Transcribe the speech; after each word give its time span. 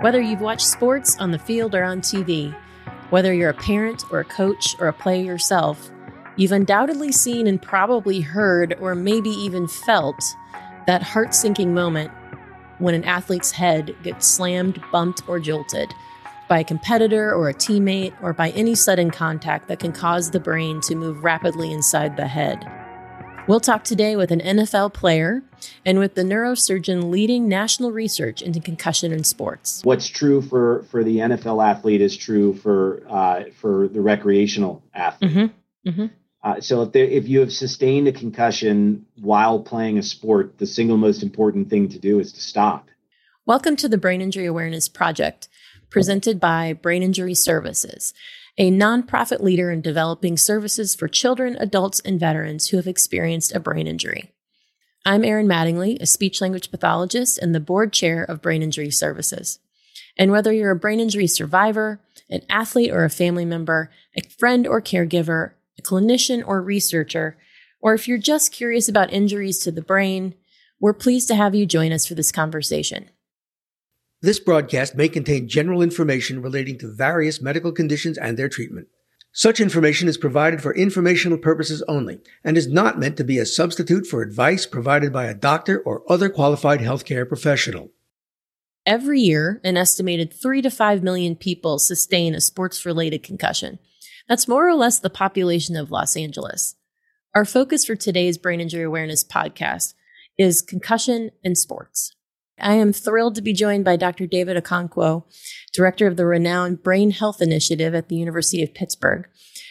Whether 0.00 0.20
you've 0.20 0.40
watched 0.40 0.68
sports 0.68 1.18
on 1.18 1.32
the 1.32 1.40
field 1.40 1.74
or 1.74 1.82
on 1.82 2.00
TV, 2.00 2.54
whether 3.10 3.34
you're 3.34 3.50
a 3.50 3.54
parent 3.54 4.04
or 4.12 4.20
a 4.20 4.24
coach 4.24 4.76
or 4.78 4.86
a 4.86 4.92
player 4.92 5.24
yourself, 5.24 5.90
you've 6.36 6.52
undoubtedly 6.52 7.10
seen 7.10 7.48
and 7.48 7.60
probably 7.60 8.20
heard 8.20 8.76
or 8.80 8.94
maybe 8.94 9.30
even 9.30 9.66
felt 9.66 10.22
that 10.86 11.02
heart 11.02 11.34
sinking 11.34 11.74
moment 11.74 12.12
when 12.78 12.94
an 12.94 13.02
athlete's 13.02 13.50
head 13.50 13.96
gets 14.04 14.28
slammed, 14.28 14.80
bumped, 14.92 15.22
or 15.26 15.40
jolted 15.40 15.92
by 16.48 16.60
a 16.60 16.64
competitor 16.64 17.34
or 17.34 17.48
a 17.48 17.54
teammate 17.54 18.14
or 18.22 18.32
by 18.32 18.50
any 18.50 18.76
sudden 18.76 19.10
contact 19.10 19.66
that 19.66 19.80
can 19.80 19.90
cause 19.90 20.30
the 20.30 20.38
brain 20.38 20.80
to 20.82 20.94
move 20.94 21.24
rapidly 21.24 21.72
inside 21.72 22.16
the 22.16 22.28
head. 22.28 22.64
We'll 23.48 23.60
talk 23.60 23.82
today 23.82 24.14
with 24.14 24.30
an 24.30 24.40
NFL 24.40 24.92
player 24.92 25.42
and 25.86 25.98
with 25.98 26.14
the 26.14 26.22
neurosurgeon 26.22 27.10
leading 27.10 27.48
national 27.48 27.92
research 27.92 28.42
into 28.42 28.60
concussion 28.60 29.10
in 29.10 29.24
sports. 29.24 29.80
What's 29.84 30.06
true 30.06 30.42
for, 30.42 30.82
for 30.90 31.02
the 31.02 31.16
NFL 31.16 31.66
athlete 31.66 32.02
is 32.02 32.14
true 32.14 32.52
for 32.52 33.02
uh, 33.08 33.44
for 33.58 33.88
the 33.88 34.02
recreational 34.02 34.82
athlete. 34.92 35.30
Mm-hmm. 35.30 35.88
Mm-hmm. 35.88 36.06
Uh, 36.42 36.60
so 36.60 36.82
if, 36.82 36.92
there, 36.92 37.06
if 37.06 37.26
you 37.26 37.40
have 37.40 37.50
sustained 37.50 38.06
a 38.06 38.12
concussion 38.12 39.06
while 39.18 39.60
playing 39.60 39.96
a 39.96 40.02
sport, 40.02 40.58
the 40.58 40.66
single 40.66 40.98
most 40.98 41.22
important 41.22 41.70
thing 41.70 41.88
to 41.88 41.98
do 41.98 42.20
is 42.20 42.34
to 42.34 42.42
stop. 42.42 42.90
Welcome 43.46 43.76
to 43.76 43.88
the 43.88 43.96
Brain 43.96 44.20
Injury 44.20 44.44
Awareness 44.44 44.90
Project, 44.90 45.48
presented 45.88 46.38
by 46.38 46.74
Brain 46.74 47.02
Injury 47.02 47.34
Services 47.34 48.12
a 48.58 48.72
nonprofit 48.72 49.40
leader 49.40 49.70
in 49.70 49.80
developing 49.80 50.36
services 50.36 50.96
for 50.96 51.06
children, 51.06 51.56
adults, 51.60 52.00
and 52.00 52.18
veterans 52.18 52.68
who 52.68 52.76
have 52.76 52.88
experienced 52.88 53.54
a 53.54 53.60
brain 53.60 53.86
injury. 53.86 54.32
I'm 55.06 55.24
Erin 55.24 55.46
Mattingly, 55.46 56.00
a 56.00 56.06
speech 56.06 56.40
language 56.40 56.72
pathologist 56.72 57.38
and 57.38 57.54
the 57.54 57.60
board 57.60 57.92
chair 57.92 58.24
of 58.24 58.42
Brain 58.42 58.64
Injury 58.64 58.90
Services. 58.90 59.60
And 60.18 60.32
whether 60.32 60.52
you're 60.52 60.72
a 60.72 60.76
brain 60.76 60.98
injury 60.98 61.28
survivor, 61.28 62.00
an 62.28 62.42
athlete 62.50 62.90
or 62.90 63.04
a 63.04 63.10
family 63.10 63.44
member, 63.44 63.90
a 64.16 64.28
friend 64.28 64.66
or 64.66 64.82
caregiver, 64.82 65.52
a 65.78 65.82
clinician 65.82 66.42
or 66.44 66.60
researcher, 66.60 67.38
or 67.80 67.94
if 67.94 68.08
you're 68.08 68.18
just 68.18 68.52
curious 68.52 68.88
about 68.88 69.12
injuries 69.12 69.60
to 69.60 69.70
the 69.70 69.80
brain, 69.80 70.34
we're 70.80 70.92
pleased 70.92 71.28
to 71.28 71.36
have 71.36 71.54
you 71.54 71.64
join 71.64 71.92
us 71.92 72.06
for 72.06 72.16
this 72.16 72.32
conversation. 72.32 73.08
This 74.20 74.40
broadcast 74.40 74.96
may 74.96 75.08
contain 75.08 75.48
general 75.48 75.80
information 75.80 76.42
relating 76.42 76.76
to 76.78 76.92
various 76.92 77.40
medical 77.40 77.70
conditions 77.70 78.18
and 78.18 78.36
their 78.36 78.48
treatment. 78.48 78.88
Such 79.30 79.60
information 79.60 80.08
is 80.08 80.18
provided 80.18 80.60
for 80.60 80.74
informational 80.74 81.38
purposes 81.38 81.84
only 81.86 82.18
and 82.42 82.56
is 82.56 82.66
not 82.66 82.98
meant 82.98 83.16
to 83.18 83.24
be 83.24 83.38
a 83.38 83.46
substitute 83.46 84.08
for 84.08 84.20
advice 84.20 84.66
provided 84.66 85.12
by 85.12 85.26
a 85.26 85.34
doctor 85.34 85.78
or 85.78 86.02
other 86.10 86.28
qualified 86.28 86.80
healthcare 86.80 87.28
professional. 87.28 87.92
Every 88.84 89.20
year, 89.20 89.60
an 89.62 89.76
estimated 89.76 90.32
3 90.32 90.62
to 90.62 90.70
5 90.70 91.02
million 91.04 91.36
people 91.36 91.78
sustain 91.78 92.34
a 92.34 92.40
sports 92.40 92.84
related 92.84 93.22
concussion. 93.22 93.78
That's 94.28 94.48
more 94.48 94.66
or 94.66 94.74
less 94.74 94.98
the 94.98 95.10
population 95.10 95.76
of 95.76 95.92
Los 95.92 96.16
Angeles. 96.16 96.74
Our 97.36 97.44
focus 97.44 97.84
for 97.84 97.94
today's 97.94 98.36
Brain 98.36 98.60
Injury 98.60 98.82
Awareness 98.82 99.22
podcast 99.22 99.94
is 100.36 100.60
concussion 100.60 101.30
in 101.44 101.54
sports. 101.54 102.16
I 102.60 102.74
am 102.74 102.92
thrilled 102.92 103.34
to 103.36 103.42
be 103.42 103.52
joined 103.52 103.84
by 103.84 103.96
Dr. 103.96 104.26
David 104.26 104.56
Okonkwo, 104.56 105.24
director 105.72 106.06
of 106.06 106.16
the 106.16 106.26
renowned 106.26 106.82
Brain 106.82 107.10
Health 107.12 107.40
Initiative 107.40 107.94
at 107.94 108.08
the 108.08 108.16
University 108.16 108.62
of 108.62 108.74
Pittsburgh, 108.74 109.26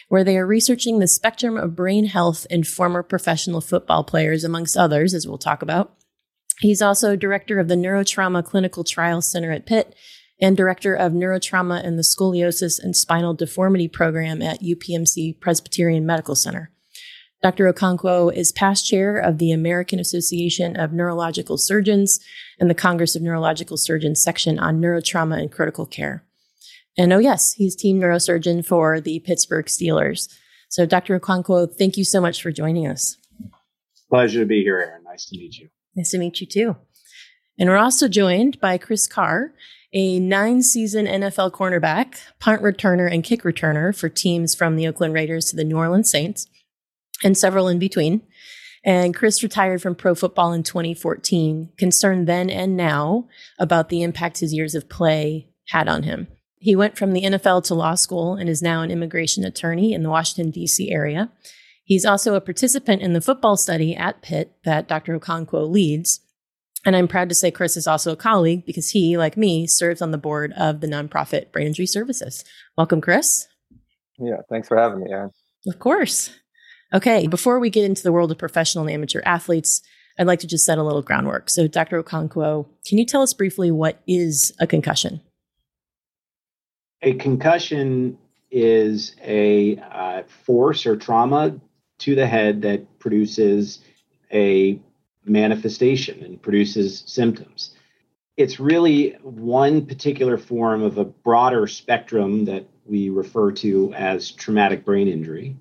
where 0.08 0.24
they 0.24 0.36
are 0.38 0.46
researching 0.46 0.98
the 0.98 1.08
spectrum 1.08 1.56
of 1.56 1.76
brain 1.76 2.06
health 2.06 2.46
in 2.50 2.64
former 2.64 3.02
professional 3.02 3.60
football 3.60 4.04
players, 4.04 4.44
amongst 4.44 4.76
others, 4.76 5.14
as 5.14 5.26
we'll 5.26 5.38
talk 5.38 5.62
about. 5.62 5.94
He's 6.60 6.82
also 6.82 7.14
director 7.14 7.58
of 7.58 7.68
the 7.68 7.76
Neurotrauma 7.76 8.44
Clinical 8.44 8.84
Trial 8.84 9.22
Center 9.22 9.52
at 9.52 9.66
Pitt 9.66 9.94
and 10.40 10.56
director 10.56 10.94
of 10.94 11.12
neurotrauma 11.12 11.84
and 11.84 11.98
the 11.98 12.02
scoliosis 12.02 12.82
and 12.82 12.94
spinal 12.94 13.34
deformity 13.34 13.88
program 13.88 14.40
at 14.40 14.62
UPMC 14.62 15.40
Presbyterian 15.40 16.06
Medical 16.06 16.36
Center. 16.36 16.70
Dr. 17.40 17.72
Okonkwo 17.72 18.34
is 18.34 18.50
past 18.50 18.84
chair 18.84 19.16
of 19.16 19.38
the 19.38 19.52
American 19.52 20.00
Association 20.00 20.76
of 20.76 20.92
Neurological 20.92 21.56
Surgeons 21.56 22.18
and 22.58 22.68
the 22.68 22.74
Congress 22.74 23.14
of 23.14 23.22
Neurological 23.22 23.76
Surgeons 23.76 24.20
section 24.20 24.58
on 24.58 24.80
neurotrauma 24.80 25.40
and 25.40 25.52
critical 25.52 25.86
care. 25.86 26.24
And 26.96 27.12
oh, 27.12 27.18
yes, 27.18 27.52
he's 27.52 27.76
team 27.76 28.00
neurosurgeon 28.00 28.66
for 28.66 29.00
the 29.00 29.20
Pittsburgh 29.20 29.66
Steelers. 29.66 30.28
So, 30.68 30.84
Dr. 30.84 31.18
Okonkwo, 31.20 31.72
thank 31.72 31.96
you 31.96 32.04
so 32.04 32.20
much 32.20 32.42
for 32.42 32.50
joining 32.50 32.88
us. 32.88 33.16
Pleasure 34.10 34.40
to 34.40 34.46
be 34.46 34.62
here, 34.62 34.78
Erin. 34.80 35.04
Nice 35.04 35.26
to 35.26 35.38
meet 35.38 35.58
you. 35.58 35.68
Nice 35.94 36.10
to 36.10 36.18
meet 36.18 36.40
you 36.40 36.46
too. 36.46 36.76
And 37.56 37.68
we're 37.68 37.76
also 37.76 38.08
joined 38.08 38.60
by 38.60 38.78
Chris 38.78 39.06
Carr, 39.06 39.52
a 39.92 40.18
nine 40.18 40.62
season 40.62 41.06
NFL 41.06 41.52
cornerback, 41.52 42.16
punt 42.40 42.62
returner, 42.62 43.12
and 43.12 43.22
kick 43.22 43.42
returner 43.42 43.96
for 43.96 44.08
teams 44.08 44.56
from 44.56 44.74
the 44.74 44.88
Oakland 44.88 45.14
Raiders 45.14 45.46
to 45.46 45.56
the 45.56 45.64
New 45.64 45.76
Orleans 45.76 46.10
Saints 46.10 46.48
and 47.22 47.36
several 47.36 47.68
in 47.68 47.78
between. 47.78 48.22
And 48.84 49.14
Chris 49.14 49.42
retired 49.42 49.82
from 49.82 49.94
pro 49.94 50.14
football 50.14 50.52
in 50.52 50.62
2014, 50.62 51.70
concerned 51.76 52.26
then 52.26 52.48
and 52.48 52.76
now 52.76 53.26
about 53.58 53.88
the 53.88 54.02
impact 54.02 54.38
his 54.38 54.54
years 54.54 54.74
of 54.74 54.88
play 54.88 55.48
had 55.68 55.88
on 55.88 56.04
him. 56.04 56.28
He 56.60 56.74
went 56.74 56.96
from 56.96 57.12
the 57.12 57.22
NFL 57.22 57.64
to 57.64 57.74
law 57.74 57.94
school 57.94 58.34
and 58.34 58.48
is 58.48 58.62
now 58.62 58.82
an 58.82 58.90
immigration 58.90 59.44
attorney 59.44 59.92
in 59.92 60.02
the 60.02 60.10
Washington, 60.10 60.50
D.C. 60.50 60.90
area. 60.90 61.30
He's 61.84 62.04
also 62.04 62.34
a 62.34 62.40
participant 62.40 63.02
in 63.02 63.12
the 63.12 63.20
football 63.20 63.56
study 63.56 63.94
at 63.96 64.22
Pitt 64.22 64.52
that 64.64 64.88
Dr. 64.88 65.18
Okonkwo 65.18 65.68
leads. 65.68 66.20
And 66.84 66.94
I'm 66.94 67.08
proud 67.08 67.28
to 67.28 67.34
say 67.34 67.50
Chris 67.50 67.76
is 67.76 67.86
also 67.86 68.12
a 68.12 68.16
colleague 68.16 68.64
because 68.64 68.90
he, 68.90 69.16
like 69.16 69.36
me, 69.36 69.66
serves 69.66 70.02
on 70.02 70.10
the 70.10 70.18
board 70.18 70.52
of 70.56 70.80
the 70.80 70.86
nonprofit 70.86 71.50
Brain 71.52 71.66
Injury 71.66 71.86
Services. 71.86 72.44
Welcome, 72.76 73.00
Chris. 73.00 73.46
Yeah, 74.18 74.38
thanks 74.48 74.68
for 74.68 74.76
having 74.76 75.02
me, 75.02 75.10
Erin. 75.10 75.30
Of 75.66 75.78
course. 75.78 76.30
Okay, 76.94 77.26
before 77.26 77.58
we 77.58 77.68
get 77.68 77.84
into 77.84 78.02
the 78.02 78.12
world 78.12 78.30
of 78.30 78.38
professional 78.38 78.84
and 78.84 78.92
amateur 78.92 79.20
athletes, 79.26 79.82
I'd 80.18 80.26
like 80.26 80.40
to 80.40 80.46
just 80.46 80.64
set 80.64 80.78
a 80.78 80.82
little 80.82 81.02
groundwork. 81.02 81.50
So, 81.50 81.68
Dr. 81.68 82.02
Okonkwo, 82.02 82.66
can 82.86 82.98
you 82.98 83.04
tell 83.04 83.22
us 83.22 83.34
briefly 83.34 83.70
what 83.70 84.00
is 84.06 84.54
a 84.58 84.66
concussion? 84.66 85.20
A 87.02 87.12
concussion 87.14 88.18
is 88.50 89.14
a 89.22 89.76
uh, 89.76 90.22
force 90.44 90.86
or 90.86 90.96
trauma 90.96 91.60
to 91.98 92.14
the 92.14 92.26
head 92.26 92.62
that 92.62 92.98
produces 92.98 93.80
a 94.32 94.80
manifestation 95.24 96.24
and 96.24 96.40
produces 96.40 97.04
symptoms. 97.06 97.74
It's 98.36 98.58
really 98.58 99.10
one 99.22 99.84
particular 99.84 100.38
form 100.38 100.82
of 100.82 100.96
a 100.96 101.04
broader 101.04 101.66
spectrum 101.66 102.46
that 102.46 102.66
we 102.86 103.10
refer 103.10 103.52
to 103.52 103.92
as 103.94 104.30
traumatic 104.30 104.84
brain 104.84 105.08
injury. 105.08 105.56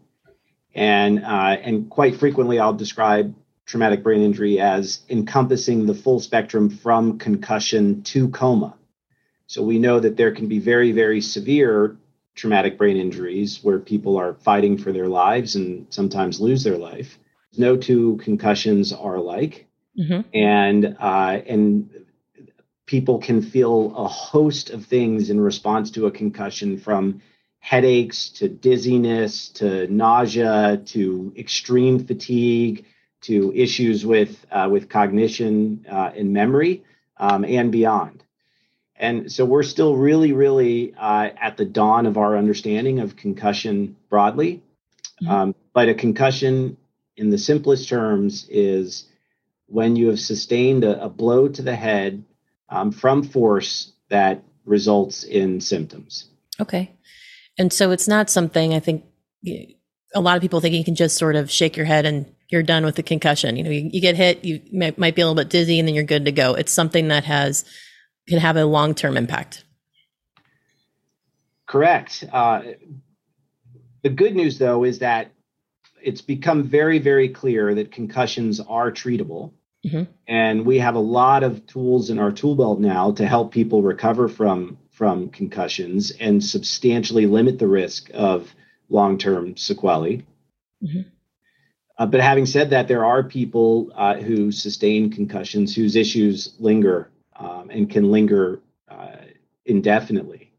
And, 0.77 1.25
uh, 1.25 1.57
and 1.63 1.89
quite 1.89 2.17
frequently, 2.17 2.59
I'll 2.59 2.71
describe 2.73 3.35
traumatic 3.65 4.03
brain 4.03 4.21
injury 4.21 4.59
as 4.59 5.01
encompassing 5.09 5.87
the 5.87 5.95
full 5.95 6.19
spectrum 6.19 6.69
from 6.69 7.17
concussion 7.17 8.03
to 8.03 8.29
coma. 8.29 8.75
So 9.47 9.63
we 9.63 9.79
know 9.79 9.99
that 9.99 10.17
there 10.17 10.31
can 10.31 10.47
be 10.47 10.59
very, 10.59 10.91
very 10.91 11.19
severe 11.19 11.97
traumatic 12.35 12.77
brain 12.77 12.95
injuries 12.95 13.59
where 13.63 13.79
people 13.79 14.17
are 14.17 14.35
fighting 14.35 14.77
for 14.77 14.93
their 14.93 15.07
lives 15.07 15.55
and 15.55 15.87
sometimes 15.89 16.39
lose 16.39 16.63
their 16.63 16.77
life. 16.77 17.17
No 17.57 17.75
two 17.75 18.17
concussions 18.17 18.93
are 18.93 19.15
alike, 19.15 19.65
mm-hmm. 19.97 20.21
and 20.33 20.95
uh, 20.99 21.41
and 21.47 21.89
people 22.85 23.17
can 23.17 23.41
feel 23.41 23.95
a 23.95 24.07
host 24.07 24.69
of 24.69 24.85
things 24.85 25.29
in 25.29 25.39
response 25.39 25.91
to 25.91 26.05
a 26.05 26.11
concussion, 26.11 26.77
from 26.77 27.21
headaches 27.67 28.29
to 28.29 28.47
dizziness 28.47 29.49
to 29.49 29.87
nausea 29.87 30.77
to 30.85 31.33
extreme 31.37 31.99
fatigue 31.99 32.85
to 33.19 33.51
issues 33.53 34.05
with 34.05 34.45
uh, 34.49 34.69
with 34.71 34.87
cognition 34.87 35.85
uh, 35.91 36.09
and 36.15 36.31
memory 36.31 36.85
um, 37.17 37.43
and 37.43 37.69
beyond. 37.69 38.23
And 38.95 39.29
so 39.29 39.43
we're 39.43 39.63
still 39.63 39.97
really, 39.97 40.31
really 40.31 40.93
uh, 40.95 41.29
at 41.41 41.57
the 41.57 41.65
dawn 41.65 42.05
of 42.05 42.17
our 42.17 42.37
understanding 42.37 43.01
of 43.01 43.17
concussion 43.17 43.97
broadly. 44.09 44.63
Mm-hmm. 45.21 45.29
Um, 45.29 45.55
but 45.73 45.89
a 45.89 45.93
concussion, 45.93 46.77
in 47.17 47.31
the 47.31 47.37
simplest 47.37 47.89
terms, 47.89 48.47
is 48.49 49.09
when 49.65 49.97
you 49.97 50.07
have 50.07 50.21
sustained 50.21 50.85
a, 50.85 51.03
a 51.03 51.09
blow 51.09 51.49
to 51.49 51.61
the 51.61 51.75
head 51.75 52.23
um, 52.69 52.93
from 52.93 53.23
force 53.23 53.91
that 54.07 54.41
results 54.63 55.25
in 55.25 55.59
symptoms. 55.59 56.29
Okay. 56.61 56.93
And 57.57 57.73
so 57.73 57.91
it's 57.91 58.07
not 58.07 58.29
something 58.29 58.73
I 58.73 58.79
think 58.79 59.03
a 60.13 60.21
lot 60.21 60.35
of 60.35 60.41
people 60.41 60.61
think 60.61 60.75
you 60.75 60.83
can 60.83 60.95
just 60.95 61.17
sort 61.17 61.35
of 61.35 61.49
shake 61.51 61.75
your 61.75 61.85
head 61.85 62.05
and 62.05 62.31
you're 62.49 62.63
done 62.63 62.85
with 62.85 62.95
the 62.95 63.03
concussion. 63.03 63.57
You 63.57 63.63
know, 63.63 63.69
you, 63.69 63.89
you 63.91 64.01
get 64.01 64.15
hit, 64.15 64.43
you 64.45 64.61
may, 64.71 64.93
might 64.97 65.15
be 65.15 65.21
a 65.21 65.25
little 65.25 65.41
bit 65.41 65.49
dizzy, 65.49 65.79
and 65.79 65.87
then 65.87 65.95
you're 65.95 66.03
good 66.03 66.25
to 66.25 66.31
go. 66.31 66.53
It's 66.53 66.71
something 66.71 67.09
that 67.09 67.25
has 67.25 67.65
can 68.27 68.39
have 68.39 68.57
a 68.57 68.65
long 68.65 68.93
term 68.93 69.17
impact. 69.17 69.63
Correct. 71.65 72.23
Uh, 72.31 72.61
the 74.03 74.09
good 74.09 74.35
news, 74.35 74.57
though, 74.57 74.83
is 74.85 74.99
that 74.99 75.31
it's 76.01 76.21
become 76.21 76.63
very, 76.63 76.99
very 76.99 77.27
clear 77.27 77.75
that 77.75 77.91
concussions 77.91 78.59
are 78.61 78.91
treatable. 78.91 79.51
Mm-hmm. 79.85 80.03
And 80.27 80.65
we 80.65 80.79
have 80.79 80.95
a 80.95 80.99
lot 80.99 81.43
of 81.43 81.65
tools 81.67 82.09
in 82.09 82.19
our 82.19 82.31
tool 82.31 82.55
belt 82.55 82.79
now 82.79 83.11
to 83.13 83.27
help 83.27 83.51
people 83.51 83.81
recover 83.81 84.29
from 84.29 84.77
from 84.97 85.29
concussions 85.29 86.11
and 86.19 86.43
substantially 86.43 87.27
limit 87.27 87.59
the 87.59 87.67
risk 87.67 88.09
of 88.15 88.51
long-term 88.89 89.55
sequelae. 89.55 90.25
Mm-hmm. 90.83 91.01
Uh, 91.99 92.05
but 92.07 92.19
having 92.19 92.47
said 92.47 92.71
that, 92.71 92.87
there 92.87 93.05
are 93.05 93.21
people 93.21 93.91
uh, 93.93 94.15
who 94.15 94.51
sustain 94.51 95.11
concussions 95.11 95.75
whose 95.75 95.95
issues 95.95 96.55
linger 96.57 97.11
um, 97.35 97.69
and 97.69 97.91
can 97.91 98.09
linger 98.11 98.59
uh, 98.89 99.17
indefinitely. 99.65 100.51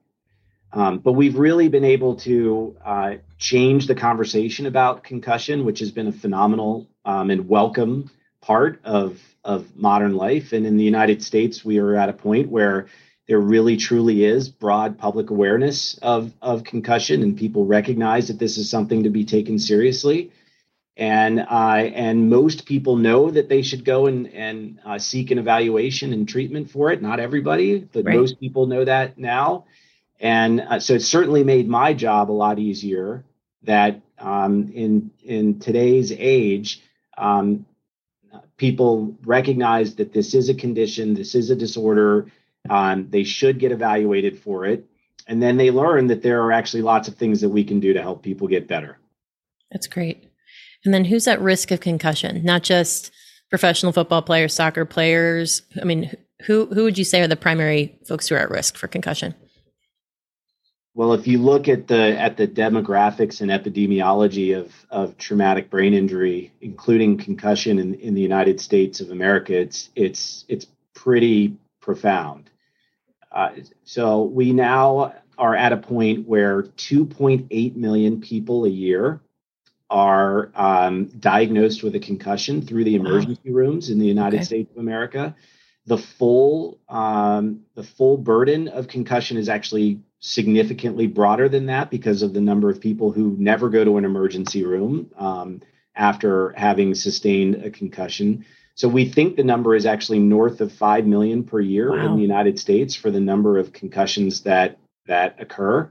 Um, 0.72 0.98
but 0.98 1.14
we've 1.14 1.36
really 1.36 1.68
been 1.68 1.84
able 1.84 2.14
to 2.16 2.76
uh, 2.84 3.14
change 3.38 3.88
the 3.88 3.94
conversation 3.96 4.66
about 4.66 5.02
concussion, 5.02 5.64
which 5.64 5.80
has 5.80 5.90
been 5.90 6.06
a 6.06 6.12
phenomenal 6.12 6.86
um, 7.04 7.30
and 7.30 7.48
welcome 7.48 8.08
part 8.40 8.80
of 8.84 9.20
of 9.42 9.74
modern 9.74 10.14
life. 10.14 10.52
And 10.52 10.64
in 10.64 10.76
the 10.76 10.84
United 10.84 11.22
States, 11.24 11.64
we 11.64 11.78
are 11.78 11.96
at 11.96 12.08
a 12.08 12.12
point 12.12 12.50
where 12.50 12.86
there 13.28 13.38
really 13.38 13.76
truly 13.76 14.24
is 14.24 14.48
broad 14.48 14.98
public 14.98 15.30
awareness 15.30 15.98
of 15.98 16.32
of 16.40 16.64
concussion, 16.64 17.22
and 17.22 17.36
people 17.36 17.66
recognize 17.66 18.28
that 18.28 18.38
this 18.38 18.56
is 18.56 18.70
something 18.70 19.02
to 19.04 19.10
be 19.10 19.24
taken 19.24 19.58
seriously. 19.58 20.32
And 20.96 21.38
uh, 21.40 21.90
and 21.94 22.30
most 22.30 22.64
people 22.64 22.96
know 22.96 23.30
that 23.30 23.48
they 23.48 23.62
should 23.62 23.84
go 23.84 24.06
and 24.06 24.26
and 24.32 24.80
uh, 24.84 24.98
seek 24.98 25.30
an 25.30 25.38
evaluation 25.38 26.12
and 26.12 26.26
treatment 26.26 26.70
for 26.70 26.90
it. 26.90 27.02
Not 27.02 27.20
everybody, 27.20 27.80
but 27.80 28.06
right. 28.06 28.16
most 28.16 28.40
people 28.40 28.66
know 28.66 28.84
that 28.84 29.18
now. 29.18 29.66
And 30.18 30.60
uh, 30.62 30.80
so 30.80 30.94
it 30.94 31.02
certainly 31.02 31.44
made 31.44 31.68
my 31.68 31.92
job 31.92 32.30
a 32.30 32.32
lot 32.32 32.58
easier. 32.58 33.24
That 33.64 34.00
um, 34.18 34.72
in 34.72 35.10
in 35.22 35.60
today's 35.60 36.12
age, 36.12 36.82
um, 37.18 37.66
people 38.56 39.16
recognize 39.24 39.96
that 39.96 40.12
this 40.14 40.34
is 40.34 40.48
a 40.48 40.54
condition, 40.54 41.14
this 41.14 41.34
is 41.34 41.50
a 41.50 41.56
disorder. 41.56 42.32
Um, 42.70 43.08
they 43.10 43.24
should 43.24 43.58
get 43.58 43.72
evaluated 43.72 44.38
for 44.38 44.64
it, 44.64 44.84
and 45.26 45.42
then 45.42 45.56
they 45.56 45.70
learn 45.70 46.06
that 46.08 46.22
there 46.22 46.42
are 46.42 46.52
actually 46.52 46.82
lots 46.82 47.08
of 47.08 47.16
things 47.16 47.40
that 47.40 47.48
we 47.48 47.64
can 47.64 47.80
do 47.80 47.92
to 47.92 48.02
help 48.02 48.22
people 48.22 48.48
get 48.48 48.68
better. 48.68 48.98
That's 49.70 49.86
great. 49.86 50.24
And 50.84 50.94
then 50.94 51.04
who's 51.04 51.26
at 51.26 51.40
risk 51.40 51.70
of 51.70 51.80
concussion? 51.80 52.44
Not 52.44 52.62
just 52.62 53.10
professional 53.50 53.92
football 53.92 54.22
players, 54.22 54.54
soccer 54.54 54.84
players. 54.84 55.62
I 55.80 55.84
mean, 55.84 56.14
who 56.42 56.66
who 56.66 56.84
would 56.84 56.98
you 56.98 57.04
say 57.04 57.20
are 57.20 57.26
the 57.26 57.36
primary 57.36 57.98
folks 58.06 58.28
who 58.28 58.34
are 58.34 58.38
at 58.38 58.50
risk 58.50 58.76
for 58.76 58.88
concussion? 58.88 59.34
Well, 60.94 61.12
if 61.12 61.26
you 61.26 61.38
look 61.38 61.68
at 61.68 61.86
the 61.86 62.18
at 62.18 62.36
the 62.36 62.48
demographics 62.48 63.40
and 63.40 63.50
epidemiology 63.50 64.58
of 64.58 64.72
of 64.90 65.16
traumatic 65.16 65.70
brain 65.70 65.94
injury, 65.94 66.52
including 66.60 67.18
concussion 67.18 67.78
in, 67.78 67.94
in 67.94 68.14
the 68.14 68.20
United 68.20 68.60
States 68.60 69.00
of 69.00 69.10
America, 69.10 69.54
it's 69.54 69.90
it's 69.94 70.44
it's 70.48 70.66
pretty 70.94 71.56
profound. 71.80 72.50
Uh, 73.30 73.50
so 73.84 74.22
we 74.22 74.52
now 74.52 75.14
are 75.36 75.54
at 75.54 75.72
a 75.72 75.76
point 75.76 76.26
where 76.26 76.62
2.8 76.62 77.76
million 77.76 78.20
people 78.20 78.64
a 78.64 78.68
year 78.68 79.20
are 79.90 80.50
um, 80.54 81.06
diagnosed 81.18 81.82
with 81.82 81.94
a 81.94 82.00
concussion 82.00 82.60
through 82.60 82.84
the 82.84 82.94
emergency 82.94 83.40
wow. 83.50 83.56
rooms 83.56 83.90
in 83.90 83.98
the 83.98 84.06
United 84.06 84.36
okay. 84.36 84.44
States 84.44 84.70
of 84.72 84.78
America. 84.78 85.34
The 85.86 85.96
full 85.96 86.78
um, 86.88 87.60
the 87.74 87.82
full 87.82 88.18
burden 88.18 88.68
of 88.68 88.88
concussion 88.88 89.38
is 89.38 89.48
actually 89.48 90.00
significantly 90.20 91.06
broader 91.06 91.48
than 91.48 91.66
that 91.66 91.90
because 91.90 92.22
of 92.22 92.34
the 92.34 92.40
number 92.40 92.68
of 92.68 92.80
people 92.80 93.12
who 93.12 93.36
never 93.38 93.70
go 93.70 93.84
to 93.84 93.96
an 93.96 94.04
emergency 94.04 94.64
room 94.64 95.10
um, 95.16 95.62
after 95.94 96.52
having 96.56 96.94
sustained 96.94 97.54
a 97.64 97.70
concussion. 97.70 98.44
So 98.78 98.88
we 98.88 99.08
think 99.08 99.36
the 99.36 99.44
number 99.44 99.74
is 99.74 99.86
actually 99.86 100.20
north 100.20 100.60
of 100.60 100.72
5 100.72 101.04
million 101.04 101.42
per 101.42 101.60
year 101.60 101.90
wow. 101.90 102.06
in 102.06 102.16
the 102.16 102.22
United 102.22 102.58
States 102.58 102.94
for 102.94 103.10
the 103.10 103.20
number 103.20 103.58
of 103.58 103.72
concussions 103.72 104.42
that 104.42 104.78
that 105.06 105.36
occur. 105.40 105.90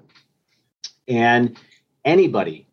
And 1.07 1.57
anybody 2.06 2.66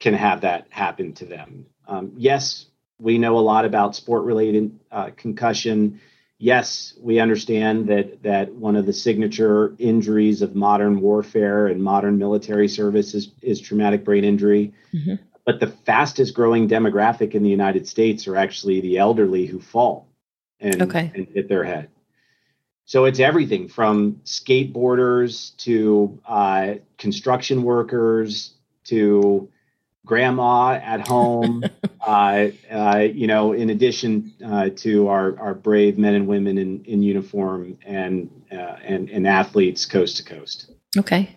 can 0.00 0.14
have 0.14 0.40
that 0.40 0.66
happen 0.70 1.12
to 1.14 1.26
them. 1.26 1.66
Um, 1.86 2.12
yes, 2.16 2.66
we 2.98 3.18
know 3.18 3.38
a 3.38 3.40
lot 3.40 3.64
about 3.64 3.94
sport 3.94 4.24
related 4.24 4.78
uh, 4.90 5.10
concussion 5.16 6.00
yes, 6.38 6.94
we 7.00 7.18
understand 7.18 7.88
that 7.88 8.22
that 8.22 8.52
one 8.52 8.76
of 8.76 8.86
the 8.86 8.92
signature 8.92 9.74
injuries 9.78 10.42
of 10.42 10.54
modern 10.54 11.00
warfare 11.00 11.66
and 11.66 11.82
modern 11.82 12.18
military 12.18 12.68
service 12.68 13.14
is, 13.14 13.32
is 13.42 13.60
traumatic 13.60 14.04
brain 14.04 14.24
injury. 14.24 14.72
Mm-hmm. 14.92 15.14
But 15.46 15.60
the 15.60 15.68
fastest 15.68 16.34
growing 16.34 16.68
demographic 16.68 17.34
in 17.34 17.42
the 17.42 17.48
United 17.48 17.86
States 17.86 18.26
are 18.26 18.36
actually 18.36 18.80
the 18.80 18.98
elderly 18.98 19.46
who 19.46 19.60
fall 19.60 20.08
and, 20.60 20.82
okay. 20.82 21.12
and 21.14 21.28
hit 21.32 21.48
their 21.48 21.64
head. 21.64 21.88
So 22.84 23.04
it's 23.04 23.20
everything 23.20 23.68
from 23.68 24.20
skateboarders 24.24 25.56
to 25.58 26.20
uh, 26.26 26.74
construction 26.98 27.62
workers 27.62 28.54
to 28.84 29.48
grandma 30.04 30.80
at 30.82 31.06
home. 31.06 31.64
uh, 32.00 32.48
uh, 32.70 32.98
you 33.12 33.26
know, 33.26 33.52
in 33.52 33.70
addition 33.70 34.32
uh, 34.44 34.70
to 34.76 35.08
our, 35.08 35.38
our 35.38 35.54
brave 35.54 35.98
men 35.98 36.14
and 36.14 36.26
women 36.26 36.58
in, 36.58 36.84
in 36.84 37.02
uniform 37.02 37.76
and, 37.84 38.30
uh, 38.52 38.76
and 38.84 39.10
and 39.10 39.26
athletes 39.26 39.84
coast 39.84 40.16
to 40.18 40.24
coast. 40.24 40.70
Okay. 40.96 41.35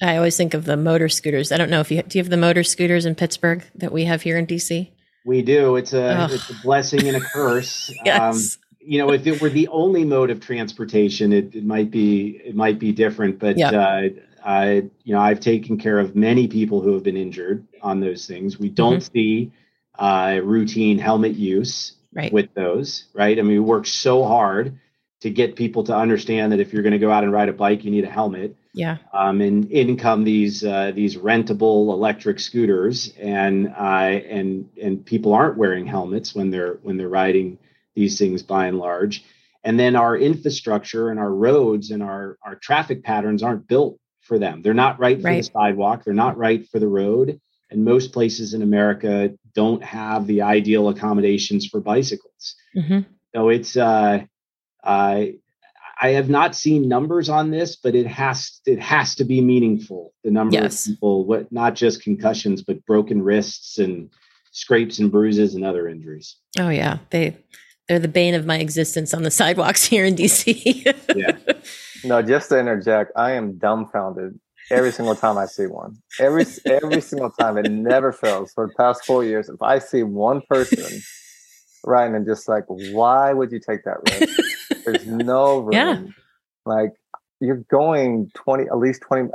I 0.00 0.16
always 0.16 0.36
think 0.36 0.54
of 0.54 0.64
the 0.64 0.76
motor 0.76 1.08
scooters. 1.08 1.52
I 1.52 1.56
don't 1.56 1.70
know 1.70 1.80
if 1.80 1.90
you 1.90 2.02
do 2.02 2.18
you 2.18 2.22
have 2.22 2.30
the 2.30 2.36
motor 2.36 2.62
scooters 2.62 3.06
in 3.06 3.14
Pittsburgh 3.14 3.64
that 3.76 3.92
we 3.92 4.04
have 4.04 4.22
here 4.22 4.36
in 4.36 4.46
DC. 4.46 4.90
We 5.24 5.42
do. 5.42 5.76
It's 5.76 5.92
a 5.92 6.04
Ugh. 6.04 6.30
it's 6.32 6.50
a 6.50 6.54
blessing 6.62 7.06
and 7.08 7.16
a 7.16 7.20
curse. 7.32 7.92
yes. 8.04 8.20
Um, 8.20 8.62
you 8.80 8.98
know, 8.98 9.10
if 9.12 9.26
it 9.26 9.40
were 9.40 9.48
the 9.48 9.68
only 9.68 10.04
mode 10.04 10.30
of 10.30 10.40
transportation, 10.40 11.32
it, 11.32 11.54
it 11.54 11.64
might 11.64 11.90
be 11.90 12.40
it 12.44 12.54
might 12.54 12.78
be 12.78 12.92
different. 12.92 13.38
But 13.38 13.58
yeah. 13.58 13.70
uh, 13.70 14.08
I, 14.44 14.88
you 15.02 15.12
know, 15.12 15.20
I've 15.20 15.40
taken 15.40 15.76
care 15.76 15.98
of 15.98 16.14
many 16.14 16.46
people 16.46 16.80
who 16.80 16.94
have 16.94 17.02
been 17.02 17.16
injured 17.16 17.66
on 17.82 17.98
those 17.98 18.26
things. 18.26 18.60
We 18.60 18.68
don't 18.68 18.98
mm-hmm. 18.98 19.12
see 19.12 19.52
uh, 19.98 20.40
routine 20.44 20.98
helmet 20.98 21.34
use 21.34 21.94
right. 22.14 22.32
with 22.32 22.54
those, 22.54 23.06
right? 23.12 23.36
I 23.36 23.42
mean, 23.42 23.52
we 23.52 23.58
work 23.58 23.88
so 23.88 24.22
hard 24.22 24.78
to 25.22 25.30
get 25.30 25.56
people 25.56 25.82
to 25.84 25.96
understand 25.96 26.52
that 26.52 26.60
if 26.60 26.72
you're 26.72 26.82
going 26.82 26.92
to 26.92 26.98
go 26.98 27.10
out 27.10 27.24
and 27.24 27.32
ride 27.32 27.48
a 27.48 27.52
bike, 27.52 27.84
you 27.84 27.90
need 27.90 28.04
a 28.04 28.10
helmet. 28.10 28.54
Yeah. 28.76 28.98
Um, 29.14 29.40
and 29.40 29.70
in 29.72 29.96
come 29.96 30.22
these 30.22 30.62
uh, 30.62 30.92
these 30.94 31.16
rentable 31.16 31.94
electric 31.94 32.38
scooters, 32.38 33.10
and 33.18 33.68
uh, 33.68 34.20
and 34.28 34.68
and 34.80 35.04
people 35.04 35.32
aren't 35.32 35.56
wearing 35.56 35.86
helmets 35.86 36.34
when 36.34 36.50
they're 36.50 36.74
when 36.82 36.98
they're 36.98 37.08
riding 37.08 37.56
these 37.94 38.18
things 38.18 38.42
by 38.42 38.66
and 38.66 38.78
large. 38.78 39.24
And 39.64 39.80
then 39.80 39.96
our 39.96 40.14
infrastructure 40.14 41.08
and 41.08 41.18
our 41.18 41.32
roads 41.32 41.90
and 41.90 42.02
our 42.02 42.36
our 42.42 42.54
traffic 42.54 43.02
patterns 43.02 43.42
aren't 43.42 43.66
built 43.66 43.98
for 44.20 44.38
them. 44.38 44.60
They're 44.60 44.74
not 44.74 45.00
right 45.00 45.18
for 45.18 45.28
right. 45.28 45.42
the 45.42 45.50
sidewalk. 45.50 46.04
They're 46.04 46.12
not 46.12 46.36
right 46.36 46.68
for 46.68 46.78
the 46.78 46.86
road. 46.86 47.40
And 47.70 47.82
most 47.82 48.12
places 48.12 48.52
in 48.52 48.60
America 48.60 49.30
don't 49.54 49.82
have 49.82 50.26
the 50.26 50.42
ideal 50.42 50.90
accommodations 50.90 51.66
for 51.66 51.80
bicycles. 51.80 52.54
Mm-hmm. 52.76 53.00
So 53.34 53.48
it's 53.48 53.74
uh, 53.74 54.24
I 54.84 55.36
I 56.00 56.10
have 56.10 56.28
not 56.28 56.54
seen 56.54 56.88
numbers 56.88 57.28
on 57.28 57.50
this, 57.50 57.76
but 57.76 57.94
it 57.94 58.06
has 58.06 58.60
it 58.66 58.78
has 58.80 59.14
to 59.16 59.24
be 59.24 59.40
meaningful. 59.40 60.12
The 60.24 60.30
number 60.30 60.54
yes. 60.54 60.86
of 60.86 60.92
people, 60.92 61.24
what 61.24 61.50
not 61.50 61.74
just 61.74 62.02
concussions, 62.02 62.62
but 62.62 62.84
broken 62.84 63.22
wrists 63.22 63.78
and 63.78 64.10
scrapes 64.52 64.98
and 64.98 65.10
bruises 65.10 65.54
and 65.54 65.64
other 65.64 65.88
injuries. 65.88 66.36
Oh 66.58 66.68
yeah, 66.68 66.98
they 67.10 67.36
they're 67.88 67.98
the 67.98 68.08
bane 68.08 68.34
of 68.34 68.46
my 68.46 68.58
existence 68.58 69.14
on 69.14 69.22
the 69.22 69.30
sidewalks 69.30 69.84
here 69.84 70.04
in 70.04 70.16
DC. 70.16 70.94
yeah. 71.14 71.36
No, 72.04 72.20
just 72.20 72.50
to 72.50 72.58
interject, 72.58 73.12
I 73.16 73.32
am 73.32 73.58
dumbfounded 73.58 74.38
every 74.70 74.92
single 74.92 75.14
time 75.14 75.38
I 75.38 75.46
see 75.46 75.66
one. 75.66 75.96
Every 76.20 76.44
every 76.66 77.00
single 77.00 77.30
time, 77.30 77.56
it 77.56 77.70
never 77.70 78.12
fails. 78.12 78.52
For 78.52 78.66
the 78.66 78.74
past 78.74 79.04
four 79.04 79.24
years, 79.24 79.48
if 79.48 79.62
I 79.62 79.78
see 79.78 80.02
one 80.02 80.42
person 80.42 81.00
riding 81.84 82.16
and 82.16 82.26
just 82.26 82.48
like, 82.48 82.64
why 82.66 83.32
would 83.32 83.52
you 83.52 83.60
take 83.60 83.84
that 83.84 83.98
risk? 84.20 84.40
There's 84.86 85.06
no 85.06 85.58
room. 85.60 85.72
Yeah. 85.72 86.02
Like 86.64 86.92
you're 87.40 87.64
going 87.70 88.30
twenty, 88.34 88.64
at 88.64 88.78
least 88.78 89.02
twenty. 89.02 89.28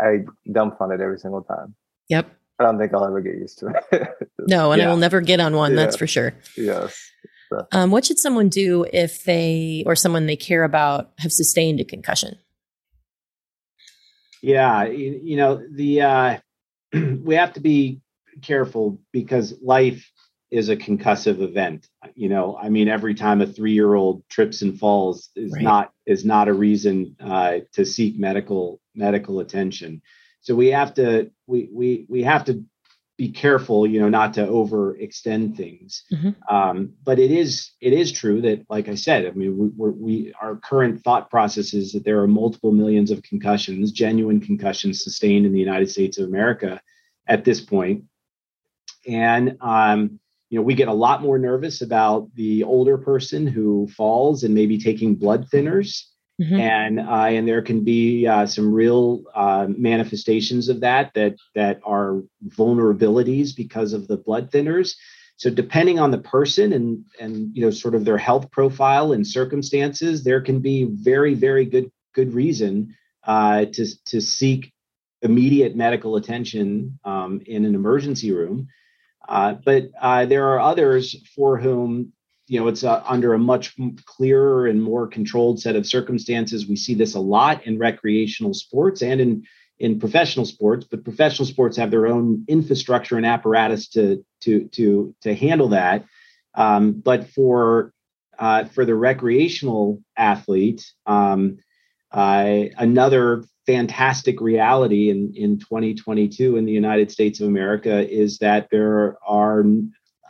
I 0.00 0.20
dumbfounded 0.50 1.00
every 1.00 1.18
single 1.18 1.42
time. 1.42 1.74
Yep. 2.08 2.30
I 2.58 2.64
don't 2.64 2.78
think 2.78 2.94
I'll 2.94 3.04
ever 3.04 3.20
get 3.20 3.34
used 3.34 3.58
to 3.58 3.68
it. 3.92 4.08
no, 4.38 4.72
and 4.72 4.80
yeah. 4.80 4.86
I 4.86 4.90
will 4.90 4.96
never 4.96 5.20
get 5.20 5.40
on 5.40 5.54
one. 5.56 5.72
Yeah. 5.72 5.76
That's 5.76 5.96
for 5.96 6.06
sure. 6.06 6.34
Yes. 6.56 6.98
Um, 7.72 7.90
what 7.90 8.04
should 8.04 8.18
someone 8.18 8.48
do 8.48 8.86
if 8.92 9.24
they 9.24 9.84
or 9.86 9.94
someone 9.94 10.26
they 10.26 10.36
care 10.36 10.64
about 10.64 11.12
have 11.18 11.32
sustained 11.32 11.80
a 11.80 11.84
concussion? 11.84 12.38
Yeah, 14.42 14.84
you, 14.84 15.20
you 15.22 15.36
know 15.36 15.62
the 15.70 16.02
uh, 16.02 16.38
we 16.92 17.34
have 17.34 17.52
to 17.54 17.60
be 17.60 18.00
careful 18.42 19.00
because 19.12 19.54
life 19.62 20.10
is 20.50 20.68
a 20.68 20.76
concussive 20.76 21.40
event. 21.40 21.88
You 22.14 22.28
know, 22.28 22.56
I 22.56 22.68
mean, 22.68 22.88
every 22.88 23.14
time 23.14 23.40
a 23.40 23.46
three-year-old 23.46 24.28
trips 24.28 24.62
and 24.62 24.78
falls 24.78 25.30
is 25.36 25.52
right. 25.52 25.62
not 25.62 25.92
is 26.06 26.24
not 26.24 26.48
a 26.48 26.52
reason 26.52 27.16
uh, 27.20 27.58
to 27.72 27.84
seek 27.84 28.18
medical 28.18 28.80
medical 28.94 29.40
attention. 29.40 30.02
So 30.40 30.54
we 30.54 30.68
have 30.68 30.94
to 30.94 31.30
we 31.46 31.68
we 31.72 32.06
we 32.08 32.22
have 32.22 32.44
to 32.44 32.64
be 33.16 33.30
careful, 33.30 33.86
you 33.86 33.98
know, 33.98 34.10
not 34.10 34.34
to 34.34 34.46
overextend 34.46 35.56
things. 35.56 36.04
Mm-hmm. 36.12 36.54
Um, 36.54 36.92
but 37.02 37.18
it 37.18 37.30
is 37.30 37.72
it 37.80 37.92
is 37.92 38.12
true 38.12 38.42
that, 38.42 38.66
like 38.68 38.88
I 38.88 38.94
said, 38.94 39.26
I 39.26 39.30
mean, 39.30 39.56
we, 39.56 39.68
we're, 39.68 39.90
we 39.90 40.34
our 40.40 40.56
current 40.56 41.02
thought 41.02 41.30
process 41.30 41.72
is 41.72 41.92
that 41.92 42.04
there 42.04 42.20
are 42.20 42.28
multiple 42.28 42.72
millions 42.72 43.10
of 43.10 43.22
concussions, 43.22 43.90
genuine 43.90 44.40
concussions 44.40 45.02
sustained 45.02 45.46
in 45.46 45.52
the 45.52 45.60
United 45.60 45.90
States 45.90 46.18
of 46.18 46.28
America 46.28 46.80
at 47.26 47.44
this 47.44 47.60
point, 47.60 48.04
and 49.08 49.56
um, 49.60 50.20
you 50.50 50.58
know, 50.58 50.62
we 50.62 50.74
get 50.74 50.88
a 50.88 50.92
lot 50.92 51.22
more 51.22 51.38
nervous 51.38 51.82
about 51.82 52.28
the 52.34 52.62
older 52.62 52.98
person 52.98 53.46
who 53.46 53.88
falls 53.88 54.44
and 54.44 54.54
maybe 54.54 54.78
taking 54.78 55.16
blood 55.16 55.48
thinners 55.50 56.04
Mm-hmm. 56.40 56.60
And 56.60 57.00
uh, 57.00 57.28
and 57.30 57.48
there 57.48 57.62
can 57.62 57.82
be 57.82 58.26
uh, 58.26 58.46
some 58.46 58.72
real 58.72 59.24
uh, 59.34 59.68
manifestations 59.70 60.68
of 60.68 60.80
that 60.80 61.12
that 61.14 61.36
that 61.54 61.80
are 61.82 62.22
vulnerabilities 62.48 63.56
because 63.56 63.94
of 63.94 64.06
the 64.06 64.18
blood 64.18 64.50
thinners. 64.50 64.96
So 65.38 65.48
depending 65.48 65.98
on 65.98 66.10
the 66.10 66.18
person 66.18 66.74
and 66.74 67.04
and 67.18 67.56
you 67.56 67.62
know 67.62 67.70
sort 67.70 67.94
of 67.94 68.04
their 68.04 68.18
health 68.18 68.50
profile 68.50 69.12
and 69.12 69.26
circumstances, 69.26 70.24
there 70.24 70.42
can 70.42 70.60
be 70.60 70.84
very 70.84 71.32
very 71.32 71.64
good 71.64 71.90
good 72.14 72.34
reason 72.34 72.94
uh, 73.24 73.64
to 73.72 73.86
to 74.04 74.20
seek 74.20 74.74
immediate 75.22 75.74
medical 75.74 76.16
attention 76.16 76.98
um, 77.06 77.40
in 77.46 77.64
an 77.64 77.74
emergency 77.74 78.30
room. 78.30 78.68
Uh, 79.28 79.54
but 79.64 79.90
uh, 80.00 80.26
there 80.26 80.48
are 80.48 80.60
others 80.60 81.16
for 81.34 81.58
whom 81.58 82.12
you 82.46 82.60
know 82.60 82.68
it's 82.68 82.84
uh, 82.84 83.02
under 83.06 83.34
a 83.34 83.38
much 83.38 83.74
clearer 84.04 84.66
and 84.66 84.82
more 84.82 85.06
controlled 85.06 85.60
set 85.60 85.74
of 85.74 85.86
circumstances 85.86 86.68
we 86.68 86.76
see 86.76 86.94
this 86.94 87.14
a 87.14 87.20
lot 87.20 87.66
in 87.66 87.78
recreational 87.78 88.54
sports 88.54 89.02
and 89.02 89.20
in 89.20 89.42
in 89.78 89.98
professional 89.98 90.46
sports 90.46 90.86
but 90.88 91.04
professional 91.04 91.46
sports 91.46 91.76
have 91.76 91.90
their 91.90 92.06
own 92.06 92.44
infrastructure 92.48 93.16
and 93.16 93.26
apparatus 93.26 93.88
to 93.88 94.24
to 94.40 94.68
to 94.68 95.14
to 95.22 95.34
handle 95.34 95.68
that. 95.68 96.04
Um, 96.54 96.92
but 96.92 97.28
for 97.30 97.92
uh, 98.38 98.64
for 98.66 98.84
the 98.84 98.94
recreational 98.94 100.02
athlete 100.16 100.84
um, 101.06 101.58
uh, 102.12 102.64
another 102.78 103.44
fantastic 103.66 104.40
reality 104.40 105.10
in, 105.10 105.32
in 105.34 105.58
2022 105.58 106.56
in 106.56 106.64
the 106.64 106.72
United 106.72 107.10
States 107.10 107.40
of 107.40 107.48
America 107.48 108.08
is 108.08 108.38
that 108.38 108.68
there 108.70 109.18
are 109.26 109.64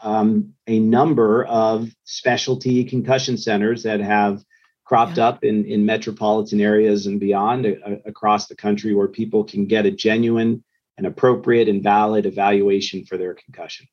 um, 0.02 0.54
a 0.66 0.78
number 0.78 1.44
of 1.44 1.90
specialty 2.04 2.84
concussion 2.84 3.36
centers 3.36 3.82
that 3.82 4.00
have 4.00 4.42
cropped 4.84 5.18
yeah. 5.18 5.28
up 5.28 5.44
in, 5.44 5.64
in 5.66 5.84
metropolitan 5.84 6.60
areas 6.60 7.06
and 7.06 7.20
beyond 7.20 7.66
uh, 7.66 7.96
across 8.06 8.46
the 8.46 8.56
country 8.56 8.94
where 8.94 9.08
people 9.08 9.44
can 9.44 9.66
get 9.66 9.84
a 9.84 9.90
genuine 9.90 10.62
and 10.96 11.06
appropriate 11.06 11.68
and 11.68 11.82
valid 11.82 12.24
evaluation 12.24 13.04
for 13.04 13.18
their 13.18 13.34
concussion. 13.34 13.86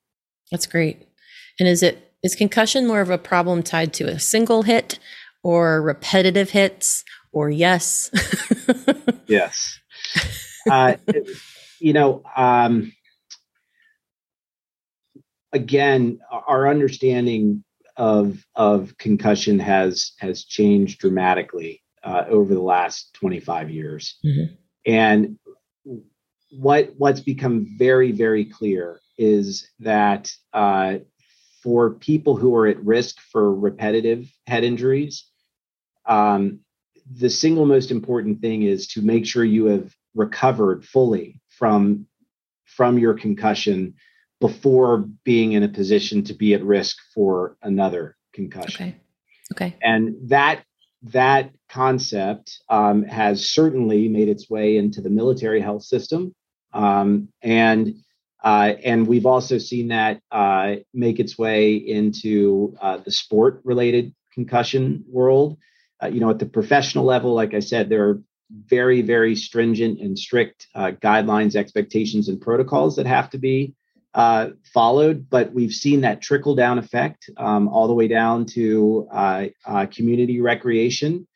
That's 0.51 0.67
great. 0.67 1.07
And 1.59 1.67
is 1.67 1.83
it 1.83 2.13
is 2.23 2.35
concussion 2.35 2.87
more 2.87 3.01
of 3.01 3.09
a 3.09 3.17
problem 3.17 3.63
tied 3.63 3.91
to 3.93 4.05
a 4.05 4.19
single 4.19 4.61
hit 4.63 4.99
or 5.43 5.81
repetitive 5.81 6.49
hits 6.49 7.03
or 7.31 7.49
yes? 7.49 8.09
yes. 9.27 9.79
Uh, 10.69 10.95
you 11.79 11.93
know, 11.93 12.23
um, 12.35 12.93
again, 15.51 16.19
our 16.31 16.67
understanding 16.67 17.63
of 17.95 18.43
of 18.55 18.97
concussion 18.97 19.59
has 19.59 20.13
has 20.19 20.45
changed 20.45 20.99
dramatically 20.99 21.81
uh, 22.03 22.25
over 22.27 22.53
the 22.53 22.61
last 22.61 23.13
25 23.13 23.69
years, 23.69 24.17
mm-hmm. 24.25 24.53
and 24.85 25.37
what 26.51 26.93
what's 26.97 27.19
become 27.19 27.67
very 27.77 28.11
very 28.11 28.45
clear 28.45 28.99
is 29.17 29.69
that 29.79 30.31
uh, 30.53 30.97
for 31.61 31.91
people 31.91 32.35
who 32.35 32.55
are 32.55 32.67
at 32.67 32.83
risk 32.83 33.19
for 33.19 33.53
repetitive 33.53 34.29
head 34.47 34.63
injuries, 34.63 35.29
um, 36.05 36.59
the 37.11 37.29
single 37.29 37.65
most 37.65 37.91
important 37.91 38.41
thing 38.41 38.63
is 38.63 38.87
to 38.87 39.01
make 39.01 39.25
sure 39.25 39.43
you 39.43 39.65
have 39.65 39.93
recovered 40.15 40.85
fully 40.85 41.41
from 41.49 42.07
from 42.65 42.97
your 42.97 43.13
concussion 43.13 43.93
before 44.39 45.05
being 45.23 45.53
in 45.53 45.63
a 45.63 45.69
position 45.69 46.23
to 46.23 46.33
be 46.33 46.53
at 46.53 46.63
risk 46.63 46.97
for 47.13 47.55
another 47.61 48.17
concussion. 48.33 48.89
Okay. 48.89 48.97
Okay. 49.53 49.75
And 49.81 50.15
that 50.29 50.63
that 51.03 51.51
concept 51.69 52.59
um, 52.69 53.03
has 53.03 53.49
certainly 53.49 54.07
made 54.07 54.29
its 54.29 54.49
way 54.49 54.77
into 54.77 55.01
the 55.01 55.09
military 55.09 55.59
health 55.61 55.83
system, 55.83 56.33
um, 56.73 57.29
and 57.41 57.95
uh, 58.43 58.73
and 58.83 59.07
we've 59.07 59.25
also 59.25 59.57
seen 59.57 59.89
that 59.89 60.19
uh, 60.31 60.75
make 60.93 61.19
its 61.19 61.37
way 61.37 61.75
into 61.75 62.75
uh, 62.81 62.97
the 62.97 63.11
sport 63.11 63.61
related 63.63 64.13
concussion 64.33 65.03
world. 65.07 65.57
Uh, 66.03 66.07
you 66.07 66.19
know, 66.19 66.29
at 66.29 66.39
the 66.39 66.45
professional 66.45 67.05
level, 67.05 67.33
like 67.33 67.53
I 67.53 67.59
said, 67.59 67.89
there 67.89 68.09
are 68.09 68.21
very 68.49 69.01
very 69.01 69.35
stringent 69.35 69.99
and 69.99 70.17
strict 70.17 70.67
uh, 70.75 70.91
guidelines, 70.91 71.55
expectations, 71.55 72.27
and 72.29 72.41
protocols 72.41 72.95
that 72.97 73.05
have 73.05 73.29
to 73.31 73.37
be 73.37 73.73
uh, 74.13 74.49
followed, 74.73 75.29
but 75.29 75.53
we've 75.53 75.71
seen 75.71 76.01
that 76.01 76.21
trickle 76.21 76.55
down 76.55 76.77
effect 76.77 77.29
um, 77.37 77.67
all 77.67 77.87
the 77.87 77.93
way 77.93 78.07
down 78.07 78.45
to 78.45 79.07
uh, 79.11 79.45
uh, 79.65 79.85
community 79.87 80.39
recreation. 80.39 81.27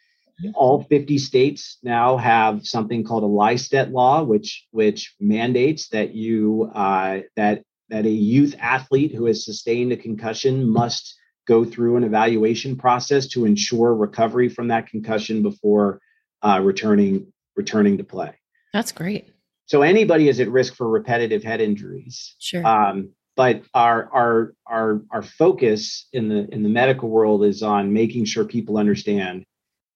All 0.53 0.83
50 0.83 1.17
states 1.17 1.79
now 1.81 2.17
have 2.17 2.63
something 2.63 3.03
called 3.03 3.23
a 3.23 3.27
Lystedt 3.27 3.91
law, 3.91 4.21
which 4.21 4.67
which 4.69 5.15
mandates 5.19 5.89
that 5.89 6.13
you 6.13 6.69
that 6.73 7.63
that 7.89 8.05
a 8.05 8.09
youth 8.09 8.55
athlete 8.59 9.15
who 9.15 9.25
has 9.25 9.45
sustained 9.45 9.91
a 9.93 9.97
concussion 9.97 10.69
must 10.69 11.15
go 11.47 11.65
through 11.65 11.95
an 11.95 12.03
evaluation 12.03 12.75
process 12.75 13.27
to 13.27 13.45
ensure 13.45 13.95
recovery 13.95 14.49
from 14.49 14.67
that 14.67 14.87
concussion 14.87 15.41
before 15.41 15.99
uh, 16.43 16.59
returning 16.63 17.31
returning 17.55 17.97
to 17.97 18.03
play. 18.03 18.33
That's 18.73 18.91
great. 18.91 19.33
So 19.65 19.81
anybody 19.81 20.29
is 20.29 20.39
at 20.39 20.49
risk 20.49 20.75
for 20.75 20.87
repetitive 20.87 21.43
head 21.43 21.59
injuries. 21.61 22.35
Sure. 22.39 22.65
Um, 22.65 23.09
but 23.35 23.63
our 23.73 24.09
our 24.13 24.53
our 24.65 25.01
our 25.11 25.21
focus 25.23 26.07
in 26.13 26.27
the 26.27 26.47
in 26.53 26.63
the 26.63 26.69
medical 26.69 27.09
world 27.09 27.43
is 27.43 27.63
on 27.63 27.93
making 27.93 28.25
sure 28.25 28.45
people 28.45 28.77
understand 28.77 29.45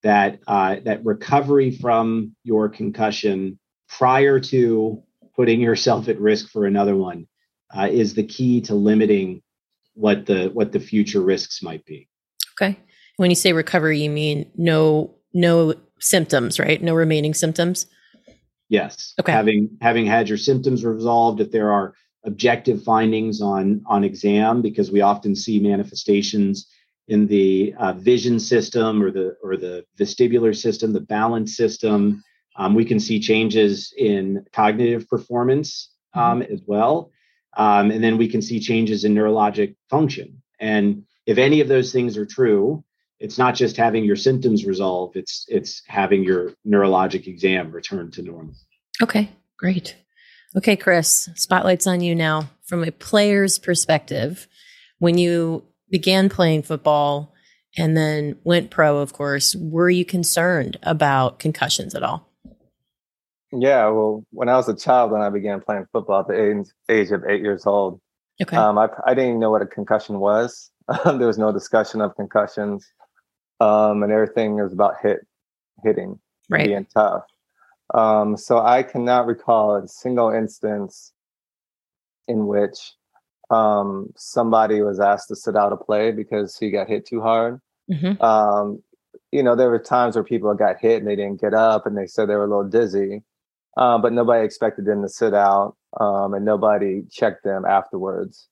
that 0.03 0.39
uh, 0.48 0.77
that 0.86 1.03
recovery 1.05 1.72
from 1.72 2.36
your 2.43 2.70
concussion 2.70 3.60
prior 3.89 4.39
to 4.39 5.03
putting 5.36 5.60
yourself 5.60 6.08
at 6.08 6.20
risk 6.20 6.50
for 6.50 6.65
another 6.65 6.96
one 6.96 7.27
uh, 7.75 7.88
is 7.91 8.13
the 8.13 8.24
key 8.24 8.62
to 8.62 8.75
limiting 8.75 9.41
what 9.93 10.25
the 10.25 10.48
what 10.53 10.71
the 10.71 10.79
future 10.79 11.21
risks 11.21 11.62
might 11.62 11.86
be. 11.86 12.07
Okay. 12.60 12.79
When 13.17 13.29
you 13.29 13.36
say 13.36 13.53
recovery, 13.53 14.00
you 14.00 14.10
mean 14.10 14.50
no 14.55 15.15
no 15.33 15.75
symptoms, 16.00 16.60
right? 16.60 16.81
No 16.81 16.93
remaining 16.93 17.33
symptoms. 17.33 17.86
Yes. 18.69 19.13
Okay. 19.19 19.31
Having 19.31 19.77
having 19.81 20.05
had 20.05 20.29
your 20.29 20.38
symptoms 20.38 20.86
resolved, 20.86 21.41
if 21.41 21.51
there 21.51 21.71
are 21.71 21.93
objective 22.25 22.83
findings 22.83 23.41
on 23.41 23.81
on 23.86 24.03
exam, 24.03 24.62
because 24.62 24.91
we 24.91 25.01
often 25.01 25.36
see 25.36 25.60
manifestations 25.60 26.67
in 27.07 27.27
the 27.27 27.74
uh, 27.77 27.93
vision 27.93 28.39
system 28.39 29.03
or 29.03 29.12
the 29.12 29.36
or 29.43 29.57
the 29.57 29.83
vestibular 30.00 30.55
system, 30.55 30.93
the 30.93 31.01
balance 31.01 31.55
system. 31.55 32.24
Um, 32.57 32.75
we 32.75 32.86
can 32.86 33.00
see 33.00 33.19
changes 33.19 33.93
in 33.98 34.45
cognitive 34.53 35.07
performance 35.07 35.89
mm-hmm. 36.15 36.19
um, 36.19 36.41
mm-hmm. 36.41 36.53
as 36.53 36.62
well, 36.65 37.12
um, 37.58 37.91
and 37.91 38.03
then 38.03 38.17
we 38.17 38.27
can 38.27 38.41
see 38.41 38.60
changes 38.60 39.03
in 39.03 39.13
neurologic 39.13 39.75
function. 39.89 40.41
And 40.60 41.03
if 41.25 41.38
any 41.38 41.62
of 41.62 41.67
those 41.67 41.91
things 41.91 42.17
are 42.17 42.25
true, 42.25 42.84
it's 43.22 43.38
not 43.38 43.55
just 43.55 43.77
having 43.77 44.03
your 44.03 44.15
symptoms 44.15 44.65
resolve 44.65 45.15
it's 45.15 45.46
it's 45.48 45.84
having 45.88 46.24
your 46.24 46.53
neurologic 46.67 47.27
exam 47.27 47.72
return 47.72 48.12
to 48.12 48.22
normal. 48.24 48.55
Okay 49.01 49.29
great. 49.58 49.96
Okay 50.55 50.75
chris 50.75 51.29
spotlight's 51.36 51.88
on 51.88 52.01
you 52.01 52.15
now. 52.15 52.50
From 52.65 52.84
a 52.84 52.91
player's 52.91 53.60
perspective 53.60 54.48
when 55.00 55.17
you 55.17 55.63
began 55.89 56.29
playing 56.29 56.63
football 56.63 57.34
and 57.77 57.96
then 57.96 58.38
went 58.43 58.72
pro 58.72 58.98
of 58.98 59.13
course 59.13 59.55
were 59.55 59.89
you 59.89 60.03
concerned 60.03 60.77
about 60.84 61.38
concussions 61.38 61.93
at 61.93 62.03
all 62.03 62.30
yeah 63.51 63.88
well 63.88 64.25
when 64.31 64.50
i 64.50 64.55
was 64.55 64.70
a 64.70 64.75
child 64.75 65.12
when 65.12 65.22
i 65.22 65.29
began 65.29 65.60
playing 65.62 65.86
football 65.91 66.22
at 66.22 66.27
the 66.27 66.34
age, 66.34 66.67
age 66.89 67.12
of 67.12 67.24
eight 67.27 67.41
years 67.41 67.65
old 67.65 68.00
okay 68.41 68.55
um, 68.55 68.77
I, 68.77 68.88
I 69.05 69.13
didn't 69.13 69.29
even 69.29 69.39
know 69.39 69.51
what 69.51 69.62
a 69.62 69.67
concussion 69.67 70.20
was 70.20 70.72
there 71.05 71.27
was 71.27 71.38
no 71.38 71.51
discussion 71.51 72.01
of 72.01 72.15
concussions 72.15 72.88
um, 73.62 74.01
and 74.01 74.12
everything 74.12 74.55
was 74.55 74.74
about 74.74 74.96
hit 75.01 75.20
hitting, 75.84 76.20
right. 76.50 76.65
being 76.65 76.88
tough. 76.93 77.24
Um, 77.93 78.38
so 78.38 78.60
I 78.60 78.84
cannot 78.84 79.27
recall 79.27 79.75
a 79.75 79.88
single 79.88 80.31
instance 80.31 81.13
in 82.27 82.48
which 82.48 82.93
um, 83.50 84.12
somebody 84.15 84.81
was 84.81 85.00
asked 85.00 85.27
to 85.27 85.36
sit 85.36 85.55
out 85.55 85.74
a 85.74 85.77
play 85.77 86.12
because 86.12 86.58
he 86.58 86.72
got 86.72 86.88
hit 86.88 87.05
too 87.05 87.22
hard. 87.22 87.60
Mm-hmm. 87.91 88.22
Um, 88.24 88.81
you 89.31 89.43
know, 89.43 89.55
there 89.55 89.70
were 89.70 89.79
times 89.79 90.15
where 90.15 90.24
people 90.24 90.53
got 90.53 90.79
hit 90.79 91.00
and 91.00 91.08
they 91.08 91.15
didn't 91.15 91.41
get 91.41 91.53
up 91.53 91.86
and 91.86 91.98
they 91.98 92.08
said 92.08 92.29
they 92.29 92.36
were 92.36 92.46
a 92.46 92.48
little 92.48 92.70
dizzy, 92.70 93.24
uh, 93.78 93.98
but 93.98 94.13
nobody 94.13 94.46
expected 94.46 94.86
them 94.86 95.01
to 95.01 95.10
sit 95.10 95.34
out. 95.34 95.75
um, 96.00 96.34
and 96.34 96.46
nobody 96.46 97.04
checked 97.12 97.44
them 97.44 97.66
afterwards 97.66 98.48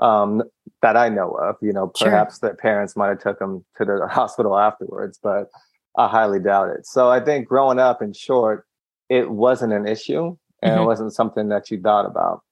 um, 0.00 0.42
that 0.82 0.96
I 0.96 1.08
know 1.08 1.30
of. 1.32 1.56
You 1.60 1.72
know, 1.72 1.88
perhaps 1.88 2.38
sure. 2.38 2.48
their 2.48 2.56
parents 2.56 2.96
might 2.96 3.08
have 3.08 3.20
took 3.20 3.38
them 3.38 3.64
to 3.78 3.84
the 3.84 4.06
hospital 4.10 4.58
afterwards, 4.58 5.18
but 5.22 5.50
I 5.96 6.08
highly 6.08 6.40
doubt 6.40 6.70
it. 6.70 6.86
So 6.86 7.10
I 7.10 7.20
think 7.20 7.48
growing 7.48 7.78
up, 7.78 8.02
in 8.02 8.12
short, 8.12 8.66
it 9.08 9.30
wasn't 9.30 9.72
an 9.72 9.86
issue 9.86 10.36
and 10.62 10.72
mm-hmm. 10.72 10.82
it 10.82 10.86
wasn't 10.86 11.12
something 11.12 11.48
that 11.48 11.70
you 11.70 11.80
thought 11.80 12.06
about. 12.06 12.42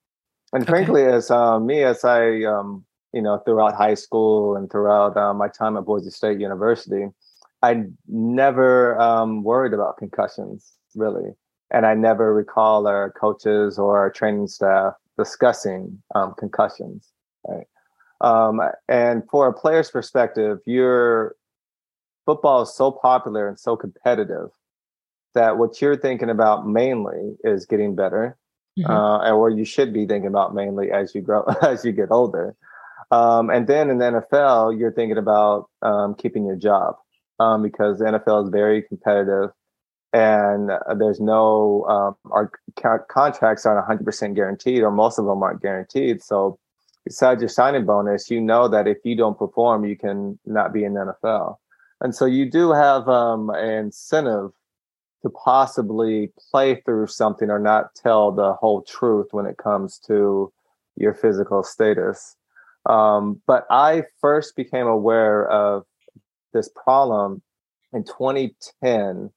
And 0.51 0.63
okay. 0.63 0.71
frankly, 0.71 1.05
as 1.05 1.31
uh, 1.31 1.59
me, 1.59 1.83
as 1.83 2.03
I, 2.03 2.43
um, 2.43 2.85
you 3.13 3.21
know, 3.21 3.37
throughout 3.39 3.75
high 3.75 3.93
school 3.93 4.55
and 4.55 4.69
throughout 4.69 5.15
uh, 5.15 5.33
my 5.33 5.47
time 5.47 5.77
at 5.77 5.85
Boise 5.85 6.09
State 6.09 6.39
University, 6.39 7.07
I 7.61 7.83
never 8.07 8.99
um, 8.99 9.43
worried 9.43 9.73
about 9.73 9.97
concussions 9.97 10.73
really, 10.95 11.31
and 11.71 11.85
I 11.85 11.93
never 11.93 12.33
recall 12.33 12.87
our 12.87 13.11
coaches 13.11 13.77
or 13.77 13.97
our 13.99 14.09
training 14.09 14.47
staff 14.47 14.93
discussing 15.17 16.01
um, 16.15 16.33
concussions. 16.37 17.11
Right. 17.47 17.67
Um, 18.21 18.61
and 18.87 19.23
for 19.29 19.47
a 19.47 19.53
player's 19.53 19.89
perspective, 19.91 20.59
your 20.65 21.35
football 22.25 22.61
is 22.63 22.73
so 22.73 22.91
popular 22.91 23.47
and 23.47 23.59
so 23.59 23.75
competitive 23.75 24.49
that 25.35 25.57
what 25.57 25.81
you're 25.81 25.97
thinking 25.97 26.29
about 26.29 26.67
mainly 26.67 27.37
is 27.43 27.65
getting 27.65 27.95
better, 27.95 28.37
mm-hmm. 28.77 28.91
uh, 28.91 29.19
and 29.19 29.39
what 29.39 29.55
you 29.55 29.63
should 29.63 29.93
be 29.93 30.05
thinking 30.05 30.27
about 30.27 30.53
mainly 30.53 30.91
as 30.91 31.13
you 31.13 31.21
grow 31.21 31.43
as 31.61 31.85
you 31.85 31.91
get 31.91 32.11
older. 32.11 32.55
Um, 33.11 33.49
and 33.49 33.67
then 33.67 33.89
in 33.89 33.97
the 33.97 34.05
NFL, 34.05 34.77
you're 34.77 34.91
thinking 34.91 35.17
about 35.17 35.69
um, 35.81 36.15
keeping 36.15 36.45
your 36.45 36.55
job 36.55 36.95
um, 37.39 37.63
because 37.63 37.99
the 37.99 38.05
NFL 38.05 38.43
is 38.43 38.49
very 38.49 38.83
competitive, 38.83 39.49
and 40.13 40.71
uh, 40.71 40.93
there's 40.97 41.19
no 41.19 41.85
um, 41.87 42.15
our 42.31 42.51
contracts 43.09 43.65
aren't 43.65 44.05
100% 44.05 44.35
guaranteed, 44.35 44.81
or 44.81 44.91
most 44.91 45.19
of 45.19 45.25
them 45.25 45.43
aren't 45.43 45.61
guaranteed. 45.61 46.23
So 46.23 46.57
besides 47.05 47.41
your 47.41 47.49
signing 47.49 47.85
bonus, 47.85 48.29
you 48.31 48.41
know 48.41 48.67
that 48.67 48.87
if 48.87 48.97
you 49.03 49.15
don't 49.15 49.37
perform, 49.37 49.85
you 49.85 49.95
can 49.95 50.39
not 50.45 50.73
be 50.73 50.83
in 50.83 50.93
the 50.93 51.15
NFL. 51.23 51.57
And 52.01 52.15
so 52.15 52.25
you 52.25 52.49
do 52.49 52.71
have 52.71 53.07
um, 53.09 53.49
an 53.49 53.69
incentive 53.69 54.51
to 55.21 55.29
possibly 55.29 56.31
play 56.51 56.75
through 56.81 57.07
something 57.07 57.49
or 57.49 57.59
not 57.59 57.93
tell 57.93 58.31
the 58.31 58.53
whole 58.53 58.81
truth 58.83 59.27
when 59.31 59.45
it 59.45 59.57
comes 59.57 59.99
to 60.07 60.51
your 60.95 61.13
physical 61.13 61.63
status. 61.63 62.35
Um, 62.85 63.41
but 63.45 63.65
I 63.69 64.03
first 64.21 64.55
became 64.55 64.87
aware 64.87 65.47
of 65.49 65.85
this 66.53 66.69
problem 66.69 67.41
in 67.93 68.03
2010. 68.03 69.29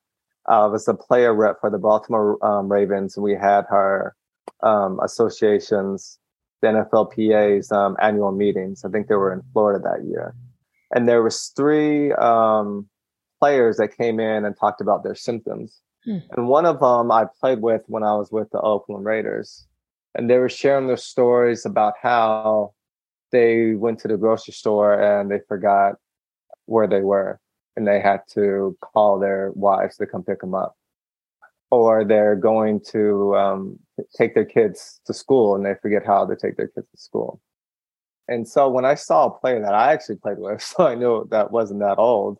I 0.46 0.66
was 0.66 0.88
a 0.88 0.94
player 0.94 1.34
rep 1.34 1.61
for 1.61 1.70
the 1.70 1.78
Baltimore 1.78 2.44
um, 2.44 2.70
Ravens, 2.70 3.16
and 3.16 3.25
we 3.25 3.34
had 3.34 3.64
our 3.70 4.14
um, 4.62 4.99
associations, 5.00 6.18
the 6.61 6.68
NFLPA's 6.68 7.70
um, 7.70 7.96
annual 8.00 8.32
meetings. 8.32 8.84
I 8.84 8.88
think 8.88 9.08
they 9.08 9.14
were 9.14 9.32
in 9.32 9.42
Florida 9.52 9.82
that 9.84 10.04
year, 10.04 10.34
and 10.94 11.08
there 11.08 11.22
was 11.22 11.52
three 11.56 12.12
um, 12.14 12.88
players 13.40 13.76
that 13.76 13.96
came 13.96 14.20
in 14.20 14.44
and 14.44 14.56
talked 14.56 14.80
about 14.80 15.02
their 15.02 15.14
symptoms. 15.14 15.80
Hmm. 16.04 16.18
And 16.37 16.49
one 16.49 16.66
of 16.66 16.80
them 16.80 17.11
I 17.11 17.26
played 17.40 17.61
with 17.61 17.82
when 17.87 18.02
I 18.02 18.14
was 18.14 18.30
with 18.30 18.50
the 18.50 18.61
Oakland 18.61 19.04
Raiders. 19.04 19.66
And 20.14 20.28
they 20.28 20.38
were 20.38 20.49
sharing 20.49 20.87
their 20.87 20.96
stories 20.96 21.64
about 21.64 21.94
how 22.00 22.75
they 23.30 23.75
went 23.75 23.99
to 24.00 24.08
the 24.08 24.16
grocery 24.16 24.52
store 24.52 24.94
and 25.00 25.30
they 25.30 25.40
forgot 25.49 25.94
where 26.66 26.87
they 26.87 27.00
were 27.00 27.40
and 27.76 27.87
they 27.87 28.00
had 28.00 28.21
to 28.35 28.76
call 28.81 29.19
their 29.19 29.50
wives 29.55 29.97
to 29.97 30.07
come 30.07 30.23
pick 30.23 30.41
them 30.41 30.55
up. 30.55 30.76
Or 31.71 32.05
they're 32.05 32.37
going 32.37 32.81
to 32.91 33.35
um, 33.37 33.79
take 34.17 34.35
their 34.35 34.45
kids 34.45 35.00
to 35.07 35.14
school 35.14 35.55
and 35.55 35.64
they 35.64 35.75
forget 35.81 36.05
how 36.05 36.26
to 36.26 36.37
take 36.37 36.57
their 36.57 36.69
kids 36.69 36.87
to 36.91 37.00
school. 37.00 37.41
And 38.29 38.47
so 38.47 38.69
when 38.69 38.85
I 38.85 38.95
saw 38.95 39.26
a 39.26 39.38
player 39.38 39.61
that 39.61 39.75
I 39.75 39.93
actually 39.93 40.17
played 40.17 40.38
with, 40.38 40.62
so 40.62 40.87
I 40.87 40.95
knew 40.95 41.26
that 41.31 41.50
wasn't 41.50 41.81
that 41.81 41.99
old, 41.99 42.38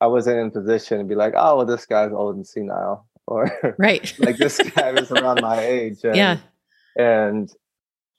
I 0.00 0.06
wasn't 0.06 0.38
in 0.38 0.50
position 0.50 0.98
to 0.98 1.04
be 1.04 1.14
like, 1.14 1.34
oh, 1.36 1.56
well, 1.56 1.66
this 1.66 1.86
guy's 1.86 2.12
old 2.12 2.36
and 2.36 2.46
senile, 2.46 3.06
or 3.26 3.50
right, 3.78 4.14
like 4.18 4.36
this 4.36 4.58
guy 4.58 4.92
was 4.92 5.10
around 5.10 5.40
my 5.42 5.60
age. 5.60 6.04
And, 6.04 6.16
yeah, 6.16 6.38
and 6.96 7.50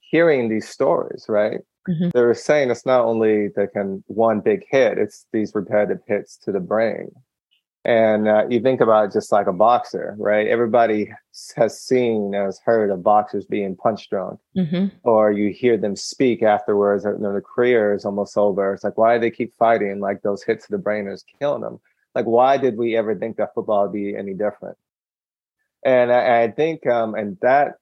hearing 0.02 0.50
these 0.50 0.68
stories, 0.68 1.26
right? 1.30 1.60
Mm-hmm. 1.88 2.10
They 2.14 2.22
were 2.22 2.34
saying 2.34 2.70
it's 2.70 2.86
not 2.86 3.06
only 3.06 3.50
the 3.50 3.68
can 3.68 4.04
one 4.08 4.42
big 4.42 4.66
hit; 4.70 4.98
it's 4.98 5.26
these 5.32 5.54
repetitive 5.56 6.02
hits 6.08 6.38
to 6.38 6.52
the 6.52 6.60
brain 6.60 7.12
and 7.86 8.28
uh, 8.28 8.46
you 8.50 8.60
think 8.60 8.82
about 8.82 9.06
it 9.06 9.14
just 9.14 9.32
like 9.32 9.48
a 9.48 9.54
boxer, 9.54 10.16
right? 10.20 10.48
Everybody 10.48 11.12
has 11.56 11.82
seen, 11.82 12.34
has 12.34 12.60
heard 12.64 12.92
of 12.92 13.04
boxers 13.04 13.46
being 13.46 13.76
punch 13.76 14.10
drunk, 14.10 14.40
mm-hmm. 14.56 14.88
or 15.04 15.32
you 15.32 15.52
hear 15.54 15.78
them 15.78 15.96
speak 15.96 16.44
afterwards. 16.44 17.06
Or, 17.06 17.14
you 17.14 17.20
know, 17.20 17.34
the 17.34 17.42
career 17.42 17.94
is 17.94 18.06
almost 18.06 18.38
over. 18.38 18.74
It's 18.74 18.84
like, 18.84 18.98
why 18.98 19.16
do 19.16 19.22
they 19.22 19.32
keep 19.32 19.56
fighting? 19.58 20.00
Like 20.00 20.22
those 20.22 20.44
hits 20.44 20.66
to 20.66 20.72
the 20.72 20.78
brain 20.78 21.08
is 21.08 21.24
killing 21.40 21.62
them. 21.62 21.80
Like, 22.14 22.26
why 22.26 22.58
did 22.58 22.78
we 22.78 22.98
ever 22.98 23.16
think 23.16 23.38
that 23.38 23.54
football 23.54 23.84
would 23.84 23.94
be 23.94 24.16
any 24.16 24.34
different? 24.34 24.78
And 25.86 26.12
I, 26.12 26.44
I 26.44 26.52
think, 26.52 26.86
um, 26.86 27.16
at 27.16 27.40
that 27.42 27.76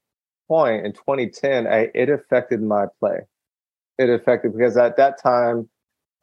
point 0.47 0.85
in 0.85 0.93
2010, 0.93 1.65
I, 1.65 1.89
it 1.95 2.09
affected 2.09 2.61
my 2.61 2.85
play. 2.99 3.21
It 3.97 4.09
affected 4.09 4.53
because 4.55 4.77
at 4.77 4.97
that 4.97 5.21
time 5.21 5.69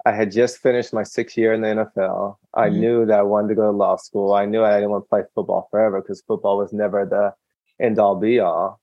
I 0.06 0.12
had 0.12 0.30
just 0.30 0.58
finished 0.58 0.92
my 0.92 1.02
sixth 1.02 1.37
year 1.37 1.54
in 1.54 1.62
the 1.62 1.68
NFL. 1.68 2.37
I 2.52 2.68
mm-hmm. 2.68 2.80
knew 2.80 3.06
that 3.06 3.18
I 3.18 3.22
wanted 3.22 3.48
to 3.48 3.54
go 3.54 3.62
to 3.62 3.70
law 3.70 3.96
school. 3.96 4.34
I 4.34 4.44
knew 4.44 4.62
I 4.62 4.74
didn't 4.74 4.90
want 4.90 5.04
to 5.04 5.08
play 5.08 5.22
football 5.34 5.68
forever 5.70 6.02
because 6.02 6.22
football 6.22 6.58
was 6.58 6.72
never 6.72 7.06
the 7.06 7.34
end 7.84 7.98
all 7.98 8.16
be 8.16 8.38
all. 8.38 8.80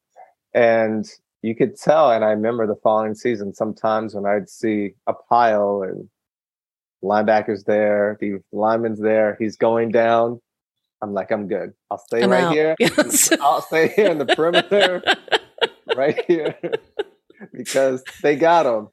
And 0.53 1.07
you 1.41 1.55
could 1.55 1.77
tell, 1.77 2.11
and 2.11 2.25
I 2.25 2.31
remember 2.31 2.65
the 2.65 2.75
following 2.75 3.15
season, 3.15 3.53
sometimes 3.53 4.15
when 4.15 4.25
I'd 4.25 4.49
see 4.49 4.93
a 5.07 5.13
pile 5.13 5.83
and 5.83 6.09
linebackers 7.03 7.65
there, 7.65 8.17
the 8.19 8.39
lineman's 8.51 8.99
there, 8.99 9.35
he's 9.39 9.55
going 9.55 9.91
down. 9.91 10.41
I'm 11.01 11.13
like, 11.13 11.31
I'm 11.31 11.47
good. 11.47 11.73
I'll 11.89 11.97
stay 11.97 12.23
I'm 12.23 12.31
right 12.31 12.43
out. 12.43 12.53
here. 12.53 12.75
Yes. 12.79 13.31
I'll 13.41 13.61
stay 13.61 13.89
here 13.89 14.11
in 14.11 14.19
the 14.19 14.25
perimeter, 14.27 15.03
right 15.95 16.23
here, 16.27 16.55
because 17.63 18.03
they 18.21 18.35
got 18.35 18.65
him 18.65 18.89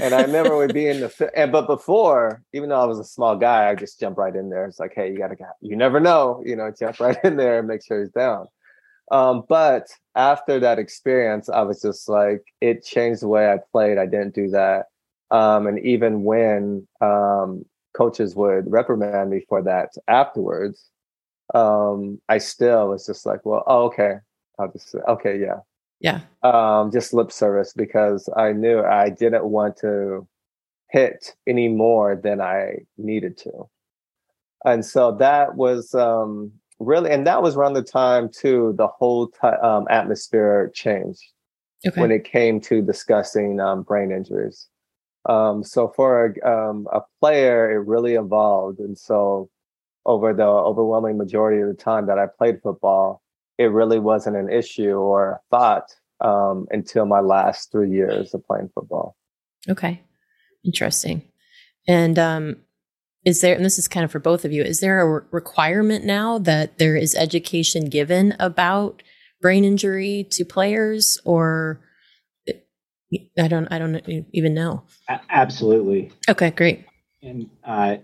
and 0.00 0.14
I 0.14 0.22
remember 0.22 0.56
would 0.56 0.74
be 0.74 0.88
in 0.88 1.00
the 1.00 1.30
and 1.34 1.52
but 1.52 1.66
before, 1.66 2.42
even 2.52 2.68
though 2.68 2.80
I 2.80 2.84
was 2.84 2.98
a 2.98 3.04
small 3.04 3.36
guy, 3.36 3.68
I 3.68 3.74
just 3.74 4.00
jump 4.00 4.18
right 4.18 4.34
in 4.34 4.50
there. 4.50 4.66
It's 4.66 4.80
like, 4.80 4.94
hey, 4.94 5.10
you 5.10 5.18
gotta 5.18 5.36
you 5.60 5.76
never 5.76 6.00
know, 6.00 6.42
you 6.44 6.56
know, 6.56 6.72
jump 6.76 7.00
right 7.00 7.18
in 7.24 7.36
there 7.36 7.58
and 7.58 7.68
make 7.68 7.84
sure 7.84 8.00
he's 8.00 8.10
down. 8.10 8.46
Um, 9.10 9.44
but 9.48 9.88
after 10.14 10.60
that 10.60 10.78
experience, 10.78 11.48
I 11.48 11.62
was 11.62 11.82
just 11.82 12.08
like, 12.08 12.42
it 12.60 12.84
changed 12.84 13.22
the 13.22 13.28
way 13.28 13.50
I 13.50 13.58
played. 13.70 13.98
I 13.98 14.06
didn't 14.06 14.34
do 14.34 14.48
that. 14.50 14.86
Um, 15.30 15.66
and 15.66 15.78
even 15.80 16.24
when 16.24 16.86
um, 17.00 17.64
coaches 17.94 18.34
would 18.34 18.70
reprimand 18.70 19.30
me 19.30 19.44
for 19.48 19.62
that 19.62 19.90
afterwards, 20.08 20.88
um, 21.54 22.20
I 22.28 22.38
still 22.38 22.88
was 22.88 23.04
just 23.04 23.26
like, 23.26 23.44
well, 23.44 23.64
oh, 23.66 23.84
okay. 23.86 24.16
I'll 24.58 24.70
just 24.70 24.94
okay, 24.94 25.40
yeah, 25.40 25.60
yeah. 26.02 26.20
Um, 26.42 26.90
just 26.90 27.14
lip 27.14 27.30
service 27.30 27.72
because 27.72 28.28
I 28.36 28.52
knew 28.52 28.80
I 28.80 29.08
didn't 29.08 29.44
want 29.44 29.76
to 29.78 30.26
hit 30.90 31.34
any 31.46 31.68
more 31.68 32.16
than 32.16 32.40
I 32.40 32.80
needed 32.98 33.38
to. 33.38 33.68
And 34.64 34.84
so 34.84 35.12
that 35.12 35.54
was 35.54 35.94
um, 35.94 36.52
really, 36.80 37.10
and 37.10 37.26
that 37.26 37.42
was 37.42 37.56
around 37.56 37.74
the 37.74 37.82
time 37.82 38.28
too, 38.28 38.74
the 38.76 38.88
whole 38.88 39.28
t- 39.28 39.46
um, 39.46 39.86
atmosphere 39.90 40.70
changed 40.74 41.22
okay. 41.86 42.00
when 42.00 42.10
it 42.10 42.24
came 42.24 42.60
to 42.62 42.82
discussing 42.82 43.60
um, 43.60 43.82
brain 43.82 44.10
injuries. 44.10 44.68
Um, 45.28 45.62
so 45.62 45.92
for 45.94 46.34
a, 46.44 46.50
um, 46.50 46.88
a 46.92 47.00
player, 47.20 47.70
it 47.70 47.86
really 47.86 48.14
evolved. 48.14 48.80
And 48.80 48.98
so 48.98 49.48
over 50.04 50.34
the 50.34 50.42
overwhelming 50.42 51.16
majority 51.16 51.60
of 51.60 51.68
the 51.68 51.74
time 51.74 52.06
that 52.06 52.18
I 52.18 52.26
played 52.26 52.60
football, 52.60 53.21
it 53.62 53.68
really 53.68 53.98
wasn't 53.98 54.36
an 54.36 54.50
issue 54.50 54.94
or 54.94 55.32
a 55.32 55.40
thought 55.50 55.94
um, 56.20 56.66
until 56.70 57.06
my 57.06 57.20
last 57.20 57.70
three 57.70 57.90
years 57.90 58.34
of 58.34 58.44
playing 58.46 58.70
football. 58.74 59.16
Okay, 59.68 60.02
interesting. 60.64 61.22
And 61.86 62.18
um, 62.18 62.56
is 63.24 63.40
there, 63.40 63.54
and 63.54 63.64
this 63.64 63.78
is 63.78 63.88
kind 63.88 64.04
of 64.04 64.10
for 64.10 64.18
both 64.18 64.44
of 64.44 64.52
you, 64.52 64.62
is 64.62 64.80
there 64.80 65.00
a 65.00 65.14
re- 65.14 65.26
requirement 65.30 66.04
now 66.04 66.38
that 66.38 66.78
there 66.78 66.96
is 66.96 67.14
education 67.14 67.88
given 67.88 68.34
about 68.38 69.02
brain 69.40 69.64
injury 69.64 70.26
to 70.30 70.44
players, 70.44 71.20
or 71.24 71.80
I 73.38 73.48
don't, 73.48 73.68
I 73.70 73.78
don't 73.78 74.26
even 74.32 74.54
know. 74.54 74.84
A- 75.08 75.20
absolutely. 75.30 76.12
Okay, 76.28 76.50
great. 76.50 76.86
And 77.22 77.48
uh, 77.64 77.96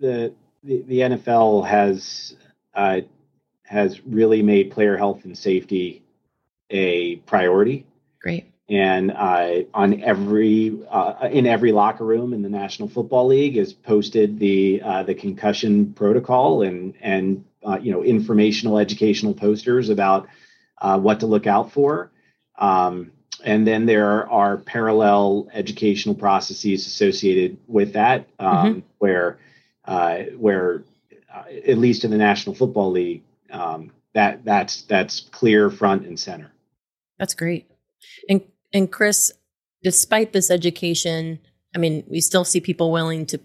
the, 0.00 0.32
the 0.62 0.82
the 0.86 0.98
NFL 1.00 1.66
has 1.66 2.36
uh, 2.74 3.00
has 3.66 4.00
really 4.06 4.42
made 4.42 4.70
player 4.70 4.96
health 4.96 5.24
and 5.24 5.36
safety 5.36 6.02
a 6.70 7.16
priority. 7.16 7.86
Great. 8.20 8.52
And 8.68 9.12
uh, 9.12 9.62
on 9.74 10.02
every 10.02 10.76
uh, 10.90 11.28
in 11.30 11.46
every 11.46 11.70
locker 11.70 12.04
room 12.04 12.32
in 12.32 12.42
the 12.42 12.48
National 12.48 12.88
Football 12.88 13.28
League 13.28 13.56
is 13.56 13.72
posted 13.72 14.40
the 14.40 14.82
uh, 14.82 15.02
the 15.04 15.14
concussion 15.14 15.92
protocol 15.92 16.62
and 16.62 16.94
and 17.00 17.44
uh, 17.64 17.78
you 17.80 17.92
know 17.92 18.02
informational 18.02 18.78
educational 18.78 19.34
posters 19.34 19.88
about 19.88 20.26
uh, 20.78 20.98
what 20.98 21.20
to 21.20 21.26
look 21.26 21.46
out 21.46 21.70
for. 21.72 22.10
Um, 22.58 23.12
and 23.44 23.66
then 23.66 23.86
there 23.86 24.28
are 24.28 24.56
parallel 24.56 25.48
educational 25.52 26.14
processes 26.14 26.86
associated 26.86 27.58
with 27.68 27.92
that, 27.92 28.28
um, 28.40 28.56
mm-hmm. 28.56 28.78
where 28.98 29.38
uh, 29.84 30.18
where 30.36 30.82
uh, 31.32 31.44
at 31.68 31.78
least 31.78 32.04
in 32.04 32.10
the 32.10 32.16
National 32.16 32.54
Football 32.54 32.90
League, 32.90 33.22
um, 33.50 33.92
that 34.14 34.44
that's 34.44 34.82
that's 34.82 35.20
clear 35.20 35.70
front 35.70 36.06
and 36.06 36.18
center. 36.18 36.50
That's 37.18 37.34
great. 37.34 37.70
And 38.28 38.42
and 38.72 38.90
Chris, 38.90 39.32
despite 39.82 40.32
this 40.32 40.50
education, 40.50 41.38
I 41.74 41.78
mean, 41.78 42.04
we 42.08 42.20
still 42.20 42.44
see 42.44 42.60
people 42.60 42.90
willing 42.90 43.26
to 43.26 43.40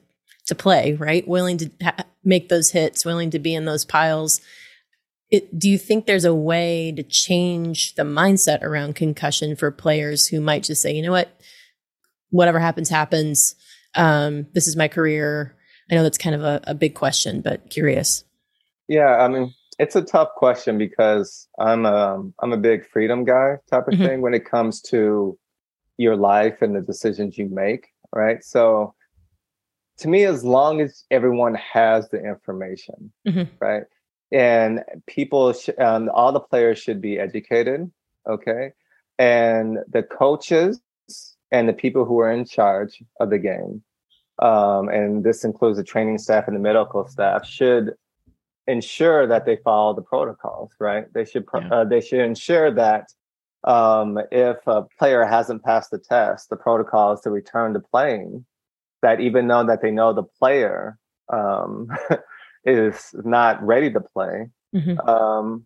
to 0.47 0.55
play, 0.55 0.93
right? 0.93 1.27
Willing 1.27 1.57
to 1.57 1.71
ha- 1.81 2.05
make 2.23 2.49
those 2.49 2.71
hits, 2.71 3.05
willing 3.05 3.29
to 3.31 3.39
be 3.39 3.53
in 3.53 3.65
those 3.65 3.85
piles. 3.85 4.41
It, 5.29 5.57
do 5.57 5.69
you 5.69 5.77
think 5.77 6.05
there's 6.05 6.25
a 6.25 6.35
way 6.35 6.91
to 6.91 7.03
change 7.03 7.95
the 7.95 8.03
mindset 8.03 8.61
around 8.63 8.95
concussion 8.95 9.55
for 9.55 9.71
players 9.71 10.27
who 10.27 10.41
might 10.41 10.63
just 10.63 10.81
say, 10.81 10.93
you 10.93 11.01
know 11.01 11.11
what, 11.11 11.39
whatever 12.31 12.59
happens, 12.59 12.89
happens. 12.89 13.55
Um, 13.95 14.47
this 14.53 14.67
is 14.67 14.75
my 14.75 14.87
career. 14.89 15.55
I 15.89 15.95
know 15.95 16.03
that's 16.03 16.17
kind 16.17 16.35
of 16.35 16.43
a, 16.43 16.61
a 16.65 16.73
big 16.73 16.95
question, 16.95 17.41
but 17.41 17.69
curious. 17.69 18.23
Yeah, 18.87 19.17
I 19.17 19.27
mean, 19.29 19.53
it's 19.81 19.95
a 19.95 20.01
tough 20.03 20.29
question 20.35 20.77
because 20.77 21.47
I'm 21.59 21.87
a 21.87 21.93
um, 21.93 22.33
I'm 22.39 22.53
a 22.53 22.57
big 22.57 22.87
freedom 22.87 23.25
guy 23.25 23.57
type 23.69 23.87
of 23.87 23.95
mm-hmm. 23.95 24.05
thing 24.05 24.21
when 24.21 24.35
it 24.35 24.45
comes 24.45 24.79
to 24.93 25.37
your 25.97 26.15
life 26.15 26.61
and 26.61 26.75
the 26.75 26.81
decisions 26.81 27.35
you 27.35 27.49
make, 27.49 27.87
right? 28.15 28.43
So 28.43 28.93
to 29.97 30.07
me, 30.07 30.23
as 30.25 30.43
long 30.43 30.81
as 30.81 31.03
everyone 31.09 31.55
has 31.55 32.09
the 32.09 32.23
information, 32.23 33.11
mm-hmm. 33.27 33.51
right? 33.59 33.83
And 34.31 34.83
people, 35.07 35.53
sh- 35.53 35.77
um, 35.79 36.11
all 36.13 36.31
the 36.31 36.39
players 36.39 36.77
should 36.77 37.01
be 37.01 37.19
educated, 37.19 37.91
okay? 38.29 38.73
And 39.17 39.79
the 39.91 40.03
coaches 40.03 40.79
and 41.51 41.67
the 41.67 41.73
people 41.73 42.05
who 42.05 42.19
are 42.19 42.31
in 42.31 42.45
charge 42.45 43.03
of 43.19 43.31
the 43.31 43.39
game, 43.39 43.83
um, 44.41 44.89
and 44.89 45.23
this 45.23 45.43
includes 45.43 45.77
the 45.77 45.83
training 45.83 46.19
staff 46.19 46.47
and 46.47 46.55
the 46.55 46.59
medical 46.59 47.07
staff, 47.07 47.45
should 47.45 47.93
ensure 48.67 49.27
that 49.27 49.45
they 49.45 49.57
follow 49.57 49.93
the 49.93 50.01
protocols, 50.01 50.71
right? 50.79 51.11
They 51.13 51.25
should 51.25 51.45
yeah. 51.53 51.69
uh, 51.71 51.83
they 51.85 52.01
should 52.01 52.19
ensure 52.19 52.71
that 52.71 53.07
um, 53.63 54.19
if 54.31 54.57
a 54.67 54.83
player 54.97 55.23
hasn't 55.23 55.63
passed 55.63 55.91
the 55.91 55.99
test, 55.99 56.49
the 56.49 56.55
protocol 56.55 57.13
is 57.13 57.21
to 57.21 57.29
return 57.29 57.73
to 57.73 57.79
playing 57.79 58.45
that 59.01 59.19
even 59.19 59.47
though 59.47 59.65
that 59.65 59.81
they 59.81 59.91
know 59.91 60.13
the 60.13 60.23
player 60.23 60.97
um, 61.31 61.89
is 62.65 63.13
not 63.23 63.61
ready 63.65 63.91
to 63.91 63.99
play, 63.99 64.49
mm-hmm. 64.75 64.99
um, 65.09 65.65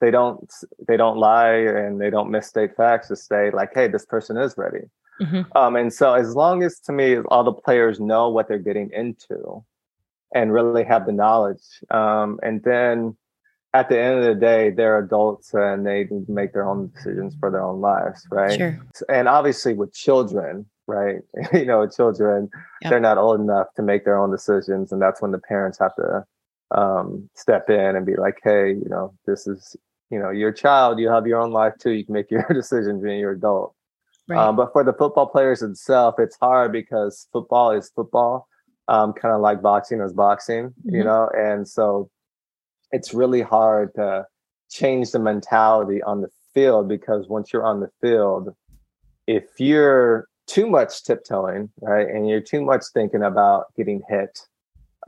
they 0.00 0.10
don't 0.10 0.52
they 0.86 0.96
don't 0.96 1.16
lie 1.16 1.54
and 1.54 2.00
they 2.00 2.10
don't 2.10 2.30
misstate 2.30 2.76
facts 2.76 3.08
to 3.08 3.16
say 3.16 3.50
like, 3.50 3.70
hey, 3.74 3.88
this 3.88 4.04
person 4.04 4.36
is 4.36 4.54
ready. 4.56 4.86
Mm-hmm. 5.20 5.56
Um, 5.56 5.76
and 5.76 5.92
so 5.92 6.14
as 6.14 6.34
long 6.34 6.62
as 6.64 6.80
to 6.80 6.92
me 6.92 7.18
all 7.28 7.44
the 7.44 7.52
players 7.52 8.00
know 8.00 8.28
what 8.28 8.48
they're 8.48 8.58
getting 8.58 8.90
into 8.92 9.62
and 10.34 10.52
really 10.52 10.84
have 10.84 11.06
the 11.06 11.12
knowledge, 11.12 11.62
um, 11.90 12.38
and 12.42 12.62
then 12.62 13.16
at 13.74 13.88
the 13.88 13.98
end 13.98 14.18
of 14.18 14.24
the 14.24 14.34
day, 14.34 14.70
they're 14.70 14.98
adults 14.98 15.54
and 15.54 15.86
they 15.86 16.06
make 16.28 16.52
their 16.52 16.68
own 16.68 16.90
decisions 16.94 17.34
for 17.40 17.50
their 17.50 17.62
own 17.62 17.80
lives, 17.80 18.26
right? 18.30 18.58
Sure. 18.58 18.78
And 19.08 19.28
obviously, 19.28 19.72
with 19.72 19.94
children, 19.94 20.66
right? 20.86 21.20
you 21.52 21.64
know, 21.64 21.86
children, 21.88 22.50
yep. 22.82 22.90
they're 22.90 23.00
not 23.00 23.18
old 23.18 23.40
enough 23.40 23.68
to 23.76 23.82
make 23.82 24.04
their 24.04 24.18
own 24.18 24.30
decisions. 24.30 24.92
And 24.92 25.00
that's 25.00 25.22
when 25.22 25.32
the 25.32 25.38
parents 25.38 25.78
have 25.78 25.94
to 25.96 26.24
um, 26.70 27.28
step 27.34 27.70
in 27.70 27.96
and 27.96 28.04
be 28.04 28.16
like, 28.16 28.40
hey, 28.42 28.70
you 28.70 28.88
know, 28.88 29.14
this 29.26 29.46
is, 29.46 29.76
you 30.10 30.18
know, 30.18 30.30
your 30.30 30.52
child, 30.52 30.98
you 30.98 31.08
have 31.08 31.26
your 31.26 31.40
own 31.40 31.52
life 31.52 31.74
too. 31.78 31.92
You 31.92 32.04
can 32.04 32.14
make 32.14 32.30
your 32.30 32.46
decisions 32.52 33.02
when 33.02 33.18
you're 33.18 33.32
adult. 33.32 33.74
Right. 34.28 34.38
Um, 34.38 34.56
but 34.56 34.72
for 34.72 34.84
the 34.84 34.92
football 34.92 35.26
players 35.26 35.62
itself, 35.62 36.16
it's 36.18 36.36
hard 36.36 36.72
because 36.72 37.26
football 37.32 37.72
is 37.72 37.90
football, 37.94 38.48
um, 38.92 39.14
kind 39.14 39.34
of 39.34 39.40
like 39.40 39.62
boxing 39.62 40.00
is 40.00 40.12
boxing, 40.12 40.66
mm-hmm. 40.66 40.94
you 40.94 41.02
know? 41.02 41.30
And 41.34 41.66
so 41.66 42.10
it's 42.92 43.14
really 43.14 43.40
hard 43.40 43.94
to 43.94 44.26
change 44.70 45.12
the 45.12 45.18
mentality 45.18 46.02
on 46.02 46.20
the 46.20 46.28
field 46.52 46.88
because 46.88 47.26
once 47.26 47.52
you're 47.52 47.64
on 47.64 47.80
the 47.80 47.88
field, 48.02 48.54
if 49.26 49.44
you're 49.58 50.28
too 50.46 50.68
much 50.68 51.04
tiptoeing, 51.04 51.70
right, 51.80 52.06
and 52.06 52.28
you're 52.28 52.42
too 52.42 52.62
much 52.62 52.84
thinking 52.92 53.22
about 53.22 53.74
getting 53.76 54.02
hit, 54.10 54.38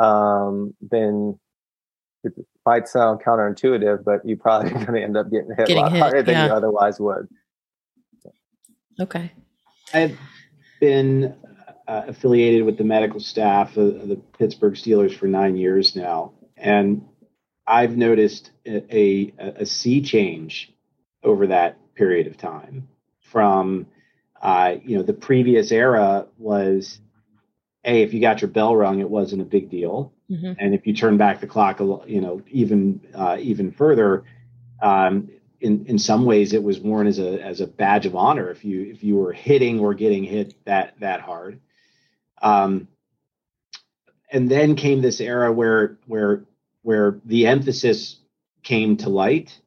um, 0.01 0.75
then 0.81 1.39
it 2.23 2.33
might 2.65 2.89
sound 2.89 3.21
counterintuitive, 3.23 4.03
but 4.03 4.21
you're 4.25 4.39
probably 4.39 4.71
going 4.87 4.95
to 4.95 5.03
end 5.03 5.19
up 5.19 5.31
getting 5.31 5.55
hit 5.59 5.67
getting 5.67 5.77
a 5.77 5.81
lot 5.83 5.93
hit, 5.93 6.01
harder 6.01 6.23
than 6.23 6.35
yeah. 6.35 6.47
you 6.47 6.53
otherwise 6.53 6.99
would. 6.99 7.29
Okay. 8.99 9.31
I've 9.93 10.19
been 10.81 11.35
uh, 11.87 12.03
affiliated 12.09 12.65
with 12.65 12.79
the 12.79 12.85
medical 12.85 13.21
staff 13.21 13.77
of 13.77 14.09
the 14.09 14.17
Pittsburgh 14.39 14.75
Steelers 14.75 15.17
for 15.17 15.27
nine 15.27 15.57
years 15.57 15.95
now, 15.97 16.33
and 16.57 17.07
I've 17.67 17.97
noticed 17.97 18.51
a, 18.67 18.85
a, 18.95 19.35
a 19.39 19.67
sea 19.67 20.03
change 20.03 20.73
over 21.23 21.47
that 21.49 21.79
period 21.95 22.27
of 22.27 22.37
time 22.37 22.89
from 23.21 23.87
uh, 24.45 24.77
you 24.85 24.99
know, 24.99 25.03
the 25.03 25.15
previous 25.15 25.73
era 25.73 26.27
was, 26.37 27.01
a 27.83 28.03
if 28.03 28.13
you 28.13 28.21
got 28.21 28.43
your 28.43 28.51
bell 28.51 28.77
rung, 28.77 29.01
it 29.01 29.09
wasn't 29.09 29.41
a 29.41 29.45
big 29.45 29.71
deal, 29.71 30.13
mm-hmm. 30.31 30.53
and 30.59 30.75
if 30.75 30.87
you 30.87 30.93
turn 30.93 31.17
back 31.17 31.41
the 31.41 31.47
clock, 31.47 31.81
you 31.81 32.21
know, 32.21 32.43
even 32.51 33.01
uh, 33.15 33.39
even 33.41 33.73
further, 33.73 34.25
um, 34.83 35.31
in 35.61 35.87
in 35.87 35.99
some 35.99 36.27
ways, 36.27 36.53
it 36.53 36.63
was 36.63 36.79
worn 36.79 37.07
as 37.07 37.19
a 37.19 37.43
as 37.43 37.63
a 37.63 37.67
badge 37.67 38.05
of 38.05 38.15
honor 38.15 38.51
if 38.51 38.67
you 38.67 38.83
if 38.83 39.03
you 39.03 39.17
were 39.17 39.33
hitting 39.33 39.81
or 39.81 39.95
getting 39.95 40.25
hit 40.25 40.55
that 40.67 40.95
that 41.01 41.23
hard. 41.23 41.59
Um, 42.45 42.89
and 44.31 44.49
then 44.51 44.77
came 44.77 45.03
this 45.03 45.21
era 45.21 45.53
where 45.53 45.99
where 46.07 46.45
where 46.83 47.21
the 47.25 47.47
emphasis 47.49 48.19
came 48.63 48.97
to 48.99 49.09
light 49.09 49.61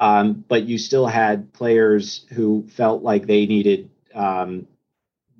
um, 0.00 0.44
but 0.48 0.64
you 0.64 0.78
still 0.78 1.06
had 1.06 1.52
players 1.52 2.24
who 2.30 2.66
felt 2.68 3.02
like 3.02 3.26
they 3.26 3.46
needed 3.46 3.90
um, 4.14 4.66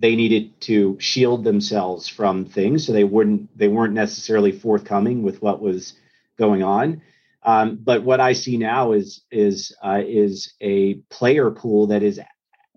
they 0.00 0.14
needed 0.14 0.60
to 0.62 0.96
shield 1.00 1.44
themselves 1.44 2.08
from 2.08 2.44
things, 2.44 2.86
so 2.86 2.92
they 2.92 3.04
wouldn't 3.04 3.56
they 3.56 3.68
weren't 3.68 3.94
necessarily 3.94 4.52
forthcoming 4.52 5.22
with 5.22 5.40
what 5.42 5.60
was 5.60 5.94
going 6.38 6.62
on. 6.62 7.02
Um, 7.44 7.76
but 7.76 8.02
what 8.04 8.20
I 8.20 8.32
see 8.32 8.56
now 8.56 8.92
is 8.92 9.22
is 9.30 9.74
uh, 9.82 10.02
is 10.04 10.54
a 10.60 10.94
player 11.10 11.50
pool 11.50 11.88
that 11.88 12.02
is 12.02 12.20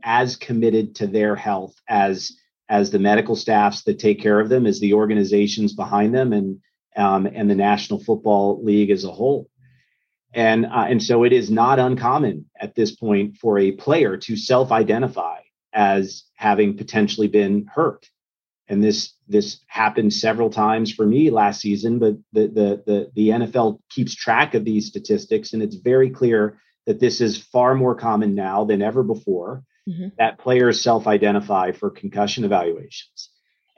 as 0.04 0.36
committed 0.36 0.96
to 0.96 1.08
their 1.08 1.36
health 1.36 1.76
as 1.88 2.38
as 2.72 2.90
the 2.90 2.98
medical 2.98 3.36
staffs 3.36 3.84
that 3.84 4.00
take 4.00 4.22
care 4.22 4.40
of 4.40 4.48
them, 4.48 4.66
as 4.66 4.80
the 4.80 4.94
organizations 4.94 5.74
behind 5.74 6.16
them, 6.16 6.32
and 6.32 6.60
um, 6.96 7.26
and 7.26 7.50
the 7.50 7.56
National 7.56 8.02
Football 8.02 8.64
League 8.64 8.90
as 8.90 9.04
a 9.04 9.12
whole. 9.12 9.50
And 10.34 10.66
uh, 10.66 10.86
and 10.90 11.04
so 11.04 11.26
it 11.26 11.34
is 11.34 11.52
not 11.52 11.80
uncommon 11.80 12.50
at 12.60 12.74
this 12.74 12.96
point 12.96 13.38
for 13.38 13.60
a 13.60 13.74
player 13.74 14.16
to 14.18 14.38
self-identify 14.38 15.40
as 15.74 16.24
having 16.36 16.78
potentially 16.78 17.28
been 17.28 17.68
hurt. 17.68 18.10
And 18.70 18.82
this 18.82 19.16
this 19.28 19.60
happened 19.68 20.14
several 20.14 20.50
times 20.50 20.94
for 20.94 21.06
me 21.06 21.30
last 21.30 21.60
season, 21.60 22.00
but 22.00 22.16
the 22.32 22.48
the 22.48 22.84
the, 22.86 23.12
the 23.14 23.30
NFL 23.30 23.80
keeps 23.90 24.16
track 24.16 24.54
of 24.54 24.64
these 24.64 24.88
statistics, 24.88 25.52
and 25.52 25.62
it's 25.62 25.76
very 25.76 26.10
clear 26.10 26.58
that 26.86 27.02
this 27.02 27.20
is 27.20 27.38
far 27.38 27.76
more 27.76 27.96
common 27.96 28.34
now 28.34 28.64
than 28.64 28.82
ever 28.82 29.04
before. 29.04 29.64
Mm-hmm. 29.90 30.10
That 30.18 30.38
players 30.38 30.82
self-identify 30.82 31.72
for 31.72 31.90
concussion 31.90 32.44
evaluations. 32.44 33.30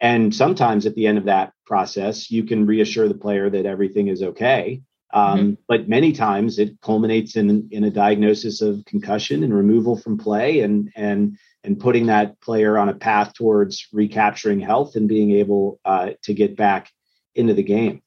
And 0.01 0.35
sometimes 0.35 0.85
at 0.85 0.95
the 0.95 1.07
end 1.07 1.17
of 1.17 1.25
that 1.25 1.53
process, 1.65 2.29
you 2.29 2.43
can 2.43 2.65
reassure 2.65 3.07
the 3.07 3.13
player 3.13 3.49
that 3.49 3.65
everything 3.65 4.09
is 4.09 4.21
okay. 4.21 4.81
Um, 5.13 5.39
mm-hmm. 5.39 5.53
But 5.67 5.87
many 5.87 6.11
times 6.11 6.59
it 6.59 6.81
culminates 6.81 7.35
in 7.35 7.69
in 7.71 7.83
a 7.83 7.91
diagnosis 7.91 8.61
of 8.61 8.83
concussion 8.85 9.43
and 9.43 9.53
removal 9.53 9.95
from 9.95 10.17
play, 10.17 10.61
and 10.61 10.91
and 10.95 11.37
and 11.63 11.79
putting 11.79 12.07
that 12.07 12.41
player 12.41 12.77
on 12.77 12.89
a 12.89 12.95
path 12.95 13.33
towards 13.33 13.87
recapturing 13.93 14.59
health 14.59 14.95
and 14.95 15.07
being 15.07 15.31
able 15.31 15.79
uh, 15.85 16.11
to 16.23 16.33
get 16.33 16.57
back 16.57 16.91
into 17.35 17.53
the 17.53 17.63
game. 17.63 18.01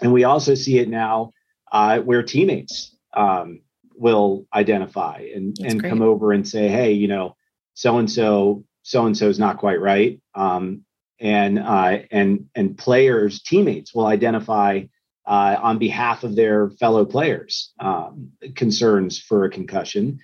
And 0.00 0.12
we 0.12 0.24
also 0.24 0.54
see 0.54 0.78
it 0.78 0.88
now 0.88 1.32
uh, 1.72 1.98
where 1.98 2.22
teammates 2.22 2.96
um, 3.12 3.60
will 3.98 4.46
identify 4.54 5.28
and, 5.34 5.56
and 5.60 5.82
come 5.82 6.02
over 6.02 6.32
and 6.32 6.46
say, 6.46 6.68
hey, 6.68 6.92
you 6.92 7.08
know, 7.08 7.36
so 7.74 7.98
and 7.98 8.10
so, 8.10 8.64
so 8.82 9.06
and 9.06 9.16
so 9.16 9.28
is 9.28 9.38
not 9.38 9.58
quite 9.58 9.80
right. 9.80 10.20
Um, 10.34 10.84
and 11.20 11.58
uh, 11.58 11.98
and 12.10 12.46
and 12.54 12.78
players, 12.78 13.42
teammates 13.42 13.92
will 13.92 14.06
identify 14.06 14.82
uh, 15.26 15.56
on 15.60 15.78
behalf 15.78 16.22
of 16.22 16.36
their 16.36 16.70
fellow 16.70 17.04
players 17.04 17.72
um, 17.80 18.30
concerns 18.54 19.18
for 19.18 19.44
a 19.44 19.50
concussion 19.50 20.20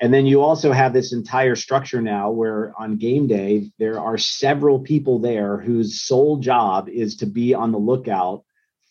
and 0.00 0.14
then 0.14 0.24
you 0.24 0.40
also 0.40 0.72
have 0.72 0.94
this 0.94 1.12
entire 1.12 1.54
structure 1.54 2.00
now 2.00 2.30
where 2.30 2.72
on 2.78 2.96
game 2.96 3.26
day, 3.26 3.70
there 3.78 4.00
are 4.00 4.16
several 4.16 4.80
people 4.80 5.18
there 5.18 5.58
whose 5.58 6.00
sole 6.00 6.38
job 6.38 6.88
is 6.88 7.16
to 7.16 7.26
be 7.26 7.52
on 7.52 7.70
the 7.70 7.78
lookout 7.78 8.44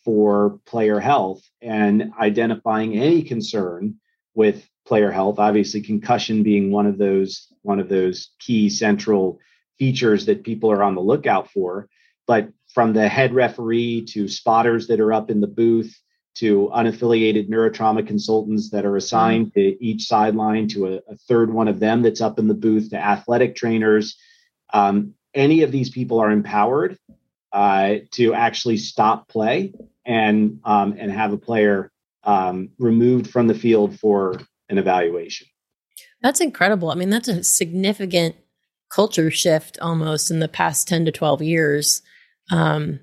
for 0.05 0.59
player 0.65 0.99
health 0.99 1.41
and 1.61 2.13
identifying 2.19 2.95
any 2.95 3.23
concern 3.23 3.95
with 4.35 4.67
player 4.85 5.11
health. 5.11 5.39
Obviously, 5.39 5.81
concussion 5.81 6.43
being 6.43 6.71
one 6.71 6.85
of 6.85 6.97
those 6.97 7.47
one 7.61 7.79
of 7.79 7.89
those 7.89 8.31
key 8.39 8.69
central 8.69 9.39
features 9.77 10.25
that 10.25 10.43
people 10.43 10.71
are 10.71 10.83
on 10.83 10.95
the 10.95 11.01
lookout 11.01 11.49
for. 11.51 11.87
But 12.27 12.49
from 12.73 12.93
the 12.93 13.07
head 13.07 13.33
referee 13.33 14.05
to 14.09 14.27
spotters 14.27 14.87
that 14.87 14.99
are 14.99 15.13
up 15.13 15.29
in 15.29 15.41
the 15.41 15.47
booth 15.47 15.99
to 16.35 16.69
unaffiliated 16.73 17.49
neurotrauma 17.49 18.05
consultants 18.05 18.69
that 18.69 18.85
are 18.85 18.95
assigned 18.95 19.53
to 19.53 19.83
each 19.83 20.05
sideline 20.05 20.67
to 20.69 20.87
a, 20.87 20.93
a, 21.11 21.15
third 21.27 21.51
one 21.51 21.67
of 21.67 21.79
them 21.79 22.01
that's 22.01 22.21
up 22.21 22.39
in 22.39 22.47
the 22.47 22.53
booth 22.53 22.91
to 22.91 22.97
athletic 22.97 23.55
trainers. 23.55 24.15
Um, 24.71 25.15
any 25.33 25.63
of 25.63 25.71
these 25.71 25.89
people 25.89 26.19
are 26.19 26.31
empowered 26.31 26.97
uh, 27.51 27.95
to 28.11 28.33
actually 28.33 28.77
stop 28.77 29.27
play 29.27 29.73
and 30.05 30.59
um, 30.63 30.95
and 30.97 31.11
have 31.11 31.33
a 31.33 31.37
player 31.37 31.91
um, 32.23 32.69
removed 32.77 33.29
from 33.29 33.47
the 33.47 33.53
field 33.53 33.99
for 33.99 34.39
an 34.69 34.77
evaluation. 34.77 35.47
That's 36.21 36.41
incredible. 36.41 36.91
I 36.91 36.95
mean, 36.95 37.09
that's 37.09 37.27
a 37.27 37.43
significant 37.43 38.35
culture 38.89 39.31
shift 39.31 39.79
almost 39.81 40.31
in 40.31 40.39
the 40.39 40.47
past 40.47 40.87
10 40.87 41.05
to 41.05 41.11
12 41.11 41.41
years. 41.41 42.01
Um, 42.51 42.99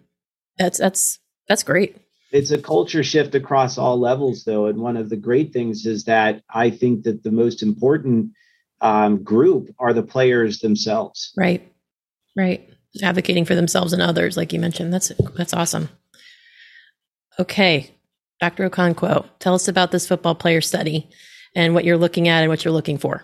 that's 0.59 0.79
that's 0.79 1.19
that's 1.49 1.63
great. 1.63 1.97
It's 2.33 2.51
a 2.51 2.61
culture 2.61 3.05
shift 3.05 3.35
across 3.35 3.79
all 3.79 3.99
levels, 3.99 4.45
though, 4.45 4.67
and 4.67 4.81
one 4.81 4.97
of 4.97 5.09
the 5.09 5.17
great 5.17 5.53
things 5.53 5.87
is 5.87 6.05
that 6.05 6.43
I 6.51 6.71
think 6.71 7.05
that 7.05 7.23
the 7.23 7.31
most 7.31 7.63
important 7.63 8.33
um, 8.81 9.23
group 9.23 9.75
are 9.79 9.93
the 9.93 10.03
players 10.03 10.59
themselves. 10.59 11.33
Right, 11.37 11.73
right. 12.37 12.69
Advocating 13.03 13.45
for 13.45 13.55
themselves 13.55 13.93
and 13.93 14.03
others, 14.03 14.37
like 14.37 14.53
you 14.53 14.59
mentioned. 14.59 14.93
That's 14.93 15.13
that's 15.37 15.55
awesome. 15.55 15.89
Okay, 17.39 17.95
Dr. 18.41 18.69
Okonkwo, 18.69 19.27
tell 19.39 19.55
us 19.55 19.69
about 19.69 19.93
this 19.93 20.07
football 20.07 20.35
player 20.35 20.61
study 20.61 21.09
and 21.55 21.75
what 21.75 21.85
you're 21.85 21.97
looking 21.97 22.29
at 22.29 22.43
and 22.43 22.51
what 22.51 22.65
you're 22.65 22.75
looking 22.75 22.99
for. 22.99 23.23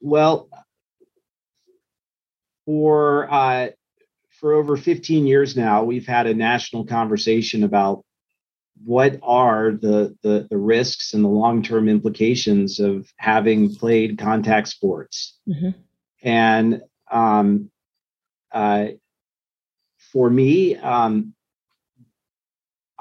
Well, 0.00 0.48
for 2.64 3.32
uh, 3.32 3.68
for 4.30 4.54
over 4.54 4.76
15 4.76 5.26
years 5.26 5.56
now, 5.56 5.82
we've 5.82 6.06
had 6.06 6.26
a 6.26 6.34
national 6.34 6.86
conversation 6.86 7.64
about 7.64 8.04
what 8.84 9.18
are 9.22 9.72
the 9.72 10.16
the, 10.22 10.46
the 10.48 10.56
risks 10.56 11.12
and 11.12 11.24
the 11.24 11.28
long 11.28 11.62
term 11.62 11.88
implications 11.88 12.80
of 12.80 13.12
having 13.16 13.74
played 13.74 14.18
contact 14.18 14.68
sports, 14.68 15.36
mm-hmm. 15.48 15.70
and 16.22 16.80
um, 17.10 17.70
uh, 18.52 18.86
for 20.12 20.30
me, 20.30 20.76
um, 20.76 21.34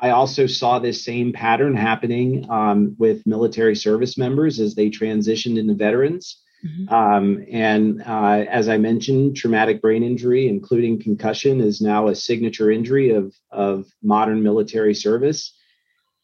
I 0.01 0.12
also 0.12 0.47
saw 0.47 0.79
this 0.79 1.03
same 1.03 1.33
pattern 1.33 1.75
happening 1.75 2.49
um, 2.49 2.95
with 2.97 3.27
military 3.27 3.75
service 3.75 4.17
members 4.17 4.59
as 4.59 4.75
they 4.75 4.89
transitioned 4.89 5.57
into 5.59 5.73
veterans. 5.73 6.41
Mm-hmm. 6.65 6.93
Um, 6.93 7.45
and 7.51 8.01
uh, 8.05 8.45
as 8.49 8.69
I 8.69 8.77
mentioned, 8.77 9.35
traumatic 9.35 9.81
brain 9.81 10.03
injury, 10.03 10.47
including 10.47 11.01
concussion, 11.01 11.62
is 11.62 11.81
now 11.81 12.07
a 12.07 12.15
signature 12.15 12.71
injury 12.71 13.12
of, 13.12 13.33
of 13.51 13.85
modern 14.01 14.43
military 14.43 14.93
service. 14.93 15.53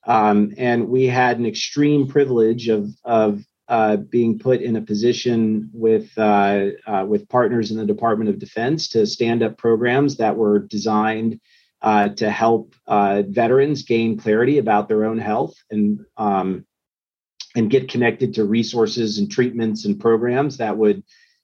Um, 0.05 0.53
and 0.57 0.89
we 0.89 1.05
had 1.05 1.39
an 1.39 1.45
extreme 1.45 2.07
privilege 2.07 2.67
of, 2.67 2.89
of 3.03 3.43
uh, 3.67 3.97
being 3.97 4.37
put 4.37 4.61
in 4.61 4.75
a 4.75 4.81
position 4.81 5.71
with 5.73 6.15
uh, 6.17 6.67
uh 6.85 7.03
with 7.07 7.27
partners 7.29 7.71
in 7.71 7.77
the 7.77 7.85
Department 7.85 8.29
of 8.29 8.37
Defense 8.37 8.89
to 8.89 9.07
stand 9.07 9.41
up 9.41 9.57
programs 9.57 10.17
that 10.17 10.35
were 10.35 10.59
designed 10.59 11.39
uh, 11.85 12.09
to 12.09 12.31
help 12.31 12.73
uh, 12.87 13.21
veterans 13.27 13.83
gain 13.83 14.17
clarity 14.17 14.57
about 14.57 14.87
their 14.87 15.05
own 15.05 15.19
health 15.19 15.53
and 15.69 16.03
um, 16.17 16.65
and 17.55 17.69
get 17.69 17.89
connected 17.89 18.33
to 18.33 18.43
resources 18.43 19.19
and 19.19 19.31
treatments 19.31 19.85
and 19.85 19.99
programs 19.99 20.57
that 20.57 20.75
would 20.75 21.03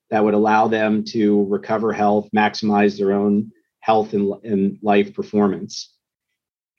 that 0.09 0.23
would 0.23 0.33
allow 0.33 0.67
them 0.67 1.03
to 1.05 1.45
recover 1.45 1.93
health, 1.93 2.27
maximize 2.35 2.97
their 2.97 3.13
own 3.13 3.51
health 3.81 4.13
and, 4.13 4.33
and 4.43 4.79
life 4.81 5.13
performance. 5.13 5.95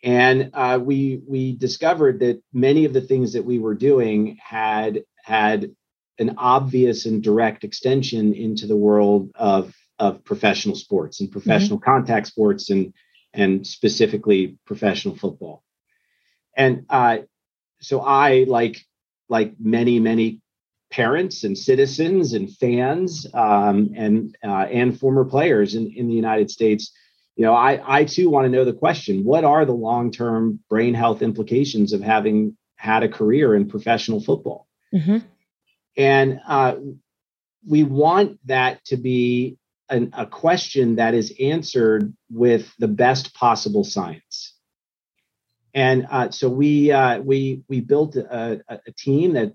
And 0.03 0.51
uh, 0.55 0.81
we 0.83 1.23
we 1.29 1.57
discovered 1.57 2.19
that 2.19 2.43
many 2.53 2.85
of 2.85 2.93
the 2.93 3.01
things 3.01 3.33
that 3.35 3.45
we 3.45 3.61
were 3.61 3.77
doing 3.77 4.39
had 4.43 5.05
had 5.23 5.71
an 6.19 6.35
obvious 6.37 7.07
and 7.07 7.23
direct 7.23 7.63
extension 7.63 8.35
into 8.35 8.67
the 8.67 8.77
world 8.77 9.31
of 9.37 9.73
of 10.01 10.25
professional 10.25 10.75
sports 10.75 11.21
and 11.21 11.31
professional 11.31 11.79
mm-hmm. 11.79 11.91
contact 11.93 12.27
sports 12.27 12.71
and 12.71 12.93
and 13.35 13.67
specifically 13.67 14.59
professional 14.67 15.17
football. 15.17 15.63
And 16.57 16.87
uh, 16.91 17.19
so 17.81 18.01
I 18.01 18.45
like 18.45 18.85
like 19.29 19.55
many 19.59 20.01
many 20.01 20.41
parents 20.91 21.43
and 21.43 21.57
citizens 21.57 22.35
and 22.35 22.55
fans 22.55 23.27
um, 23.33 23.91
and 23.97 24.37
uh, 24.45 24.67
and 24.71 24.99
former 24.99 25.25
players 25.25 25.75
in, 25.75 25.91
in 25.91 26.09
the 26.09 26.15
United 26.15 26.51
States. 26.51 26.93
You 27.37 27.45
know, 27.45 27.55
I 27.55 28.01
I 28.01 28.05
too 28.05 28.29
want 28.29 28.45
to 28.45 28.51
know 28.51 28.65
the 28.65 28.75
question: 28.75 29.25
What 29.25 29.45
are 29.45 29.65
the 29.65 29.73
long 29.73 30.13
term 30.13 30.61
brain 30.69 30.95
health 30.95 31.23
implications 31.23 31.93
of 31.93 32.03
having 32.03 32.57
had 32.77 33.03
a 33.03 33.09
career 33.09 33.55
in 33.55 33.69
professional 33.69 34.21
football? 34.21 34.69
Mm-hmm. 34.95 35.19
And 35.97 36.41
uh, 36.47 36.77
we 37.67 37.85
want 37.85 38.39
that 38.47 38.85
to 38.87 38.97
be 38.97 39.57
an, 39.93 40.11
a 40.17 40.27
question 40.27 40.97
that 40.97 41.15
is 41.15 41.35
answered 41.39 42.13
with 42.31 42.73
the 42.79 42.89
best 42.89 43.35
possible 43.35 43.85
science. 43.85 44.55
And 45.75 46.07
uh, 46.11 46.31
so 46.31 46.49
we 46.49 46.91
uh, 46.91 47.21
we 47.21 47.63
we 47.69 47.81
built 47.81 48.17
a, 48.17 48.61
a, 48.69 48.93
team 48.93 49.35
that, 49.35 49.55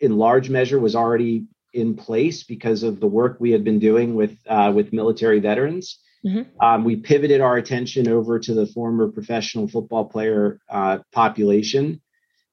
in 0.00 0.16
large 0.16 0.48
measure, 0.48 0.78
was 0.78 0.94
already 0.94 1.46
in 1.72 1.96
place 1.96 2.44
because 2.44 2.82
of 2.82 3.00
the 3.00 3.06
work 3.06 3.38
we 3.40 3.50
had 3.50 3.64
been 3.64 3.78
doing 3.78 4.14
with 4.14 4.36
uh, 4.46 4.72
with 4.74 4.92
military 4.92 5.40
veterans. 5.40 5.98
Mm-hmm. 6.24 6.64
Um, 6.64 6.84
we 6.84 6.96
pivoted 6.96 7.40
our 7.40 7.56
attention 7.56 8.06
over 8.08 8.38
to 8.38 8.54
the 8.54 8.66
former 8.66 9.08
professional 9.08 9.66
football 9.66 10.04
player 10.04 10.60
uh, 10.68 10.98
population. 11.12 12.00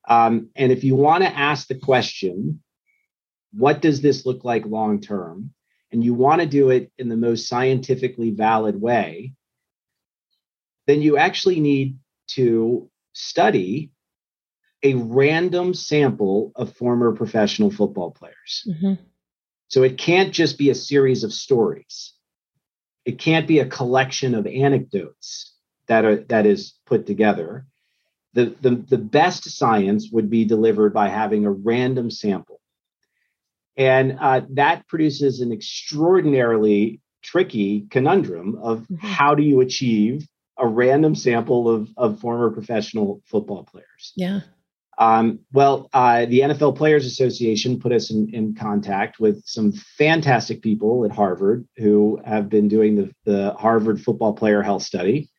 Um, 0.08 0.50
and 0.56 0.72
if 0.72 0.84
you 0.84 0.96
want 0.96 1.24
to 1.24 1.38
ask 1.38 1.68
the 1.68 1.76
question, 1.76 2.64
what 3.52 3.82
does 3.82 4.02
this 4.02 4.26
look 4.26 4.46
like 4.46 4.66
long 4.66 5.02
term? 5.02 5.54
And 5.92 6.04
you 6.04 6.14
want 6.14 6.42
to 6.42 6.48
do 6.48 6.70
it 6.70 6.92
in 6.98 7.10
the 7.10 7.18
most 7.18 7.48
scientifically 7.48 8.32
valid 8.32 8.80
way, 8.80 9.34
then 10.86 11.02
you 11.02 11.18
actually 11.18 11.60
need 11.60 11.98
to 12.28 12.90
study 13.14 13.92
a 14.84 14.94
random 14.96 15.74
sample 15.74 16.52
of 16.56 16.76
former 16.76 17.12
professional 17.14 17.72
football 17.72 18.12
players. 18.12 18.68
Mm-hmm. 18.68 18.94
So 19.70 19.84
it 19.84 19.98
can't 19.98 20.34
just 20.34 20.58
be 20.58 20.70
a 20.70 20.76
series 20.76 21.24
of 21.24 21.34
stories. 21.34 22.14
It 23.06 23.20
can't 23.20 23.48
be 23.48 23.60
a 23.60 23.66
collection 23.66 24.36
of 24.36 24.46
anecdotes 24.48 25.54
that 25.88 26.06
are 26.06 26.18
that 26.26 26.46
is 26.46 26.74
put 26.86 27.06
together. 27.06 27.66
The, 28.34 28.56
the, 28.62 28.76
the 28.76 28.98
best 28.98 29.50
science 29.50 30.10
would 30.12 30.30
be 30.30 30.46
delivered 30.46 30.94
by 30.94 31.10
having 31.10 31.46
a 31.46 31.52
random 31.52 32.12
sample. 32.12 32.62
And 33.78 34.18
uh, 34.20 34.42
that 34.52 34.88
produces 34.88 35.40
an 35.40 35.52
extraordinarily 35.52 37.00
tricky 37.22 37.88
conundrum 37.90 38.58
of 38.62 38.80
mm-hmm. 38.80 38.96
how 39.08 39.36
do 39.36 39.44
you 39.44 39.62
achieve 39.62 40.28
a 40.58 40.68
random 40.68 41.16
sample 41.16 41.70
of, 41.70 41.90
of 41.98 42.20
former 42.20 42.50
professional 42.50 43.22
football 43.26 43.64
players. 43.64 44.14
Yeah. 44.16 44.42
Um, 44.98 45.42
well, 45.54 45.90
uh, 45.94 46.26
the 46.26 46.40
NFL 46.40 46.76
Players 46.76 47.06
Association 47.06 47.80
put 47.80 47.92
us 47.92 48.10
in, 48.10 48.34
in, 48.34 48.56
contact 48.56 49.20
with 49.20 49.44
some 49.46 49.72
fantastic 49.72 50.64
people 50.64 51.06
at 51.06 51.12
Harvard 51.12 51.68
who 51.78 52.20
have 52.26 52.50
been 52.50 52.68
doing 52.68 52.96
the, 52.96 53.14
the 53.24 53.54
Harvard 53.54 54.02
Football 54.02 54.34
Player 54.34 54.64
Health 54.64 54.82
Study. 54.82 55.30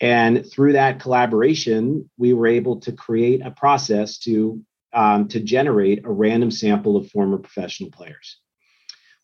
And 0.00 0.44
through 0.50 0.72
that 0.72 0.98
collaboration, 0.98 2.10
we 2.18 2.34
were 2.34 2.48
able 2.48 2.80
to 2.80 2.90
create 2.90 3.42
a 3.46 3.52
process 3.52 4.18
to 4.20 4.60
um, 4.96 5.28
to 5.28 5.40
generate 5.40 6.04
a 6.04 6.10
random 6.10 6.50
sample 6.50 6.96
of 6.96 7.08
former 7.10 7.38
professional 7.38 7.90
players. 7.90 8.40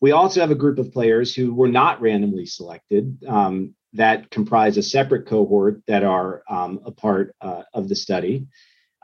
We 0.00 0.12
also 0.12 0.40
have 0.40 0.50
a 0.50 0.56
group 0.56 0.78
of 0.78 0.92
players 0.92 1.34
who 1.34 1.54
were 1.54 1.68
not 1.68 2.00
randomly 2.00 2.44
selected 2.44 3.24
um, 3.26 3.74
that 3.94 4.30
comprise 4.30 4.76
a 4.76 4.82
separate 4.82 5.26
cohort 5.26 5.82
that 5.86 6.04
are 6.04 6.42
um, 6.48 6.80
a 6.84 6.90
part 6.90 7.34
uh, 7.40 7.62
of 7.72 7.88
the 7.88 7.96
study. 7.96 8.46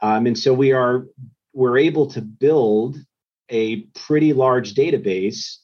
Um, 0.03 0.27
and 0.27 0.39
so 0.39 0.53
we 0.53 0.73
are 0.73 1.07
we're 1.55 1.79
able 1.79 2.07
to 2.09 2.21
build 2.21 2.99
a 3.49 3.81
pretty 4.07 4.33
large 4.33 4.75
database 4.75 5.57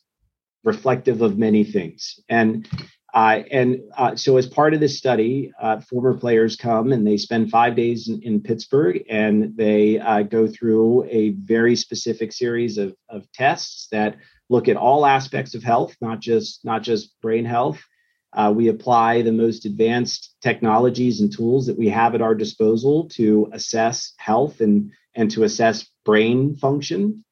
reflective 0.64 1.21
of 1.21 1.37
many 1.37 1.64
things. 1.64 2.19
And 2.29 2.67
uh, 3.14 3.44
and 3.53 3.81
uh, 3.96 4.16
so, 4.16 4.37
as 4.37 4.46
part 4.46 4.74
of 4.74 4.81
this 4.81 4.98
study, 4.98 5.53
uh, 5.62 5.81
former 5.81 6.14
players 6.14 6.57
come 6.57 6.92
and 6.92 7.07
they 7.07 7.16
spend 7.16 7.48
five 7.48 7.77
days 7.77 8.09
in, 8.09 8.20
in 8.22 8.40
Pittsburgh 8.40 9.05
and 9.09 9.57
they 9.57 10.00
uh, 10.00 10.22
go 10.22 10.48
through 10.48 11.05
a 11.05 11.31
very 11.31 11.77
specific 11.77 12.33
series 12.33 12.77
of, 12.77 12.92
of 13.09 13.31
tests 13.31 13.87
that 13.92 14.16
look 14.50 14.66
at 14.66 14.77
all 14.77 15.07
aspects 15.07 15.55
of 15.55 15.62
health, 15.62 15.96
not 16.00 16.18
just 16.18 16.64
not 16.64 16.83
just 16.83 17.14
brain 17.20 17.44
health. 17.44 17.81
Uh, 18.33 18.53
we 18.55 18.66
apply 18.66 19.22
the 19.22 19.31
most 19.31 19.64
advanced 19.64 20.35
technologies 20.42 21.20
and 21.20 21.33
tools 21.33 21.66
that 21.66 21.79
we 21.79 21.88
have 21.88 22.16
at 22.16 22.22
our 22.22 22.35
disposal 22.35 23.09
to 23.11 23.48
assess 23.53 24.12
health 24.16 24.61
and 24.61 24.90
and 25.14 25.31
to 25.31 25.44
assess 25.44 25.87
brain 26.05 26.57
function. 26.57 27.24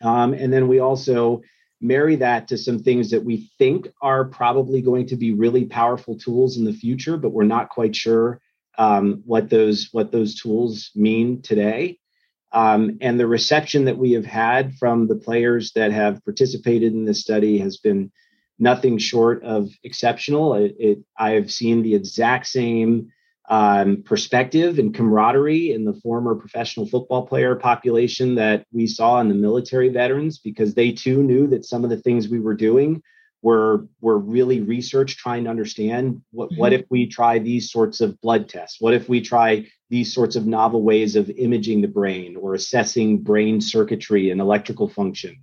Um, 0.00 0.34
and 0.34 0.52
then 0.52 0.68
we 0.68 0.78
also 0.78 1.42
marry 1.84 2.16
that 2.16 2.48
to 2.48 2.56
some 2.56 2.78
things 2.78 3.10
that 3.10 3.22
we 3.24 3.50
think 3.58 3.88
are 4.00 4.24
probably 4.24 4.80
going 4.80 5.06
to 5.06 5.16
be 5.16 5.34
really 5.34 5.66
powerful 5.66 6.16
tools 6.16 6.56
in 6.56 6.64
the 6.64 6.72
future, 6.72 7.18
but 7.18 7.32
we're 7.32 7.44
not 7.44 7.68
quite 7.68 7.94
sure 7.94 8.40
um, 8.78 9.22
what 9.26 9.50
those 9.50 9.90
what 9.92 10.10
those 10.10 10.40
tools 10.40 10.90
mean 10.94 11.42
today. 11.42 11.98
Um, 12.52 12.98
and 13.00 13.20
the 13.20 13.26
reception 13.26 13.84
that 13.84 13.98
we 13.98 14.12
have 14.12 14.24
had 14.24 14.74
from 14.76 15.08
the 15.08 15.16
players 15.16 15.72
that 15.72 15.92
have 15.92 16.24
participated 16.24 16.92
in 16.92 17.04
this 17.04 17.20
study 17.20 17.58
has 17.58 17.76
been 17.76 18.10
nothing 18.58 18.96
short 18.96 19.42
of 19.42 19.68
exceptional. 19.82 20.54
It, 20.54 20.76
it 20.78 20.98
I 21.18 21.32
have 21.32 21.50
seen 21.50 21.82
the 21.82 21.94
exact 21.94 22.46
same 22.46 23.12
um, 23.50 24.02
perspective 24.04 24.78
and 24.78 24.94
camaraderie 24.94 25.72
in 25.72 25.84
the 25.84 25.92
former 25.92 26.34
professional 26.34 26.86
football 26.86 27.26
player 27.26 27.54
population 27.54 28.34
that 28.36 28.64
we 28.72 28.86
saw 28.86 29.20
in 29.20 29.28
the 29.28 29.34
military 29.34 29.90
veterans 29.90 30.38
because 30.38 30.74
they 30.74 30.92
too 30.92 31.22
knew 31.22 31.46
that 31.48 31.64
some 31.64 31.84
of 31.84 31.90
the 31.90 31.98
things 31.98 32.28
we 32.28 32.40
were 32.40 32.54
doing 32.54 33.02
were 33.42 33.86
were 34.00 34.18
really 34.18 34.62
research 34.62 35.18
trying 35.18 35.44
to 35.44 35.50
understand 35.50 36.22
what 36.30 36.50
mm-hmm. 36.50 36.60
what 36.60 36.72
if 36.72 36.86
we 36.88 37.06
try 37.06 37.38
these 37.38 37.70
sorts 37.70 38.00
of 38.00 38.18
blood 38.22 38.48
tests 38.48 38.80
what 38.80 38.94
if 38.94 39.06
we 39.06 39.20
try 39.20 39.66
these 39.90 40.14
sorts 40.14 40.34
of 40.34 40.46
novel 40.46 40.82
ways 40.82 41.14
of 41.14 41.28
imaging 41.28 41.82
the 41.82 41.88
brain 41.88 42.36
or 42.36 42.54
assessing 42.54 43.18
brain 43.18 43.60
circuitry 43.60 44.30
and 44.30 44.40
electrical 44.40 44.88
function 44.88 45.36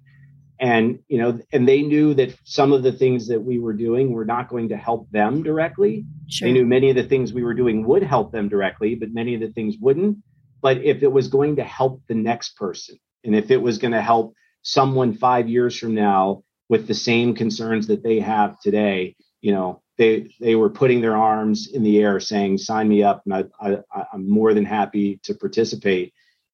and 0.62 1.00
you 1.08 1.17
know 1.17 1.39
and 1.52 1.67
they 1.67 1.82
knew 1.82 2.13
that 2.13 2.38
some 2.45 2.71
of 2.71 2.84
the 2.84 2.91
things 2.91 3.28
that 3.28 3.41
we 3.41 3.60
were 3.60 3.74
doing 3.74 4.13
were 4.13 4.24
not 4.24 4.47
going 4.47 4.69
to 4.69 4.78
help 4.78 5.10
them 5.10 5.43
directly. 5.43 6.06
Sure. 6.30 6.47
they 6.47 6.54
knew 6.54 6.65
many 6.65 6.89
of 6.89 6.95
the 6.95 7.04
things 7.04 7.34
we 7.34 7.43
were 7.43 7.56
doing 7.56 7.86
would 7.86 8.04
help 8.04 8.32
them 8.32 8.47
directly 8.47 8.95
but 8.95 9.12
many 9.12 9.34
of 9.34 9.41
the 9.41 9.52
things 9.52 9.76
wouldn't. 9.82 10.19
But 10.62 10.84
if 10.84 11.02
it 11.02 11.12
was 11.12 11.28
going 11.28 11.56
to 11.56 11.63
help 11.63 12.04
the 12.08 12.13
next 12.13 12.56
person 12.56 12.97
and 13.24 13.36
if 13.36 13.50
it 13.50 13.58
was 13.58 13.80
going 13.80 13.93
to 13.93 14.02
help 14.02 14.36
someone 14.62 15.15
5 15.15 15.50
years 15.50 15.78
from 15.78 15.95
now 15.95 16.43
with 16.69 16.88
the 16.88 16.93
same 16.93 17.34
concerns 17.34 17.88
that 17.88 18.04
they 18.04 18.19
have 18.19 18.60
today 18.62 19.15
you 19.41 19.52
know 19.52 19.82
they 19.97 20.30
they 20.39 20.56
were 20.56 20.69
putting 20.69 21.02
their 21.02 21.17
arms 21.17 21.67
in 21.74 21.82
the 21.82 22.00
air 22.00 22.19
saying 22.19 22.60
sign 22.60 22.88
me 22.88 23.02
up 23.02 23.24
and 23.26 23.34
I, 23.34 23.43
I 23.60 24.06
i'm 24.13 24.30
more 24.30 24.54
than 24.54 24.65
happy 24.65 25.19
to 25.24 25.34
participate. 25.34 26.13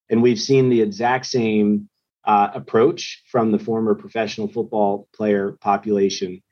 And 0.09 0.23
we've 0.23 0.39
seen 0.39 0.69
the 0.69 0.81
exact 0.81 1.25
same 1.25 1.89
uh, 2.27 2.51
approach 2.53 3.23
from 3.31 3.51
the 3.51 3.59
former 3.59 3.95
professional 3.95 4.49
football 4.49 5.07
player 5.15 5.53
population. 5.53 6.43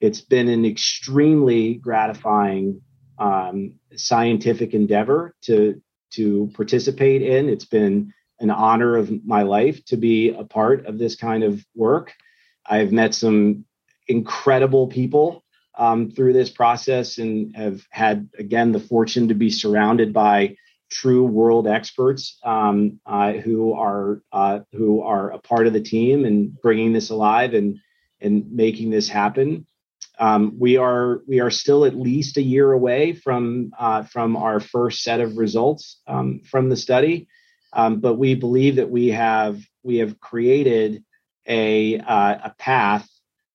It's 0.00 0.20
been 0.20 0.48
an 0.48 0.64
extremely 0.66 1.74
gratifying 1.74 2.82
um, 3.18 3.74
scientific 3.96 4.74
endeavor 4.74 5.34
to 5.42 5.80
to 6.10 6.50
participate 6.54 7.22
in. 7.22 7.48
It's 7.48 7.64
been 7.64 8.12
an 8.38 8.50
honor 8.50 8.96
of 8.96 9.24
my 9.24 9.42
life 9.42 9.82
to 9.86 9.96
be 9.96 10.30
a 10.30 10.44
part 10.44 10.84
of 10.84 10.98
this 10.98 11.16
kind 11.16 11.42
of 11.42 11.64
work. 11.74 12.12
I've 12.66 12.92
met 12.92 13.14
some 13.14 13.64
incredible 14.08 14.88
people 14.88 15.42
um, 15.78 16.10
through 16.10 16.34
this 16.34 16.50
process 16.50 17.16
and 17.16 17.56
have 17.56 17.80
had 17.90 18.28
again 18.38 18.72
the 18.72 18.80
fortune 18.80 19.28
to 19.28 19.34
be 19.34 19.48
surrounded 19.48 20.12
by 20.12 20.56
true 20.92 21.24
world 21.24 21.66
experts 21.66 22.38
um, 22.44 23.00
uh, 23.06 23.32
who 23.32 23.72
are 23.72 24.22
uh, 24.32 24.60
who 24.72 25.00
are 25.02 25.30
a 25.30 25.38
part 25.38 25.66
of 25.66 25.72
the 25.72 25.80
team 25.80 26.24
and 26.24 26.60
bringing 26.60 26.92
this 26.92 27.10
alive 27.10 27.54
and 27.54 27.78
and 28.20 28.52
making 28.52 28.90
this 28.90 29.08
happen. 29.08 29.66
Um, 30.18 30.56
we 30.58 30.76
are 30.76 31.22
we 31.26 31.40
are 31.40 31.50
still 31.50 31.84
at 31.84 31.96
least 31.96 32.36
a 32.36 32.42
year 32.42 32.70
away 32.70 33.14
from 33.14 33.72
uh, 33.78 34.02
from 34.04 34.36
our 34.36 34.60
first 34.60 35.02
set 35.02 35.20
of 35.20 35.38
results 35.38 36.00
um, 36.06 36.40
from 36.40 36.68
the 36.68 36.76
study, 36.76 37.28
um, 37.72 38.00
but 38.00 38.14
we 38.14 38.34
believe 38.34 38.76
that 38.76 38.90
we 38.90 39.08
have 39.08 39.60
we 39.82 39.98
have 39.98 40.20
created 40.20 41.02
a 41.48 41.98
uh, 41.98 42.38
a 42.44 42.54
path 42.58 43.08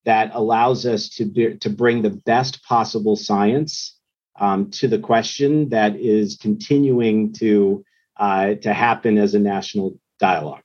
that 0.04 0.30
allows 0.34 0.86
us 0.86 1.10
to 1.10 1.24
be, 1.24 1.56
to 1.58 1.70
bring 1.70 2.02
the 2.02 2.10
best 2.10 2.62
possible 2.64 3.14
science 3.14 3.97
um, 4.38 4.70
to 4.70 4.88
the 4.88 4.98
question 4.98 5.68
that 5.70 5.96
is 5.96 6.38
continuing 6.40 7.32
to 7.34 7.84
uh, 8.16 8.54
to 8.54 8.72
happen 8.72 9.18
as 9.18 9.34
a 9.34 9.38
national 9.38 9.98
dialogue. 10.18 10.62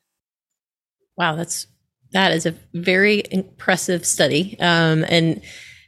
Wow, 1.17 1.35
that's 1.35 1.67
that 2.11 2.31
is 2.31 2.45
a 2.45 2.55
very 2.73 3.23
impressive 3.31 4.05
study, 4.05 4.57
um, 4.59 5.05
and 5.07 5.41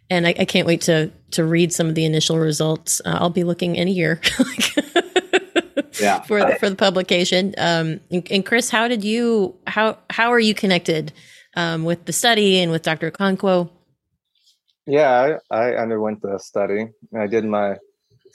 and 0.09 0.27
I, 0.27 0.35
I, 0.39 0.45
can't 0.45 0.67
wait 0.67 0.81
to 0.81 1.11
to 1.31 1.43
read 1.43 1.73
some 1.73 1.87
of 1.87 1.95
the 1.95 2.05
initial 2.05 2.37
results. 2.37 3.01
Uh, 3.03 3.17
I'll 3.19 3.29
be 3.29 3.43
looking 3.43 3.75
in 3.75 3.87
a 3.87 3.91
year. 3.91 4.21
yeah. 5.99 6.21
for 6.21 6.39
the, 6.39 6.57
for 6.59 6.69
the 6.69 6.75
publication. 6.75 7.55
Um, 7.57 7.99
and, 8.11 8.27
and, 8.31 8.45
Chris, 8.45 8.69
how 8.69 8.87
did 8.87 9.03
you 9.03 9.55
how 9.65 9.97
how 10.09 10.31
are 10.31 10.39
you 10.39 10.53
connected 10.53 11.13
um, 11.55 11.83
with 11.83 12.05
the 12.05 12.13
study 12.13 12.59
and 12.59 12.71
with 12.71 12.83
Dr. 12.83 13.11
Okonkwo? 13.11 13.69
Yeah, 14.87 15.37
I, 15.49 15.55
I 15.55 15.75
underwent 15.75 16.21
the 16.21 16.37
study. 16.37 16.89
I 17.17 17.27
did 17.27 17.45
my 17.45 17.77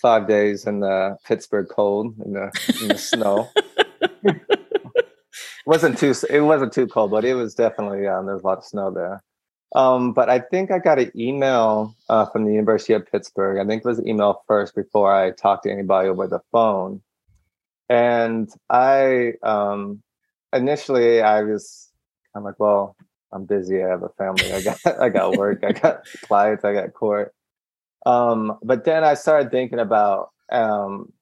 five 0.03 0.27
days 0.27 0.67
in 0.67 0.81
the 0.81 1.17
Pittsburgh 1.25 1.69
cold 1.69 2.15
in 2.25 2.33
the, 2.33 2.51
in 2.83 2.89
the 2.89 2.99
snow. 2.99 3.49
wasn't 5.67 5.99
too 5.99 6.15
it 6.29 6.41
wasn't 6.41 6.73
too 6.73 6.87
cold, 6.87 7.11
but 7.11 7.25
it 7.25 7.35
was 7.35 7.55
definitely 7.55 8.07
um, 8.07 8.27
there 8.27 8.35
was 8.35 8.43
a 8.43 8.47
lot 8.47 8.59
of 8.59 8.65
snow 8.65 8.91
there. 8.91 9.23
Um, 9.75 10.13
but 10.13 10.29
I 10.29 10.41
think 10.41 10.73
I 10.73 10.81
got 10.81 10.99
an 10.99 11.13
email 11.15 11.95
uh, 12.09 12.27
from 12.27 12.45
the 12.45 12.53
University 12.53 12.93
of 12.93 13.07
Pittsburgh. 13.07 13.59
I 13.59 13.69
think 13.69 13.85
it 13.85 13.89
was 13.89 14.01
an 14.01 14.09
email 14.09 14.43
first 14.49 14.75
before 14.75 15.15
I 15.15 15.31
talked 15.31 15.63
to 15.65 15.71
anybody 15.71 16.09
over 16.09 16.27
the 16.27 16.41
phone. 16.51 17.03
And 17.89 18.51
I 18.69 19.35
um, 19.45 20.03
initially 20.53 21.23
I 21.23 21.43
was 21.43 21.89
I'm 22.35 22.45
like, 22.45 22.59
well, 22.59 22.97
I'm 23.33 23.45
busy. 23.45 23.83
I 23.83 23.89
have 23.89 24.03
a 24.03 24.09
family. 24.11 24.53
I 24.53 24.63
got 24.63 24.79
I 25.01 25.09
got 25.09 25.37
work. 25.37 25.65
I 25.65 25.73
got 25.73 26.05
clients. 26.23 26.65
I 26.65 26.73
got 26.73 26.95
court. 26.95 27.35
Um, 28.07 28.59
but 28.63 28.85
then 28.85 29.05
I 29.05 29.15
started 29.15 29.51
thinking 29.51 29.79
about 29.79 30.31
um, 30.51 31.13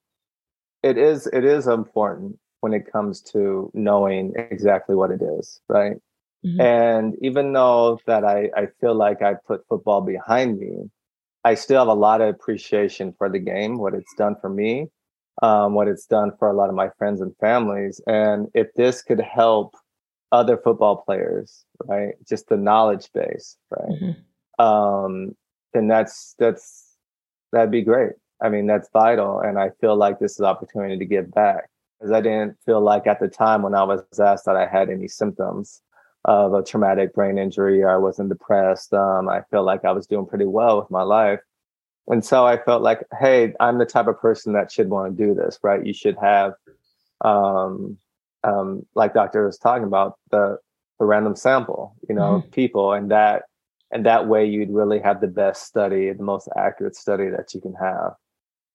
it 0.83 0.97
is 0.97 1.27
it 1.27 1.45
is 1.45 1.67
important 1.67 2.39
when 2.61 2.73
it 2.73 2.91
comes 2.91 3.21
to 3.21 3.71
knowing 3.75 4.33
exactly 4.37 4.95
what 4.95 5.11
it 5.11 5.23
is, 5.23 5.61
right? 5.69 5.97
Mm-hmm. 6.45 6.61
And 6.61 7.17
even 7.21 7.53
though 7.53 8.01
that 8.07 8.25
I, 8.25 8.51
I 8.57 8.69
feel 8.81 8.95
like 8.95 9.23
I 9.23 9.35
put 9.35 9.67
football 9.69 10.01
behind 10.01 10.59
me, 10.59 10.91
I 11.45 11.55
still 11.55 11.81
have 11.81 11.89
a 11.89 11.95
lot 11.95 12.21
of 12.21 12.29
appreciation 12.29 13.15
for 13.17 13.29
the 13.29 13.39
game, 13.39 13.79
what 13.79 13.95
it's 13.95 14.15
done 14.17 14.37
for 14.41 14.49
me, 14.49 14.89
um, 15.43 15.75
what 15.75 15.89
it's 15.89 16.07
done 16.07 16.33
for 16.39 16.49
a 16.49 16.55
lot 16.55 16.69
of 16.69 16.75
my 16.75 16.91
friends 16.99 17.21
and 17.21 17.35
families. 17.41 18.01
And 18.07 18.49
if 18.55 18.73
this 18.75 19.03
could 19.03 19.21
help 19.21 19.75
other 20.33 20.57
football 20.57 20.97
players, 20.97 21.65
right? 21.85 22.15
Just 22.29 22.49
the 22.49 22.57
knowledge 22.57 23.11
base, 23.13 23.57
right? 23.71 23.91
Mm-hmm. 23.91 24.65
Um, 24.65 25.37
then 25.75 25.89
that's 25.89 26.35
that's 26.39 26.97
that'd 27.53 27.71
be 27.71 27.83
great. 27.83 28.13
I 28.41 28.49
mean, 28.49 28.67
that's 28.67 28.89
vital, 28.93 29.41
and 29.41 29.59
I 29.59 29.71
feel 29.81 29.97
like 29.97 30.19
this 30.19 30.33
is 30.33 30.41
opportunity 30.41 30.99
to 30.99 31.05
give 31.05 31.31
back 31.33 31.71
because 31.99 32.13
I 32.13 32.21
didn't 32.21 32.57
feel 32.65 32.81
like 32.81 33.07
at 33.07 33.21
the 33.21 33.29
time 33.29 33.63
when 33.63 33.75
I 33.75 33.83
was 33.85 34.03
asked 34.21 34.45
that 34.47 34.57
I 34.57 34.67
had 34.67 34.91
any 34.91 35.09
symptoms 35.09 35.83
of 36.25 36.53
a 36.53 36.63
traumatic 36.63 37.15
brain 37.15 37.39
injury 37.39 37.83
or 37.83 37.91
I 37.91 37.97
wasn't 37.97 38.29
depressed. 38.29 38.93
Um, 38.93 39.29
I 39.29 39.43
feel 39.51 39.65
like 39.65 39.85
I 39.85 39.93
was 39.93 40.07
doing 40.07 40.27
pretty 40.27 40.45
well 40.45 40.81
with 40.81 40.91
my 40.91 41.03
life. 41.03 41.41
And 42.07 42.25
so 42.25 42.47
I 42.47 42.57
felt 42.63 42.83
like, 42.83 43.05
hey, 43.19 43.55
I'm 43.61 43.79
the 43.79 43.87
type 43.87 44.07
of 44.07 44.21
person 44.21 44.53
that 44.55 44.73
should 44.73 44.89
want 44.89 45.17
to 45.17 45.27
do 45.27 45.35
this, 45.35 45.59
right? 45.63 45.85
You 45.85 45.93
should 45.93 46.17
have 46.21 46.53
um, 47.23 47.99
um, 48.45 48.87
like 48.95 49.15
Doctor 49.15 49.47
was 49.47 49.59
talking 49.59 49.85
about, 49.85 50.19
the 50.31 50.59
the 50.99 51.05
random 51.05 51.37
sample, 51.37 51.95
you 52.09 52.15
know, 52.15 52.41
mm-hmm. 52.41 52.51
people, 52.51 52.93
and 52.93 53.11
that 53.11 53.45
and 53.91 54.05
that 54.05 54.27
way 54.27 54.45
you'd 54.45 54.71
really 54.71 54.99
have 54.99 55.21
the 55.21 55.29
best 55.29 55.65
study, 55.65 56.13
the 56.13 56.23
most 56.23 56.49
accurate 56.57 56.97
study 56.97 57.29
that 57.31 57.55
you 57.55 57.61
can 57.61 57.75
have. 57.75 58.15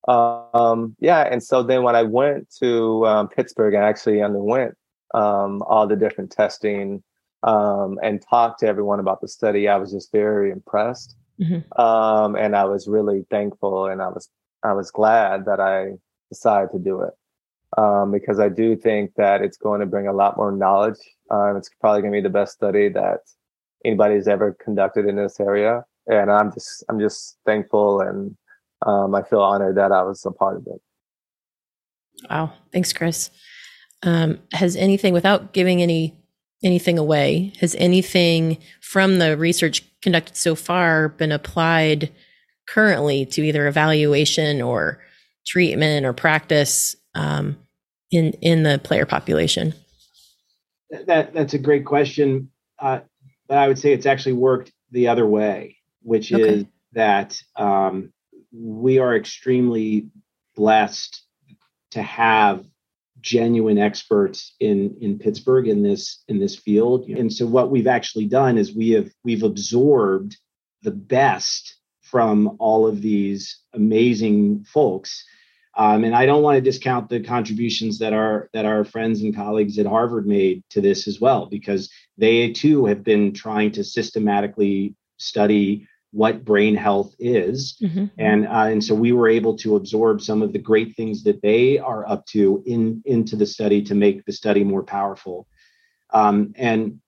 Um, 0.08 0.96
yeah, 1.00 1.22
and 1.22 1.44
so 1.44 1.64
then 1.64 1.84
when 1.84 1.96
I 1.96 2.04
went 2.04 2.50
to 2.60 3.06
um, 3.06 3.28
Pittsburgh, 3.28 3.74
and 3.74 3.84
actually 3.84 4.22
underwent 4.22 4.76
um, 5.14 5.62
all 5.64 5.88
the 5.88 5.96
different 5.96 6.32
testing 6.32 7.04
um, 7.44 8.00
and 8.02 8.22
talked 8.22 8.60
to 8.62 8.68
everyone 8.68 9.00
about 9.00 9.22
the 9.22 9.28
study. 9.28 9.68
I 9.68 9.78
was 9.78 9.92
just 9.92 10.12
very 10.12 10.52
impressed, 10.52 11.16
mm-hmm. 11.40 11.82
Um, 11.82 12.36
and 12.36 12.56
I 12.56 12.66
was 12.66 12.88
really 12.88 13.26
thankful, 13.30 13.88
and 13.88 14.02
I 14.02 14.08
was 14.08 14.30
I 14.64 14.74
was 14.74 14.92
glad 14.92 15.46
that 15.46 15.60
I 15.60 15.94
decided 16.30 16.72
to 16.72 16.80
do 16.80 17.02
it 17.02 17.14
um, 17.78 18.12
because 18.12 18.40
I 18.40 18.50
do 18.50 18.76
think 18.76 19.16
that 19.16 19.42
it's 19.42 19.58
going 19.58 19.80
to 19.80 19.86
bring 19.86 20.08
a 20.08 20.14
lot 20.14 20.38
more 20.38 20.52
knowledge. 20.52 21.00
Um, 21.32 21.58
it's 21.58 21.70
probably 21.80 22.02
going 22.02 22.14
to 22.14 22.18
be 22.18 22.22
the 22.22 22.30
best 22.30 22.54
study 22.54 22.90
that 22.90 23.20
anybody's 23.86 24.28
ever 24.28 24.56
conducted 24.64 25.06
in 25.06 25.16
this 25.16 25.40
area, 25.40 25.84
and 26.08 26.32
I'm 26.32 26.52
just 26.52 26.84
I'm 26.90 27.00
just 27.00 27.38
thankful 27.46 28.02
and 28.02 28.36
um, 28.86 29.16
I 29.16 29.24
feel 29.24 29.42
honored 29.42 29.78
that 29.78 29.92
I 29.92 30.04
was 30.04 30.26
a 30.26 30.32
part 30.32 30.58
of 30.58 30.68
it. 30.68 30.82
Wow, 32.30 32.54
thanks, 32.72 32.94
Chris. 32.94 33.30
Um, 34.04 34.40
has 34.52 34.76
anything, 34.76 35.14
without 35.14 35.54
giving 35.54 35.82
any 35.82 36.18
anything 36.64 36.98
away, 36.98 37.52
has 37.60 37.76
anything 37.76 38.58
from 38.82 39.20
the 39.20 39.36
research 39.36 39.84
conducted 40.02 40.38
so 40.38 40.56
far 40.56 41.10
been 41.10 41.32
applied 41.32 42.10
currently 42.70 43.26
to 43.26 43.42
either 43.42 43.68
evaluation 43.68 44.62
or 44.62 45.02
treatment 45.46 46.06
or 46.06 46.14
practice 46.14 46.96
um, 47.16 47.58
in 48.14 48.32
in 48.42 48.64
the 48.64 48.80
player 48.80 49.06
population? 49.06 49.74
that 51.06 51.34
that's 51.34 51.54
a 51.54 51.60
great 51.60 51.86
question, 51.86 52.52
uh, 52.80 53.00
but 53.48 53.58
I 53.58 53.68
would 53.68 53.80
say 53.80 53.94
it's 53.94 54.06
actually 54.06 54.34
worked 54.34 54.72
the 54.92 55.08
other 55.08 55.26
way, 55.26 55.78
which 56.02 56.32
okay. 56.32 56.44
is 56.44 56.66
that 56.94 57.38
um, 57.56 58.14
we 58.52 59.00
are 59.00 59.16
extremely 59.16 60.08
blessed 60.56 61.24
to 61.92 62.02
have 62.02 62.66
genuine 63.22 63.78
experts 63.78 64.56
in 64.60 64.98
in 65.02 65.18
Pittsburgh 65.18 65.68
in 65.68 65.84
this 65.84 66.24
in 66.28 66.40
this 66.40 66.56
field. 66.56 67.08
And 67.08 67.32
so 67.32 67.46
what 67.46 67.72
we've 67.72 67.88
actually 67.88 68.26
done 68.26 68.58
is 68.58 68.76
we 68.76 68.92
have 68.92 69.10
we've 69.24 69.44
absorbed 69.44 70.38
the 70.84 70.92
best 70.92 71.78
from 72.02 72.58
all 72.60 72.86
of 72.86 73.02
these 73.02 73.60
amazing 73.74 74.66
folks. 74.66 75.26
Um, 75.76 76.04
and 76.04 76.16
I 76.16 76.26
don't 76.26 76.44
want 76.44 76.56
to 76.56 76.62
discount 76.62 77.10
the 77.10 77.20
contributions 77.20 77.98
that 78.00 78.14
our 78.14 78.50
that 78.54 78.66
our 78.66 78.86
friends 78.86 79.22
and 79.22 79.36
colleagues 79.36 79.80
at 79.80 79.88
Harvard 79.88 80.28
made 80.28 80.64
to 80.70 80.82
this 80.82 81.08
as 81.08 81.20
well, 81.20 81.48
because 81.48 81.90
they 82.18 82.52
too 82.52 82.86
have 82.86 83.04
been 83.04 83.34
trying 83.34 83.72
to 83.72 83.84
systematically 83.84 84.96
study 85.18 85.88
what 86.14 86.46
brain 86.46 86.76
health 86.76 87.16
is 87.18 87.76
mm-hmm. 87.82 88.06
and 88.20 88.48
uh, 88.48 88.68
and 88.70 88.84
so 88.84 88.94
we 88.94 89.12
were 89.12 89.28
able 89.28 89.58
to 89.58 89.76
absorb 89.76 90.22
some 90.22 90.44
of 90.44 90.54
the 90.54 90.60
great 90.60 90.96
things 90.96 91.24
that 91.24 91.42
they 91.42 91.80
are 91.80 92.08
up 92.08 92.24
to 92.28 92.62
in 92.68 93.02
into 93.06 93.36
the 93.36 93.48
study 93.48 93.82
to 93.82 93.96
make 93.96 94.24
the 94.26 94.32
study 94.32 94.64
more 94.64 94.84
powerful 94.84 95.48
um, 96.12 96.54
and 96.56 97.00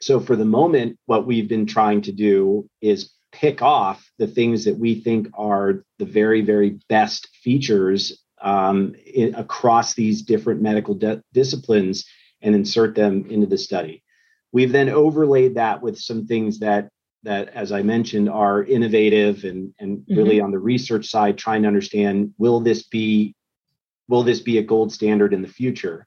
so 0.00 0.18
for 0.18 0.34
the 0.34 0.46
moment 0.46 0.98
what 1.04 1.26
we've 1.26 1.48
been 1.48 1.66
trying 1.66 2.00
to 2.00 2.10
do 2.10 2.66
is 2.80 3.10
pick 3.32 3.62
off 3.62 4.10
the 4.18 4.26
things 4.26 4.64
that 4.64 4.78
we 4.78 5.00
think 5.00 5.28
are 5.34 5.84
the 5.98 6.04
very 6.04 6.42
very 6.42 6.78
best 6.88 7.28
features 7.42 8.22
um, 8.40 8.94
in, 9.14 9.34
across 9.34 9.94
these 9.94 10.22
different 10.22 10.60
medical 10.60 10.94
de- 10.94 11.22
disciplines 11.32 12.04
and 12.40 12.54
insert 12.54 12.94
them 12.94 13.26
into 13.30 13.46
the 13.46 13.58
study 13.58 14.02
we've 14.52 14.72
then 14.72 14.88
overlaid 14.88 15.54
that 15.54 15.82
with 15.82 15.98
some 15.98 16.26
things 16.26 16.60
that 16.60 16.90
that, 17.24 17.50
as 17.50 17.70
I 17.70 17.82
mentioned, 17.82 18.28
are 18.28 18.62
innovative 18.62 19.44
and 19.44 19.72
and 19.78 19.98
mm-hmm. 19.98 20.16
really 20.16 20.40
on 20.40 20.50
the 20.50 20.58
research 20.58 21.06
side, 21.08 21.38
trying 21.38 21.62
to 21.62 21.68
understand 21.68 22.34
will 22.38 22.60
this 22.60 22.84
be 22.84 23.34
will 24.08 24.22
this 24.22 24.40
be 24.40 24.58
a 24.58 24.62
gold 24.62 24.92
standard 24.92 25.32
in 25.32 25.42
the 25.42 25.48
future? 25.48 26.06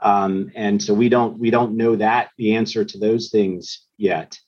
Um, 0.00 0.50
and 0.54 0.82
so 0.82 0.94
we 0.94 1.08
don't 1.08 1.38
we 1.38 1.50
don't 1.50 1.76
know 1.76 1.96
that 1.96 2.30
the 2.38 2.54
answer 2.54 2.84
to 2.84 2.98
those 2.98 3.30
things 3.30 3.86
yet. 3.96 4.38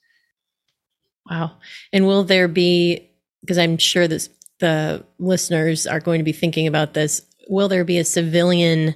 Wow! 1.29 1.57
And 1.91 2.05
will 2.05 2.23
there 2.23 2.47
be 2.47 3.09
because 3.41 3.57
I'm 3.57 3.77
sure 3.77 4.07
this 4.07 4.29
the 4.59 5.05
listeners 5.19 5.85
are 5.85 5.99
going 5.99 6.19
to 6.19 6.23
be 6.23 6.31
thinking 6.31 6.67
about 6.67 6.93
this. 6.93 7.21
Will 7.47 7.67
there 7.67 7.83
be 7.83 7.97
a 7.97 8.05
civilian, 8.05 8.95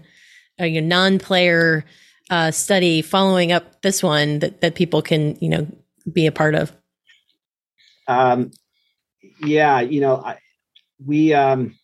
a 0.58 0.82
non-player 0.82 1.86
uh, 2.30 2.52
study 2.52 3.02
following 3.02 3.52
up 3.52 3.82
this 3.82 4.02
one 4.02 4.40
that 4.40 4.62
that 4.62 4.76
people 4.76 5.02
can 5.02 5.38
you 5.40 5.50
know 5.50 5.68
be 6.12 6.26
a 6.26 6.32
part 6.32 6.56
of? 6.56 6.72
Um, 8.08 8.52
yeah, 9.44 9.82
you 9.82 10.02
know, 10.02 10.18
I, 10.18 10.38
we 11.06 11.34
um, 11.34 11.76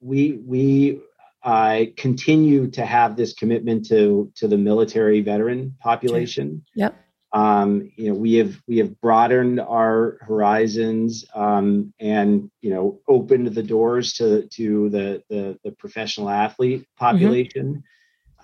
we 0.00 0.32
we 0.44 1.00
uh, 1.42 1.84
continue 1.96 2.70
to 2.70 2.84
have 2.84 3.16
this 3.16 3.32
commitment 3.32 3.86
to 3.86 4.30
to 4.36 4.46
the 4.46 4.58
military 4.58 5.20
veteran 5.20 5.74
population. 5.80 6.64
Yep. 6.74 6.94
Um, 7.32 7.90
you 7.96 8.08
know, 8.08 8.14
we 8.14 8.34
have 8.34 8.60
we 8.66 8.78
have 8.78 9.00
broadened 9.00 9.60
our 9.60 10.18
horizons 10.22 11.24
um, 11.34 11.92
and 11.98 12.50
you 12.62 12.70
know 12.70 13.00
opened 13.08 13.48
the 13.48 13.62
doors 13.62 14.14
to 14.14 14.46
to 14.46 14.88
the 14.90 15.22
the, 15.28 15.58
the 15.64 15.72
professional 15.72 16.30
athlete 16.30 16.82
mm-hmm. 16.82 17.04
population. 17.04 17.66
Mm-hmm. 17.66 17.80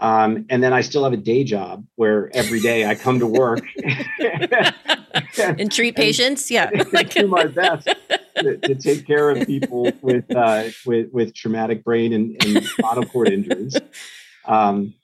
Um, 0.01 0.47
and 0.51 0.63
then 0.63 0.73
I 0.73 0.81
still 0.81 1.05
have 1.05 1.13
a 1.13 1.19
day 1.19 1.45
job 1.45 1.87
where 1.95 2.29
every 2.35 2.61
day 2.61 2.87
I 2.87 2.97
come 2.97 3.21
to 3.21 3.27
work 3.27 3.63
and 5.39 5.71
treat 5.71 5.95
patients. 5.97 6.51
Yeah, 6.51 6.71
do 7.11 7.29
my 7.29 7.45
best 7.45 7.89
to, 8.37 8.57
to, 8.57 8.75
take 8.75 9.07
care 9.07 9.31
of 9.31 9.47
people 9.47 9.93
with 10.01 10.25
uh, 10.35 10.65
with 10.85 11.13
with 11.13 11.35
traumatic 11.35 11.85
brain 11.85 12.13
and, 12.13 12.45
and 12.45 12.65
spinal 12.65 13.05
cord 13.05 13.29
injuries. 13.29 13.77
Um, 14.45 14.95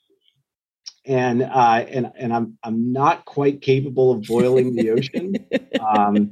and 1.05 1.43
uh, 1.43 1.85
and 1.87 2.11
and 2.17 2.33
I'm 2.33 2.57
I'm 2.63 2.91
not 2.91 3.25
quite 3.25 3.61
capable 3.61 4.11
of 4.11 4.23
boiling 4.23 4.75
the 4.75 4.91
ocean. 4.91 5.35
Um, 5.79 6.31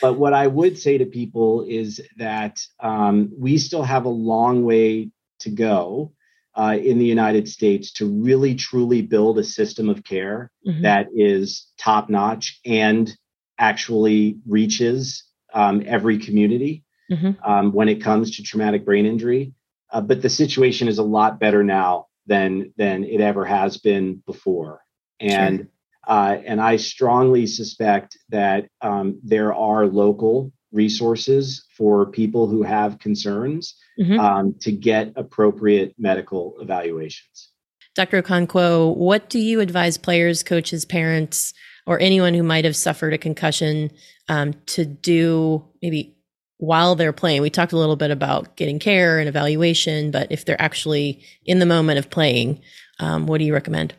but 0.00 0.18
what 0.18 0.32
I 0.32 0.46
would 0.46 0.78
say 0.78 0.98
to 0.98 1.06
people 1.06 1.64
is 1.66 2.00
that 2.18 2.60
um, 2.78 3.32
we 3.36 3.58
still 3.58 3.82
have 3.82 4.04
a 4.04 4.10
long 4.10 4.64
way 4.64 5.10
to 5.40 5.50
go 5.50 6.12
uh, 6.54 6.76
in 6.80 6.98
the 6.98 7.06
United 7.06 7.48
States 7.48 7.92
to 7.94 8.06
really 8.06 8.54
truly 8.54 9.02
build 9.02 9.38
a 9.38 9.44
system 9.44 9.88
of 9.88 10.04
care 10.04 10.50
mm-hmm. 10.66 10.82
that 10.82 11.08
is 11.14 11.66
top 11.78 12.10
notch 12.10 12.60
and 12.64 13.16
actually 13.58 14.38
reaches 14.46 15.24
um, 15.54 15.82
every 15.86 16.18
community 16.18 16.84
mm-hmm. 17.10 17.30
um, 17.50 17.72
when 17.72 17.88
it 17.88 18.02
comes 18.02 18.36
to 18.36 18.42
traumatic 18.42 18.84
brain 18.84 19.06
injury. 19.06 19.52
Uh, 19.90 20.00
but 20.00 20.22
the 20.22 20.30
situation 20.30 20.88
is 20.88 20.98
a 20.98 21.02
lot 21.02 21.38
better 21.38 21.62
now 21.62 22.06
than 22.26 22.72
than 22.76 23.04
it 23.04 23.20
ever 23.20 23.44
has 23.44 23.78
been 23.78 24.22
before, 24.26 24.80
and 25.20 25.58
sure. 25.58 25.66
uh, 26.06 26.36
and 26.44 26.60
I 26.60 26.76
strongly 26.76 27.46
suspect 27.46 28.18
that 28.30 28.68
um, 28.80 29.20
there 29.22 29.54
are 29.54 29.86
local 29.86 30.52
resources 30.72 31.64
for 31.76 32.06
people 32.06 32.46
who 32.46 32.62
have 32.62 32.98
concerns 32.98 33.74
mm-hmm. 34.00 34.18
um, 34.18 34.54
to 34.60 34.72
get 34.72 35.12
appropriate 35.16 35.94
medical 35.98 36.54
evaluations. 36.60 37.50
Dr. 37.94 38.22
Okonkwo, 38.22 38.96
what 38.96 39.28
do 39.28 39.38
you 39.38 39.60
advise 39.60 39.98
players, 39.98 40.42
coaches, 40.42 40.86
parents, 40.86 41.52
or 41.86 42.00
anyone 42.00 42.32
who 42.32 42.42
might 42.42 42.64
have 42.64 42.76
suffered 42.76 43.12
a 43.12 43.18
concussion 43.18 43.90
um, 44.28 44.54
to 44.66 44.84
do 44.84 45.64
maybe 45.82 46.16
while 46.62 46.94
they're 46.94 47.12
playing? 47.12 47.42
We 47.42 47.50
talked 47.50 47.72
a 47.72 47.76
little 47.76 47.96
bit 47.96 48.12
about 48.12 48.54
getting 48.54 48.78
care 48.78 49.18
and 49.18 49.28
evaluation, 49.28 50.12
but 50.12 50.30
if 50.30 50.44
they're 50.44 50.62
actually 50.62 51.20
in 51.44 51.58
the 51.58 51.66
moment 51.66 51.98
of 51.98 52.08
playing, 52.08 52.60
um, 53.00 53.26
what 53.26 53.38
do 53.38 53.44
you 53.44 53.52
recommend? 53.52 53.94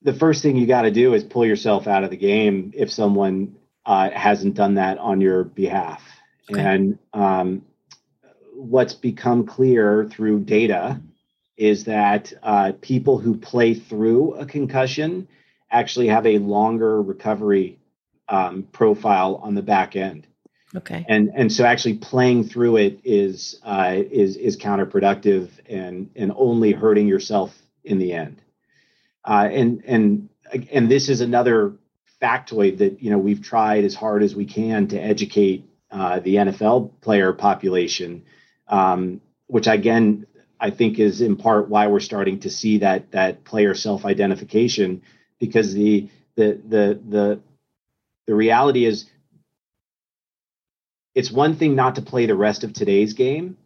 The 0.00 0.14
first 0.14 0.42
thing 0.42 0.56
you 0.56 0.66
got 0.66 0.82
to 0.82 0.90
do 0.90 1.12
is 1.12 1.22
pull 1.22 1.44
yourself 1.44 1.86
out 1.86 2.02
of 2.02 2.08
the 2.08 2.16
game 2.16 2.72
if 2.74 2.90
someone 2.90 3.56
uh, 3.84 4.08
hasn't 4.10 4.54
done 4.54 4.76
that 4.76 4.96
on 4.96 5.20
your 5.20 5.44
behalf. 5.44 6.02
Okay. 6.50 6.62
And 6.62 6.98
um, 7.12 7.66
what's 8.54 8.94
become 8.94 9.44
clear 9.44 10.08
through 10.10 10.40
data 10.40 10.98
is 11.58 11.84
that 11.84 12.32
uh, 12.42 12.72
people 12.80 13.18
who 13.18 13.36
play 13.36 13.74
through 13.74 14.32
a 14.36 14.46
concussion 14.46 15.28
actually 15.70 16.08
have 16.08 16.26
a 16.26 16.38
longer 16.38 17.02
recovery 17.02 17.78
um, 18.30 18.62
profile 18.72 19.36
on 19.42 19.54
the 19.54 19.62
back 19.62 19.94
end. 19.94 20.26
Okay. 20.76 21.04
And 21.08 21.30
and 21.34 21.52
so 21.52 21.64
actually 21.64 21.94
playing 21.94 22.44
through 22.44 22.78
it 22.78 23.00
is 23.04 23.60
uh, 23.62 23.94
is 23.96 24.36
is 24.36 24.56
counterproductive 24.56 25.50
and 25.68 26.10
and 26.16 26.32
only 26.36 26.72
hurting 26.72 27.06
yourself 27.06 27.56
in 27.84 27.98
the 27.98 28.12
end. 28.12 28.42
Uh, 29.24 29.48
and 29.50 29.84
and 29.86 30.28
and 30.72 30.90
this 30.90 31.08
is 31.08 31.20
another 31.20 31.74
factoid 32.20 32.78
that 32.78 33.00
you 33.02 33.10
know 33.10 33.18
we've 33.18 33.42
tried 33.42 33.84
as 33.84 33.94
hard 33.94 34.22
as 34.22 34.34
we 34.34 34.46
can 34.46 34.88
to 34.88 34.98
educate 34.98 35.68
uh, 35.90 36.18
the 36.20 36.36
NFL 36.36 37.00
player 37.00 37.32
population, 37.32 38.24
um, 38.66 39.20
which 39.46 39.68
again 39.68 40.26
I 40.58 40.70
think 40.70 40.98
is 40.98 41.20
in 41.20 41.36
part 41.36 41.68
why 41.68 41.86
we're 41.86 42.00
starting 42.00 42.40
to 42.40 42.50
see 42.50 42.78
that 42.78 43.12
that 43.12 43.44
player 43.44 43.76
self 43.76 44.04
identification 44.04 45.02
because 45.38 45.72
the 45.72 46.08
the 46.34 46.60
the 46.68 47.00
the 47.08 47.40
the 48.26 48.34
reality 48.34 48.86
is 48.86 49.06
it's 51.14 51.30
one 51.30 51.56
thing 51.56 51.74
not 51.74 51.96
to 51.96 52.02
play 52.02 52.26
the 52.26 52.34
rest 52.34 52.64
of 52.64 52.72
today's 52.72 53.14
game, 53.14 53.56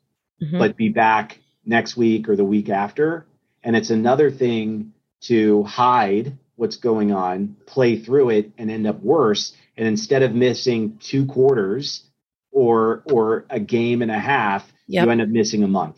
mm-hmm. 0.43 0.59
but 0.59 0.77
be 0.77 0.89
back 0.89 1.39
next 1.65 1.97
week 1.97 2.29
or 2.29 2.37
the 2.37 2.45
week 2.45 2.69
after, 2.69 3.27
and 3.63 3.77
it's 3.77 3.91
another 3.91 4.31
thing 4.31 4.93
to 5.21 5.63
hide 5.65 6.37
what's 6.57 6.77
going 6.77 7.13
on, 7.13 7.57
play 7.67 7.99
through 7.99 8.31
it, 8.31 8.51
and 8.59 8.71
end 8.71 8.87
up 8.87 9.01
worse. 9.01 9.55
And 9.77 9.87
instead 9.87 10.23
of 10.23 10.35
missing 10.35 10.99
two 11.01 11.27
quarters 11.27 12.03
or 12.51 13.03
or 13.07 13.47
a 13.49 13.61
game 13.61 14.03
and 14.03 14.11
a 14.11 14.19
half, 14.19 14.71
yep. 14.87 15.05
you 15.05 15.11
end 15.11 15.23
up 15.23 15.29
missing 15.29 15.63
a 15.63 15.69
month. 15.69 15.97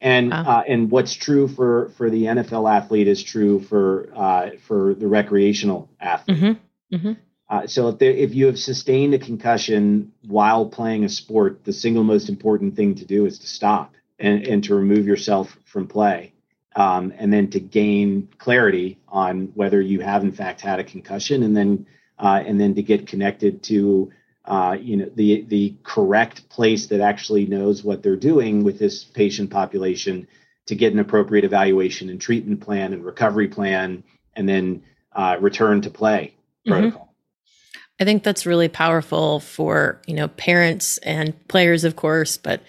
And 0.00 0.30
wow. 0.30 0.44
uh, 0.58 0.62
and 0.66 0.90
what's 0.90 1.14
true 1.14 1.46
for 1.46 1.92
for 1.96 2.10
the 2.10 2.24
NFL 2.24 2.70
athlete 2.70 3.06
is 3.06 3.22
true 3.22 3.60
for 3.60 4.12
uh, 4.14 4.50
for 4.66 4.94
the 4.94 5.06
recreational 5.06 5.88
athlete. 6.00 6.38
Mm-hmm. 6.38 6.96
Mm-hmm. 6.96 7.12
Uh, 7.52 7.66
so 7.66 7.88
if, 7.88 7.98
there, 7.98 8.10
if 8.10 8.34
you 8.34 8.46
have 8.46 8.58
sustained 8.58 9.12
a 9.12 9.18
concussion 9.18 10.10
while 10.26 10.64
playing 10.64 11.04
a 11.04 11.08
sport, 11.08 11.62
the 11.64 11.72
single 11.72 12.02
most 12.02 12.30
important 12.30 12.74
thing 12.74 12.94
to 12.94 13.04
do 13.04 13.26
is 13.26 13.38
to 13.38 13.46
stop 13.46 13.94
and, 14.18 14.46
and 14.46 14.64
to 14.64 14.74
remove 14.74 15.06
yourself 15.06 15.58
from 15.66 15.86
play 15.86 16.32
um, 16.76 17.12
and 17.18 17.30
then 17.30 17.50
to 17.50 17.60
gain 17.60 18.26
clarity 18.38 18.98
on 19.06 19.52
whether 19.54 19.82
you 19.82 20.00
have 20.00 20.22
in 20.22 20.32
fact 20.32 20.62
had 20.62 20.80
a 20.80 20.84
concussion, 20.84 21.42
and 21.42 21.54
then 21.54 21.86
uh, 22.18 22.42
and 22.46 22.58
then 22.58 22.74
to 22.74 22.82
get 22.82 23.06
connected 23.06 23.62
to 23.62 24.10
uh, 24.46 24.74
you 24.80 24.96
know 24.96 25.10
the 25.14 25.42
the 25.48 25.74
correct 25.82 26.48
place 26.48 26.86
that 26.86 27.02
actually 27.02 27.44
knows 27.44 27.84
what 27.84 28.02
they're 28.02 28.16
doing 28.16 28.64
with 28.64 28.78
this 28.78 29.04
patient 29.04 29.50
population 29.50 30.26
to 30.64 30.74
get 30.74 30.94
an 30.94 31.00
appropriate 31.00 31.44
evaluation 31.44 32.08
and 32.08 32.18
treatment 32.18 32.62
plan 32.62 32.94
and 32.94 33.04
recovery 33.04 33.48
plan, 33.48 34.02
and 34.34 34.48
then 34.48 34.82
uh, 35.12 35.36
return 35.38 35.82
to 35.82 35.90
play 35.90 36.34
mm-hmm. 36.66 36.72
protocol. 36.72 37.11
I 38.02 38.04
think 38.04 38.24
that's 38.24 38.46
really 38.46 38.68
powerful 38.68 39.38
for 39.38 40.02
you 40.08 40.14
know 40.14 40.26
parents 40.26 40.98
and 40.98 41.32
players, 41.46 41.84
of 41.84 41.94
course, 41.94 42.36
but 42.36 42.60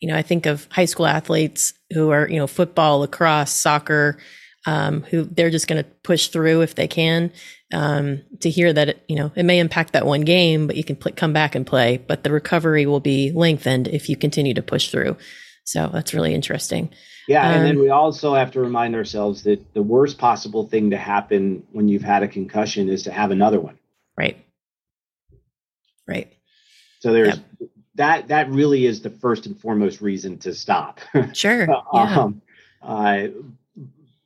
you 0.00 0.08
know 0.08 0.14
I 0.14 0.20
think 0.20 0.44
of 0.44 0.68
high 0.70 0.84
school 0.84 1.06
athletes 1.06 1.72
who 1.94 2.10
are 2.10 2.28
you 2.28 2.36
know 2.36 2.46
football, 2.46 2.98
lacrosse, 2.98 3.52
soccer, 3.52 4.18
um, 4.66 5.02
who 5.04 5.24
they're 5.24 5.48
just 5.48 5.66
going 5.66 5.82
to 5.82 5.90
push 6.02 6.28
through 6.28 6.60
if 6.60 6.74
they 6.74 6.86
can. 6.86 7.32
Um, 7.72 8.20
to 8.40 8.50
hear 8.50 8.70
that 8.70 8.90
it, 8.90 9.04
you 9.08 9.16
know 9.16 9.32
it 9.34 9.44
may 9.44 9.60
impact 9.60 9.94
that 9.94 10.04
one 10.04 10.20
game, 10.20 10.66
but 10.66 10.76
you 10.76 10.84
can 10.84 10.96
pl- 10.96 11.12
come 11.16 11.32
back 11.32 11.54
and 11.54 11.66
play. 11.66 11.96
But 11.96 12.22
the 12.22 12.30
recovery 12.30 12.84
will 12.84 13.00
be 13.00 13.32
lengthened 13.32 13.88
if 13.88 14.10
you 14.10 14.16
continue 14.16 14.52
to 14.52 14.62
push 14.62 14.90
through. 14.90 15.16
So 15.64 15.88
that's 15.90 16.12
really 16.12 16.34
interesting. 16.34 16.90
Yeah, 17.28 17.48
um, 17.48 17.54
and 17.54 17.64
then 17.64 17.76
um, 17.76 17.82
we 17.82 17.88
also 17.88 18.34
have 18.34 18.50
to 18.50 18.60
remind 18.60 18.94
ourselves 18.94 19.44
that 19.44 19.72
the 19.72 19.82
worst 19.82 20.18
possible 20.18 20.68
thing 20.68 20.90
to 20.90 20.98
happen 20.98 21.62
when 21.72 21.88
you've 21.88 22.02
had 22.02 22.22
a 22.22 22.28
concussion 22.28 22.90
is 22.90 23.04
to 23.04 23.10
have 23.10 23.30
another 23.30 23.58
one. 23.58 23.78
Right. 24.18 24.44
Right. 26.06 26.32
So 27.00 27.12
there's 27.12 27.36
yep. 27.58 27.70
that. 27.96 28.28
That 28.28 28.50
really 28.50 28.86
is 28.86 29.02
the 29.02 29.10
first 29.10 29.46
and 29.46 29.60
foremost 29.60 30.00
reason 30.00 30.38
to 30.38 30.54
stop. 30.54 31.00
Sure. 31.32 31.66
yeah. 31.68 31.80
um, 31.92 32.42
uh, 32.82 33.28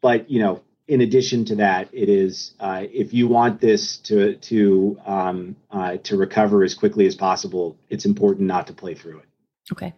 but 0.00 0.30
you 0.30 0.40
know, 0.40 0.62
in 0.88 1.00
addition 1.00 1.44
to 1.46 1.56
that, 1.56 1.88
it 1.92 2.08
is 2.08 2.54
uh, 2.60 2.84
if 2.92 3.12
you 3.12 3.28
want 3.28 3.60
this 3.60 3.96
to 3.98 4.36
to 4.36 5.00
um, 5.06 5.56
uh, 5.70 5.96
to 6.04 6.16
recover 6.16 6.62
as 6.64 6.74
quickly 6.74 7.06
as 7.06 7.14
possible, 7.14 7.76
it's 7.90 8.04
important 8.04 8.46
not 8.46 8.66
to 8.68 8.72
play 8.72 8.94
through 8.94 9.18
it. 9.18 9.26
Okay. 9.72 9.92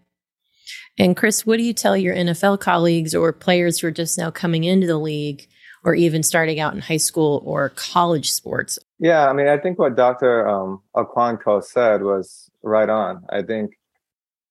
And 0.99 1.17
Chris, 1.17 1.47
what 1.47 1.59
do 1.59 1.63
you 1.63 1.73
tell 1.73 1.97
your 1.97 2.15
NFL 2.15 2.61
colleagues 2.61 3.15
or 3.15 3.33
players 3.33 3.79
who 3.79 3.87
are 3.87 3.93
just 3.93 4.19
now 4.19 4.31
coming 4.31 4.65
into 4.65 4.87
the 4.87 4.99
league 4.99 5.47
or 5.85 5.95
even 5.95 6.23
starting 6.23 6.61
out 6.61 6.75
in 6.75 6.81
high 6.81 6.97
school 6.97 7.43
or 7.45 7.71
college 7.71 8.31
sports? 8.33 8.79
Yeah, 8.99 9.29
I 9.29 9.33
mean, 9.33 9.49
I 9.49 9.59
think 9.59 9.79
what 9.79 9.97
Dr. 9.97 10.49
Um, 10.49 10.83
Okonkwo 10.95 11.63
said 11.63 12.03
was 12.03 12.51
right 12.63 12.89
on. 12.89 13.25
I 13.31 13.43
think 13.43 13.79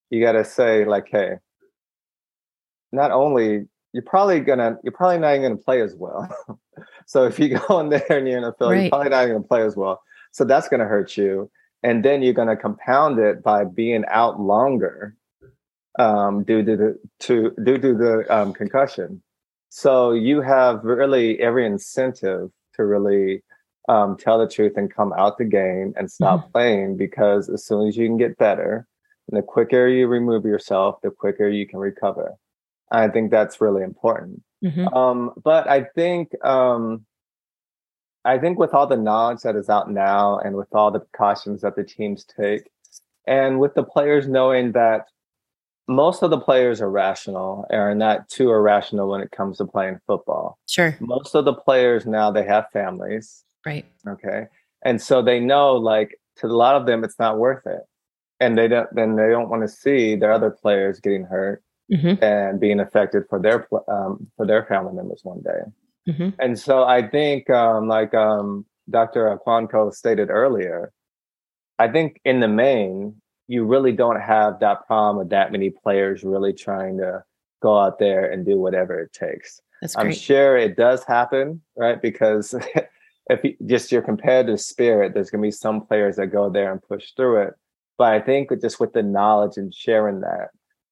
you 0.09 0.21
got 0.21 0.33
to 0.33 0.45
say, 0.45 0.85
like, 0.85 1.07
hey, 1.09 1.35
not 2.91 3.11
only 3.11 3.67
you're 3.93 4.03
probably 4.03 4.39
gonna, 4.39 4.77
you're 4.83 4.93
probably 4.93 5.19
not 5.19 5.31
even 5.31 5.43
gonna 5.43 5.57
play 5.57 5.81
as 5.81 5.95
well. 5.95 6.29
so 7.05 7.25
if 7.25 7.39
you 7.39 7.57
go 7.57 7.79
in 7.79 7.89
there 7.89 8.05
and 8.09 8.27
you're 8.27 8.37
in 8.37 8.43
the 8.43 8.51
NFL, 8.51 8.71
right. 8.71 8.81
you're 8.81 8.89
probably 8.89 9.09
not 9.09 9.23
even 9.23 9.35
gonna 9.35 9.47
play 9.47 9.63
as 9.63 9.75
well. 9.75 10.01
So 10.31 10.45
that's 10.45 10.67
gonna 10.67 10.85
hurt 10.85 11.17
you, 11.17 11.49
and 11.83 12.03
then 12.03 12.21
you're 12.21 12.33
gonna 12.33 12.55
compound 12.55 13.19
it 13.19 13.43
by 13.43 13.63
being 13.63 14.03
out 14.07 14.39
longer 14.39 15.15
um, 15.97 16.43
due 16.43 16.63
to 16.63 16.77
the 16.77 16.99
to 17.19 17.53
due 17.63 17.77
to 17.77 17.93
the 17.93 18.25
um, 18.29 18.53
concussion. 18.53 19.21
So 19.69 20.11
you 20.11 20.41
have 20.41 20.83
really 20.83 21.39
every 21.39 21.65
incentive 21.65 22.51
to 22.75 22.85
really 22.85 23.43
um, 23.87 24.17
tell 24.17 24.37
the 24.37 24.47
truth 24.47 24.73
and 24.75 24.93
come 24.93 25.13
out 25.13 25.37
the 25.37 25.45
game 25.45 25.93
and 25.97 26.11
stop 26.11 26.41
mm-hmm. 26.41 26.51
playing 26.51 26.97
because 26.97 27.49
as 27.49 27.65
soon 27.65 27.87
as 27.87 27.95
you 27.95 28.07
can 28.07 28.17
get 28.17 28.37
better, 28.37 28.87
and 29.29 29.37
the 29.37 29.43
quicker 29.43 29.87
you 29.87 30.07
remove 30.07 30.45
yourself, 30.45 31.01
the 31.01 31.11
quicker 31.11 31.49
you 31.49 31.67
can 31.67 31.79
recover. 31.79 32.35
I 32.91 33.09
think 33.09 33.31
that's 33.31 33.59
really 33.59 33.83
important. 33.83 34.41
Mm-hmm. 34.63 34.87
Um, 34.87 35.33
but 35.43 35.69
I 35.69 35.83
think 35.83 36.33
um, 36.45 37.05
I 38.23 38.37
think 38.37 38.57
with 38.57 38.73
all 38.73 38.87
the 38.87 38.97
knowledge 38.97 39.41
that 39.41 39.55
is 39.55 39.69
out 39.69 39.91
now, 39.91 40.39
and 40.39 40.55
with 40.55 40.73
all 40.73 40.91
the 40.91 40.99
precautions 40.99 41.61
that 41.61 41.75
the 41.75 41.83
teams 41.83 42.25
take, 42.25 42.69
and 43.25 43.59
with 43.59 43.73
the 43.75 43.83
players 43.83 44.27
knowing 44.27 44.71
that 44.73 45.07
most 45.87 46.21
of 46.21 46.29
the 46.29 46.39
players 46.39 46.81
are 46.81 46.89
rational 46.89 47.65
are 47.71 47.95
not 47.95 48.27
too 48.29 48.49
irrational 48.49 49.09
when 49.09 49.21
it 49.21 49.31
comes 49.31 49.57
to 49.57 49.65
playing 49.65 49.99
football. 50.05 50.59
Sure. 50.67 50.97
Most 50.99 51.33
of 51.33 51.45
the 51.45 51.53
players 51.53 52.05
now 52.05 52.29
they 52.31 52.43
have 52.43 52.69
families. 52.71 53.43
Right. 53.65 53.85
Okay. 54.07 54.47
And 54.83 55.01
so 55.01 55.21
they 55.21 55.39
know 55.39 55.75
like 55.75 56.19
to 56.37 56.47
a 56.47 56.49
lot 56.49 56.75
of 56.75 56.85
them 56.85 57.03
it's 57.03 57.19
not 57.19 57.37
worth 57.37 57.65
it. 57.65 57.81
And 58.39 58.57
they 58.57 58.67
don't 58.67 58.87
then 58.93 59.15
they 59.15 59.29
don't 59.29 59.49
want 59.49 59.63
to 59.63 59.67
see 59.67 60.15
their 60.15 60.31
other 60.31 60.51
players 60.51 60.99
getting 60.99 61.23
hurt 61.23 61.63
mm-hmm. 61.91 62.23
and 62.23 62.59
being 62.59 62.79
affected 62.79 63.23
for 63.29 63.39
their 63.39 63.67
um, 63.89 64.29
for 64.35 64.45
their 64.45 64.65
family 64.65 64.93
members 64.93 65.21
one 65.23 65.41
day. 65.41 66.11
Mm-hmm. 66.11 66.29
And 66.39 66.59
so 66.59 66.83
I 66.83 67.07
think 67.07 67.49
um, 67.49 67.87
like 67.87 68.13
um, 68.13 68.65
Dr. 68.89 69.37
Okonkwo 69.37 69.93
stated 69.93 70.29
earlier, 70.29 70.91
I 71.79 71.87
think 71.87 72.21
in 72.23 72.39
the 72.39 72.47
main 72.47 73.21
you 73.47 73.63
really 73.63 73.91
don't 73.91 74.19
have 74.19 74.59
that 74.59 74.85
problem 74.87 75.17
with 75.17 75.29
that 75.29 75.51
many 75.51 75.69
players 75.69 76.23
really 76.23 76.53
trying 76.53 76.97
to 76.97 77.23
go 77.61 77.77
out 77.77 77.99
there 77.99 78.31
and 78.31 78.45
do 78.45 78.57
whatever 78.57 78.99
it 78.99 79.13
takes. 79.13 79.61
I'm 79.95 80.11
sure 80.11 80.57
it 80.57 80.75
does 80.75 81.03
happen, 81.03 81.61
right? 81.75 82.01
Because 82.01 82.53
if 83.29 83.43
you, 83.43 83.55
just 83.65 83.91
your 83.91 84.01
competitive 84.01 84.59
spirit, 84.59 85.13
there's 85.13 85.29
going 85.29 85.41
to 85.41 85.47
be 85.47 85.51
some 85.51 85.85
players 85.85 86.15
that 86.15 86.27
go 86.27 86.49
there 86.49 86.71
and 86.71 86.81
push 86.81 87.11
through 87.15 87.43
it. 87.43 87.53
But 87.97 88.13
I 88.13 88.19
think 88.19 88.49
just 88.61 88.79
with 88.79 88.93
the 88.93 89.03
knowledge 89.03 89.57
and 89.57 89.73
sharing 89.73 90.21
that. 90.21 90.49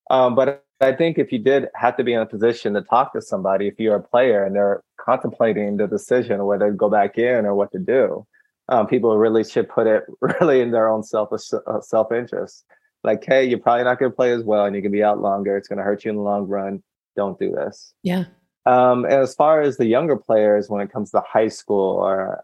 Um, 0.10 0.36
but 0.36 0.64
I 0.82 0.92
think 0.92 1.18
if 1.18 1.32
you 1.32 1.40
did 1.40 1.68
have 1.76 1.98
to 1.98 2.04
be 2.04 2.14
in 2.14 2.20
a 2.20 2.26
position 2.26 2.74
to 2.74 2.82
talk 2.82 3.14
to 3.14 3.22
somebody, 3.22 3.68
if 3.68 3.80
you're 3.80 3.96
a 3.96 4.04
player 4.04 4.44
and 4.44 4.56
they're 4.56 4.84
contemplating 5.00 5.78
the 5.78 5.88
decision 5.88 6.46
whether 6.46 6.70
to 6.70 6.76
go 6.76 6.90
back 6.90 7.18
in 7.18 7.46
or 7.46 7.56
what 7.56 7.72
to 7.72 7.80
do, 7.80 8.26
um, 8.70 8.88
people 8.88 9.18
really 9.18 9.44
should 9.44 9.70
put 9.70 9.88
it 9.88 10.04
really 10.22 10.62
in 10.62 10.72
their 10.72 10.88
own 10.88 11.04
self 11.04 11.32
uh, 11.32 11.82
self 11.82 12.12
interest. 12.12 12.66
Like, 13.04 13.24
hey, 13.24 13.46
you're 13.46 13.60
probably 13.60 13.84
not 13.84 14.00
going 14.00 14.12
to 14.12 14.16
play 14.16 14.32
as 14.32 14.44
well, 14.44 14.66
and 14.66 14.76
you 14.76 14.82
can 14.82 14.92
be 14.92 15.04
out 15.04 15.22
longer. 15.22 15.56
It's 15.58 15.68
going 15.68 15.78
to 15.78 15.84
hurt 15.84 16.06
you 16.06 16.12
in 16.12 16.18
the 16.18 16.24
long 16.24 16.48
run. 16.48 16.82
Don't 17.16 17.38
do 17.38 17.52
this. 17.52 17.94
Yeah. 18.02 18.26
Um, 18.66 19.06
and 19.06 19.14
as 19.14 19.36
far 19.36 19.62
as 19.62 19.78
the 19.78 19.86
younger 19.86 20.16
players, 20.16 20.70
when 20.70 20.82
it 20.82 20.92
comes 20.92 21.12
to 21.12 21.22
high 21.22 21.50
school, 21.50 21.98
or 21.98 22.44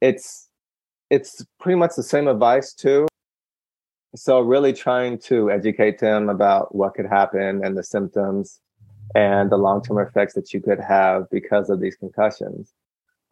it's 0.00 0.48
it's 1.10 1.44
pretty 1.58 1.78
much 1.78 1.96
the 1.96 2.02
same 2.02 2.28
advice 2.28 2.72
too. 2.72 3.08
So 4.14 4.40
really 4.40 4.72
trying 4.72 5.18
to 5.20 5.50
educate 5.50 5.98
them 5.98 6.28
about 6.28 6.74
what 6.74 6.94
could 6.94 7.06
happen 7.06 7.64
and 7.64 7.76
the 7.76 7.82
symptoms 7.82 8.60
and 9.14 9.50
the 9.50 9.56
long 9.56 9.82
term 9.82 9.98
effects 9.98 10.34
that 10.34 10.54
you 10.54 10.60
could 10.60 10.80
have 10.80 11.28
because 11.30 11.68
of 11.68 11.80
these 11.80 11.96
concussions 11.96 12.72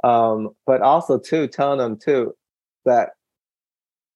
um, 0.05 0.51
but 0.67 0.83
also 0.83 1.19
too 1.19 1.47
telling 1.49 1.79
them 1.79 1.97
too 1.97 2.35
that 2.85 3.11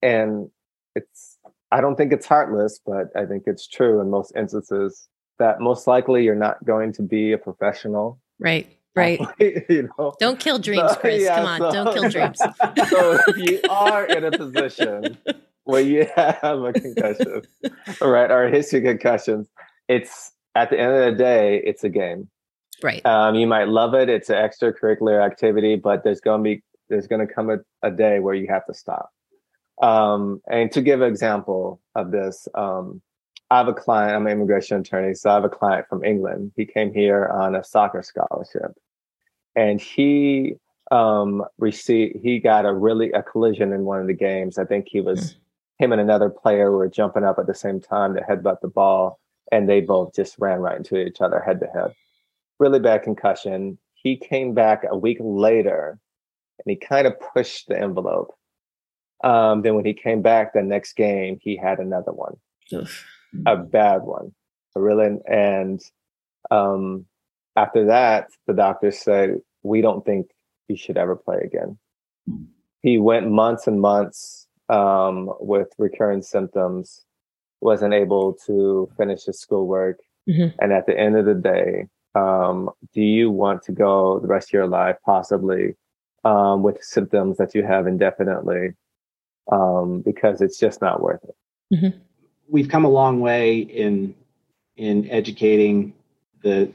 and 0.02 0.50
it's 0.94 1.38
i 1.72 1.80
don't 1.80 1.96
think 1.96 2.12
it's 2.12 2.26
heartless 2.26 2.80
but 2.84 3.06
i 3.16 3.24
think 3.26 3.44
it's 3.46 3.66
true 3.66 4.00
in 4.00 4.10
most 4.10 4.32
instances 4.36 5.08
that 5.40 5.58
most 5.58 5.88
likely 5.88 6.22
you're 6.22 6.36
not 6.36 6.64
going 6.64 6.92
to 6.92 7.02
be 7.02 7.32
a 7.32 7.38
professional. 7.38 8.20
Right 8.38 8.76
right. 8.96 9.20
You 9.38 9.88
know? 9.98 10.14
Don't 10.20 10.38
kill 10.38 10.58
dreams 10.58 10.96
chris. 10.98 11.22
yeah, 11.22 11.36
come 11.36 11.46
on 11.46 11.60
so, 11.60 11.72
don't 11.72 11.94
kill 11.94 12.10
dreams. 12.10 12.38
so 12.90 13.18
if 13.28 13.36
you 13.36 13.60
are 13.70 14.04
in 14.04 14.24
a 14.24 14.30
position 14.30 15.16
where 15.64 15.80
you 15.80 16.06
have 16.16 16.60
a 16.62 16.72
concussion 16.72 17.42
right 18.00 18.30
or 18.30 18.44
a 18.44 18.50
history 18.50 18.80
of 18.80 18.84
concussions 18.84 19.48
it's 19.88 20.32
at 20.56 20.70
the 20.70 20.78
end 20.78 20.92
of 20.92 21.12
the 21.12 21.16
day 21.16 21.62
it's 21.64 21.84
a 21.84 21.88
game 21.88 22.28
Right. 22.82 23.04
Um, 23.04 23.34
you 23.34 23.46
might 23.46 23.68
love 23.68 23.94
it. 23.94 24.08
It's 24.08 24.30
an 24.30 24.36
extracurricular 24.36 25.24
activity, 25.24 25.76
but 25.76 26.04
there's 26.04 26.20
going 26.20 26.40
to 26.40 26.44
be 26.44 26.62
there's 26.88 27.06
going 27.06 27.26
to 27.26 27.32
come 27.32 27.50
a, 27.50 27.58
a, 27.82 27.90
day 27.90 28.18
where 28.18 28.34
you 28.34 28.48
have 28.48 28.66
to 28.66 28.74
stop. 28.74 29.10
Um, 29.80 30.42
and 30.50 30.72
to 30.72 30.82
give 30.82 31.00
an 31.02 31.08
example 31.08 31.80
of 31.94 32.10
this, 32.10 32.48
um, 32.54 33.00
I 33.50 33.58
have 33.58 33.68
a 33.68 33.74
client. 33.74 34.16
I'm 34.16 34.26
an 34.26 34.32
immigration 34.32 34.80
attorney, 34.80 35.14
so 35.14 35.30
I 35.30 35.34
have 35.34 35.44
a 35.44 35.48
client 35.48 35.86
from 35.88 36.04
England. 36.04 36.52
He 36.56 36.66
came 36.66 36.92
here 36.92 37.26
on 37.26 37.54
a 37.54 37.64
soccer 37.64 38.02
scholarship, 38.02 38.72
and 39.54 39.80
he 39.80 40.54
um, 40.90 41.44
received 41.58 42.16
he 42.22 42.38
got 42.40 42.66
a 42.66 42.72
really 42.72 43.12
a 43.12 43.22
collision 43.22 43.72
in 43.72 43.84
one 43.84 44.00
of 44.00 44.06
the 44.06 44.14
games. 44.14 44.58
I 44.58 44.64
think 44.64 44.86
he 44.88 45.00
was 45.00 45.20
mm-hmm. 45.20 45.84
him 45.84 45.92
and 45.92 46.00
another 46.00 46.30
player 46.30 46.70
were 46.70 46.88
jumping 46.88 47.24
up 47.24 47.38
at 47.38 47.46
the 47.46 47.54
same 47.54 47.80
time 47.80 48.14
to 48.14 48.20
headbutt 48.20 48.60
the 48.60 48.68
ball, 48.68 49.20
and 49.52 49.68
they 49.68 49.80
both 49.80 50.14
just 50.14 50.36
ran 50.38 50.60
right 50.60 50.76
into 50.76 50.96
each 50.96 51.20
other 51.20 51.40
head 51.40 51.60
to 51.60 51.66
head 51.66 51.92
really 52.60 52.78
bad 52.78 53.02
concussion. 53.02 53.78
He 53.94 54.16
came 54.16 54.54
back 54.54 54.84
a 54.88 54.96
week 54.96 55.18
later 55.20 55.98
and 56.58 56.70
he 56.70 56.76
kind 56.76 57.06
of 57.06 57.14
pushed 57.34 57.68
the 57.68 57.78
envelope. 57.78 58.34
Um, 59.24 59.62
then 59.62 59.74
when 59.74 59.84
he 59.84 59.94
came 59.94 60.22
back 60.22 60.52
the 60.52 60.62
next 60.62 60.94
game, 60.94 61.38
he 61.40 61.56
had 61.56 61.78
another 61.78 62.12
one, 62.12 62.36
a 63.46 63.56
bad 63.56 64.02
one, 64.02 64.32
a 64.76 64.80
really, 64.80 65.18
and 65.26 65.80
um, 66.50 67.04
after 67.56 67.84
that, 67.86 68.28
the 68.46 68.54
doctor 68.54 68.90
said, 68.90 69.40
"We 69.62 69.82
don't 69.82 70.06
think 70.06 70.28
he 70.68 70.76
should 70.76 70.96
ever 70.96 71.16
play 71.16 71.38
again." 71.44 71.78
He 72.82 72.96
went 72.96 73.30
months 73.30 73.66
and 73.66 73.78
months 73.80 74.48
um, 74.70 75.30
with 75.38 75.68
recurring 75.76 76.22
symptoms, 76.22 77.04
wasn't 77.60 77.92
able 77.92 78.38
to 78.46 78.90
finish 78.96 79.24
his 79.24 79.38
schoolwork, 79.38 79.98
mm-hmm. 80.26 80.56
and 80.60 80.72
at 80.72 80.86
the 80.86 80.98
end 80.98 81.16
of 81.16 81.26
the 81.26 81.34
day, 81.34 81.88
um, 82.14 82.70
do 82.92 83.02
you 83.02 83.30
want 83.30 83.62
to 83.62 83.72
go 83.72 84.18
the 84.20 84.26
rest 84.26 84.48
of 84.48 84.52
your 84.52 84.66
life 84.66 84.96
possibly 85.04 85.74
um, 86.24 86.62
with 86.62 86.82
symptoms 86.82 87.36
that 87.38 87.54
you 87.54 87.62
have 87.62 87.86
indefinitely 87.86 88.70
um, 89.50 90.02
because 90.02 90.40
it's 90.40 90.58
just 90.58 90.80
not 90.80 91.02
worth 91.02 91.24
it 91.24 91.36
mm-hmm. 91.74 91.98
we've 92.48 92.68
come 92.68 92.84
a 92.84 92.90
long 92.90 93.20
way 93.20 93.58
in 93.58 94.14
in 94.76 95.08
educating 95.10 95.92
the 96.42 96.72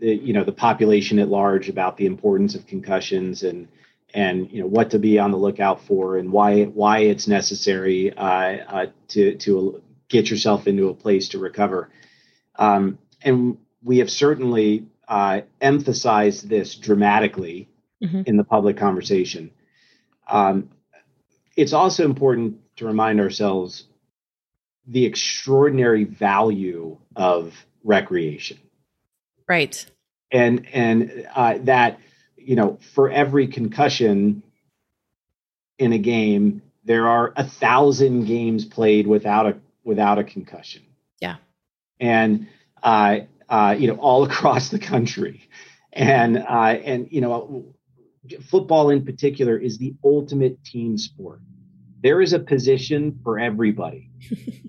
the 0.00 0.14
you 0.14 0.32
know 0.32 0.44
the 0.44 0.52
population 0.52 1.18
at 1.18 1.28
large 1.28 1.68
about 1.68 1.96
the 1.96 2.06
importance 2.06 2.54
of 2.54 2.66
concussions 2.66 3.42
and 3.42 3.68
and 4.14 4.50
you 4.50 4.60
know 4.60 4.66
what 4.66 4.90
to 4.90 4.98
be 4.98 5.18
on 5.18 5.30
the 5.30 5.36
lookout 5.36 5.80
for 5.82 6.16
and 6.16 6.30
why 6.32 6.64
why 6.64 7.00
it's 7.00 7.26
necessary 7.26 8.12
uh, 8.16 8.56
uh, 8.68 8.86
to 9.08 9.36
to 9.36 9.82
get 10.08 10.30
yourself 10.30 10.66
into 10.66 10.88
a 10.88 10.94
place 10.94 11.28
to 11.30 11.38
recover. 11.38 11.90
Um, 12.56 12.98
and 13.22 13.58
we 13.86 13.98
have 13.98 14.10
certainly 14.10 14.84
uh, 15.06 15.42
emphasized 15.60 16.48
this 16.48 16.74
dramatically 16.74 17.68
mm-hmm. 18.02 18.22
in 18.26 18.36
the 18.36 18.42
public 18.42 18.76
conversation. 18.76 19.52
Um, 20.28 20.70
it's 21.56 21.72
also 21.72 22.04
important 22.04 22.58
to 22.76 22.84
remind 22.84 23.20
ourselves 23.20 23.84
the 24.88 25.04
extraordinary 25.04 26.02
value 26.02 26.98
of 27.14 27.54
recreation. 27.84 28.58
Right. 29.48 29.86
And 30.32 30.66
and 30.72 31.28
uh, 31.32 31.58
that 31.62 32.00
you 32.36 32.56
know 32.56 32.80
for 32.92 33.08
every 33.08 33.46
concussion 33.46 34.42
in 35.78 35.92
a 35.92 35.98
game, 35.98 36.62
there 36.84 37.06
are 37.06 37.32
a 37.36 37.44
thousand 37.44 38.24
games 38.24 38.64
played 38.64 39.06
without 39.06 39.46
a 39.46 39.56
without 39.84 40.18
a 40.18 40.24
concussion. 40.24 40.82
Yeah. 41.20 41.36
And 42.00 42.48
uh, 42.82 43.20
uh, 43.48 43.76
you 43.78 43.88
know 43.88 43.96
all 43.96 44.24
across 44.30 44.68
the 44.68 44.78
country, 44.78 45.48
and 45.92 46.38
uh, 46.38 46.76
and 46.84 47.08
you 47.10 47.20
know 47.20 47.74
football 48.48 48.90
in 48.90 49.04
particular 49.04 49.56
is 49.56 49.78
the 49.78 49.94
ultimate 50.04 50.62
team 50.64 50.98
sport. 50.98 51.40
There 52.02 52.20
is 52.20 52.32
a 52.32 52.38
position 52.38 53.20
for 53.22 53.38
everybody. 53.38 54.10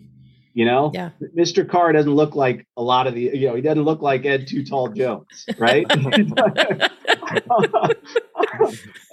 You 0.57 0.65
know, 0.65 0.91
yeah. 0.91 1.11
Mr. 1.37 1.69
Carr 1.69 1.93
doesn't 1.93 2.15
look 2.15 2.33
like 2.33 2.65
a 2.75 2.81
lot 2.81 3.05
of 3.05 3.13
the, 3.13 3.21
you 3.21 3.47
know, 3.47 3.53
he 3.53 3.61
doesn't 3.61 3.83
look 3.83 4.01
like 4.01 4.25
Ed 4.25 4.47
Too 4.47 4.65
Tall 4.65 4.87
Jones, 4.87 5.45
right? 5.59 5.85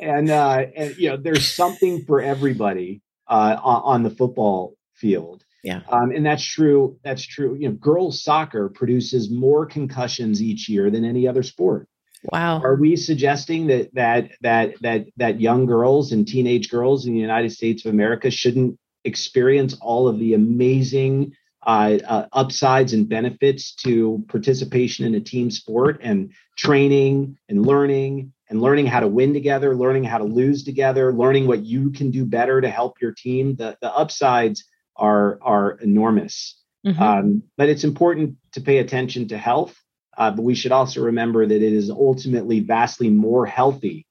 and 0.01 0.31
uh, 0.31 0.65
and 0.75 0.97
you 0.97 1.11
know, 1.11 1.19
there's 1.19 1.53
something 1.53 2.03
for 2.07 2.23
everybody 2.23 3.03
uh, 3.29 3.59
on, 3.63 3.83
on 3.85 4.03
the 4.05 4.09
football 4.09 4.75
field. 4.95 5.45
Yeah. 5.65 5.81
Um, 5.89 6.11
and 6.11 6.25
that's 6.25 6.45
true. 6.45 6.99
That's 7.03 7.23
true. 7.23 7.57
You 7.59 7.71
know, 7.71 7.75
girls 7.77 8.23
soccer 8.23 8.69
produces 8.69 9.31
more 9.31 9.65
concussions 9.65 10.43
each 10.43 10.69
year 10.69 10.91
than 10.91 11.07
any 11.07 11.27
other 11.27 11.43
sport. 11.43 11.89
Wow. 12.33 12.61
Are 12.63 12.77
we 12.77 12.97
suggesting 12.97 13.67
that 13.69 13.95
that 13.95 14.33
that 14.43 14.75
that 14.83 15.07
that 15.17 15.41
young 15.41 15.65
girls 15.67 16.13
and 16.13 16.29
teenage 16.29 16.71
girls 16.71 17.07
in 17.07 17.15
the 17.15 17.21
United 17.21 17.51
States 17.51 17.85
of 17.85 17.93
America 17.93 18.31
shouldn't 18.31 18.79
experience 19.05 19.77
all 19.81 20.07
of 20.07 20.19
the 20.19 20.35
amazing 20.35 21.33
uh, 21.67 21.99
uh, 22.07 22.27
upsides 22.33 22.93
and 22.93 23.09
benefits 23.09 23.75
to 23.75 24.23
participation 24.29 25.07
in 25.07 25.15
a 25.15 25.21
team 25.21 25.51
sport 25.51 25.99
and 26.03 26.31
training 26.59 27.39
and 27.49 27.65
learning 27.65 28.33
and 28.51 28.61
learning 28.61 28.87
how 28.87 29.01
to 29.01 29.09
win 29.09 29.33
together, 29.33 29.75
learning 29.75 30.05
how 30.05 30.19
to 30.19 30.25
lose 30.25 30.63
together, 30.63 31.15
learning 31.15 31.47
what 31.47 31.65
you 31.65 31.91
can 31.91 32.11
do 32.11 32.27
better 32.27 32.61
to 32.61 32.69
help 32.69 33.01
your 33.01 33.13
team. 33.13 33.57
The, 33.57 33.79
the 33.81 33.91
upsides 33.95 34.65
are, 34.97 35.39
are 35.43 35.73
enormous. 35.73 36.61
Mm-hmm. 36.87 37.03
Um, 37.03 37.43
but 37.57 37.69
it's 37.69 37.85
important 37.85 38.37
to 38.53 38.61
pay 38.61 38.79
attention 38.79 39.29
to 39.29 39.39
health. 39.39 39.75
Uh, 40.17 40.31
but 40.31 40.43
we 40.43 40.55
should 40.55 40.73
also 40.73 41.03
remember 41.03 41.45
that 41.45 41.63
it 41.63 41.73
is 41.73 41.91
ultimately 41.91 42.61
vastly 42.61 43.11
more 43.11 43.47
healthy 43.47 44.07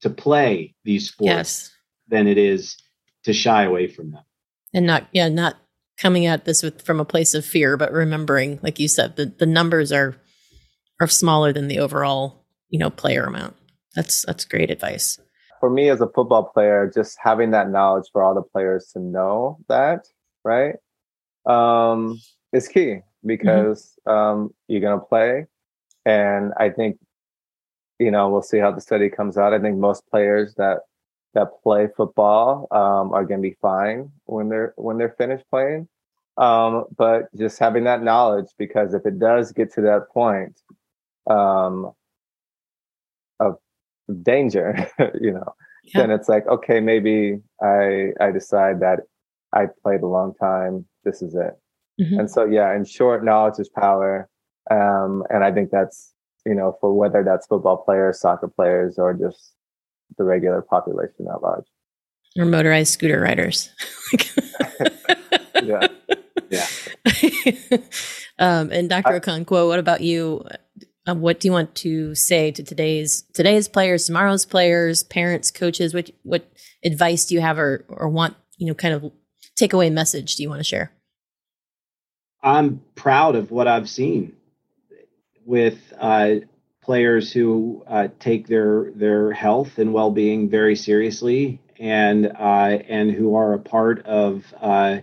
to 0.00 0.10
play 0.10 0.74
these 0.84 1.08
sports 1.08 1.26
yes. 1.28 1.70
than 2.08 2.26
it 2.26 2.38
is 2.38 2.76
to 3.24 3.32
shy 3.32 3.64
away 3.64 3.86
from 3.86 4.12
them 4.12 4.22
and 4.72 4.86
not 4.86 5.06
yeah 5.12 5.28
not 5.28 5.56
coming 5.98 6.26
at 6.26 6.44
this 6.44 6.62
with 6.62 6.82
from 6.82 7.00
a 7.00 7.04
place 7.04 7.34
of 7.34 7.44
fear 7.44 7.76
but 7.76 7.92
remembering 7.92 8.58
like 8.62 8.78
you 8.78 8.88
said 8.88 9.16
the, 9.16 9.26
the 9.26 9.46
numbers 9.46 9.92
are 9.92 10.16
are 11.00 11.08
smaller 11.08 11.52
than 11.52 11.68
the 11.68 11.78
overall 11.78 12.44
you 12.68 12.78
know 12.78 12.90
player 12.90 13.24
amount 13.24 13.54
that's 13.94 14.24
that's 14.26 14.44
great 14.44 14.70
advice 14.70 15.18
for 15.60 15.70
me 15.70 15.88
as 15.88 16.00
a 16.00 16.08
football 16.08 16.44
player 16.44 16.90
just 16.92 17.18
having 17.22 17.50
that 17.50 17.70
knowledge 17.70 18.06
for 18.12 18.22
all 18.22 18.34
the 18.34 18.42
players 18.42 18.86
to 18.92 18.98
know 18.98 19.58
that 19.68 20.06
right 20.44 20.76
um 21.46 22.18
is 22.52 22.66
key 22.66 23.00
because 23.24 23.96
mm-hmm. 24.08 24.10
um 24.10 24.54
you're 24.66 24.80
gonna 24.80 25.00
play 25.00 25.46
and 26.04 26.52
i 26.56 26.68
think 26.68 26.98
you 27.98 28.10
know 28.10 28.28
we'll 28.30 28.42
see 28.42 28.58
how 28.58 28.70
the 28.70 28.80
study 28.80 29.08
comes 29.08 29.36
out 29.36 29.52
i 29.52 29.58
think 29.58 29.76
most 29.76 30.06
players 30.10 30.54
that 30.54 30.80
that 31.34 31.62
play 31.62 31.88
football 31.96 32.66
um, 32.70 33.12
are 33.12 33.24
going 33.24 33.40
to 33.40 33.48
be 33.48 33.56
fine 33.60 34.10
when 34.24 34.48
they're 34.48 34.72
when 34.76 34.98
they're 34.98 35.14
finished 35.16 35.44
playing. 35.50 35.88
Um, 36.36 36.86
but 36.96 37.34
just 37.36 37.58
having 37.58 37.84
that 37.84 38.02
knowledge, 38.02 38.46
because 38.58 38.94
if 38.94 39.04
it 39.04 39.18
does 39.18 39.52
get 39.52 39.72
to 39.74 39.82
that 39.82 40.08
point 40.12 40.58
um, 41.28 41.92
danger, 44.22 44.88
you 45.20 45.32
know, 45.32 45.54
yeah. 45.84 46.00
then 46.00 46.10
it's 46.10 46.28
like, 46.28 46.46
okay, 46.48 46.80
maybe 46.80 47.38
I 47.62 48.10
I 48.20 48.30
decide 48.30 48.80
that 48.80 49.00
I 49.52 49.66
played 49.82 50.00
a 50.02 50.06
long 50.06 50.34
time. 50.40 50.86
This 51.04 51.22
is 51.22 51.34
it. 51.34 51.58
Mm-hmm. 52.00 52.20
And 52.20 52.30
so, 52.30 52.44
yeah, 52.44 52.74
in 52.74 52.84
short, 52.84 53.24
knowledge 53.24 53.58
is 53.58 53.68
power. 53.68 54.28
Um, 54.70 55.24
and 55.30 55.44
I 55.44 55.52
think 55.52 55.70
that's 55.70 56.12
you 56.46 56.54
know 56.54 56.76
for 56.80 56.94
whether 56.94 57.22
that's 57.24 57.46
football 57.46 57.78
players, 57.78 58.20
soccer 58.20 58.48
players, 58.48 58.98
or 58.98 59.14
just 59.14 59.54
the 60.18 60.24
regular 60.24 60.62
population 60.62 61.26
at 61.32 61.42
large. 61.42 61.64
Or 62.38 62.44
motorized 62.44 62.92
scooter 62.92 63.20
riders. 63.20 63.70
yeah. 65.62 65.86
Yeah. 66.50 66.66
um, 68.40 68.72
and 68.72 68.88
Dr. 68.88 69.12
I, 69.12 69.20
Okonkwo, 69.20 69.68
what 69.68 69.78
about 69.78 70.00
you? 70.00 70.44
Um, 71.06 71.20
what 71.22 71.40
do 71.40 71.48
you 71.48 71.52
want 71.52 71.74
to 71.76 72.14
say 72.14 72.50
to 72.50 72.62
today's 72.62 73.22
today's 73.32 73.68
players, 73.68 74.06
tomorrow's 74.06 74.44
players, 74.44 75.02
parents, 75.02 75.50
coaches? 75.50 75.94
What 75.94 76.10
what 76.22 76.50
advice 76.84 77.24
do 77.24 77.34
you 77.34 77.40
have, 77.40 77.58
or 77.58 77.84
or 77.88 78.08
want 78.08 78.36
you 78.60 78.66
know, 78.66 78.74
kind 78.74 78.94
of 78.94 79.10
takeaway 79.58 79.90
message 79.90 80.36
do 80.36 80.42
you 80.42 80.48
want 80.48 80.60
to 80.60 80.64
share? 80.64 80.92
I'm 82.42 82.82
proud 82.94 83.34
of 83.34 83.50
what 83.50 83.66
I've 83.66 83.88
seen 83.88 84.34
with 85.44 85.78
uh, 85.98 86.36
players 86.82 87.32
who 87.32 87.82
uh, 87.86 88.08
take 88.18 88.46
their 88.46 88.92
their 88.94 89.32
health 89.32 89.78
and 89.78 89.92
well 89.92 90.10
being 90.10 90.48
very 90.48 90.76
seriously 90.76 91.58
and 91.78 92.26
uh, 92.26 92.78
and 92.88 93.10
who 93.10 93.34
are 93.34 93.54
a 93.54 93.58
part 93.58 94.04
of 94.06 94.44
uh, 94.60 94.98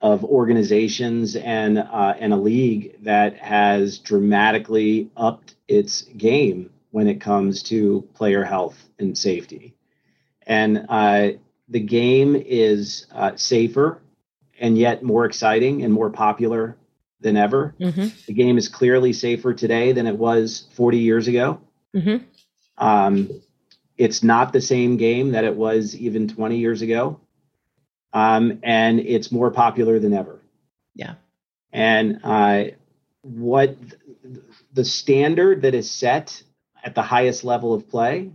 of 0.00 0.24
organizations 0.24 1.36
and 1.36 1.78
uh, 1.78 2.14
and 2.18 2.32
a 2.32 2.36
league 2.36 2.96
that 3.02 3.36
has 3.36 3.98
dramatically 3.98 5.10
upped 5.16 5.54
its 5.68 6.02
game 6.02 6.70
when 6.90 7.06
it 7.06 7.20
comes 7.20 7.62
to 7.62 8.08
player 8.14 8.44
health 8.44 8.88
and 8.98 9.16
safety, 9.16 9.74
and 10.46 10.86
uh, 10.88 11.28
the 11.68 11.80
game 11.80 12.34
is 12.36 13.06
uh, 13.12 13.32
safer 13.36 14.00
and 14.60 14.76
yet 14.76 15.02
more 15.02 15.24
exciting 15.24 15.82
and 15.82 15.92
more 15.92 16.10
popular 16.10 16.76
than 17.20 17.36
ever. 17.36 17.74
Mm-hmm. 17.80 18.08
The 18.26 18.32
game 18.32 18.58
is 18.58 18.68
clearly 18.68 19.12
safer 19.12 19.54
today 19.54 19.92
than 19.92 20.06
it 20.06 20.16
was 20.16 20.66
40 20.74 20.98
years 20.98 21.28
ago. 21.28 21.60
Mm-hmm. 21.94 22.24
Um, 22.78 23.30
it's 23.96 24.22
not 24.22 24.52
the 24.52 24.60
same 24.60 24.96
game 24.96 25.32
that 25.32 25.44
it 25.44 25.54
was 25.54 25.94
even 25.96 26.28
20 26.28 26.56
years 26.56 26.82
ago. 26.82 27.20
Um, 28.12 28.60
and 28.62 29.00
it's 29.00 29.30
more 29.30 29.50
popular 29.50 29.98
than 29.98 30.12
ever. 30.12 30.40
Yeah. 30.94 31.14
And 31.72 32.20
uh, 32.24 32.64
what 33.22 33.76
the 34.72 34.84
standard 34.84 35.62
that 35.62 35.74
is 35.74 35.90
set 35.90 36.42
at 36.82 36.94
the 36.94 37.02
highest 37.02 37.44
level 37.44 37.74
of 37.74 37.88
play, 37.88 38.30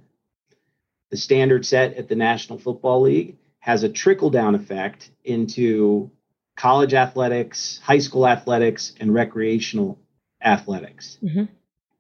the 1.12 1.18
standard 1.18 1.66
set 1.66 1.96
at 1.96 2.08
the 2.08 2.16
National 2.16 2.60
Football 2.60 3.02
League, 3.02 3.38
has 3.60 3.84
a 3.84 3.90
trickle 3.90 4.30
down 4.30 4.56
effect 4.56 5.10
into 5.24 6.12
college 6.56 6.94
athletics, 6.94 7.80
high 7.84 8.00
school 8.00 8.28
athletics, 8.28 8.94
and 9.00 9.14
recreational 9.14 10.00
athletics. 10.42 11.18
Mm-hmm. 11.24 11.46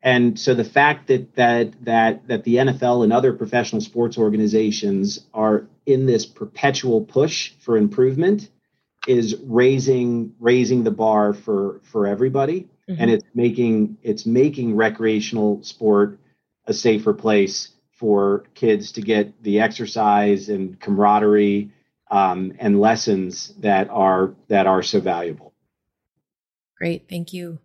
And 0.01 0.39
so 0.39 0.53
the 0.53 0.63
fact 0.63 1.07
that 1.07 1.35
that 1.35 1.83
that 1.85 2.27
that 2.27 2.43
the 2.43 2.57
NFL 2.57 3.03
and 3.03 3.11
other 3.11 3.33
professional 3.33 3.81
sports 3.81 4.17
organizations 4.17 5.25
are 5.33 5.65
in 5.85 6.05
this 6.05 6.25
perpetual 6.25 7.01
push 7.01 7.53
for 7.59 7.77
improvement 7.77 8.49
is 9.07 9.35
raising 9.43 10.33
raising 10.39 10.83
the 10.83 10.91
bar 10.91 11.33
for 11.33 11.79
for 11.83 12.07
everybody 12.07 12.67
mm-hmm. 12.89 12.99
and 12.99 13.11
it's 13.11 13.25
making 13.35 13.97
it's 14.01 14.25
making 14.25 14.75
recreational 14.75 15.61
sport 15.63 16.19
a 16.65 16.73
safer 16.73 17.13
place 17.13 17.71
for 17.91 18.43
kids 18.55 18.91
to 18.93 19.01
get 19.01 19.41
the 19.43 19.59
exercise 19.59 20.49
and 20.49 20.79
camaraderie 20.79 21.71
um, 22.11 22.53
and 22.59 22.79
lessons 22.79 23.53
that 23.59 23.89
are 23.89 24.33
that 24.47 24.67
are 24.67 24.83
so 24.83 24.99
valuable. 24.99 25.53
Great, 26.77 27.07
thank 27.09 27.33
you. 27.33 27.59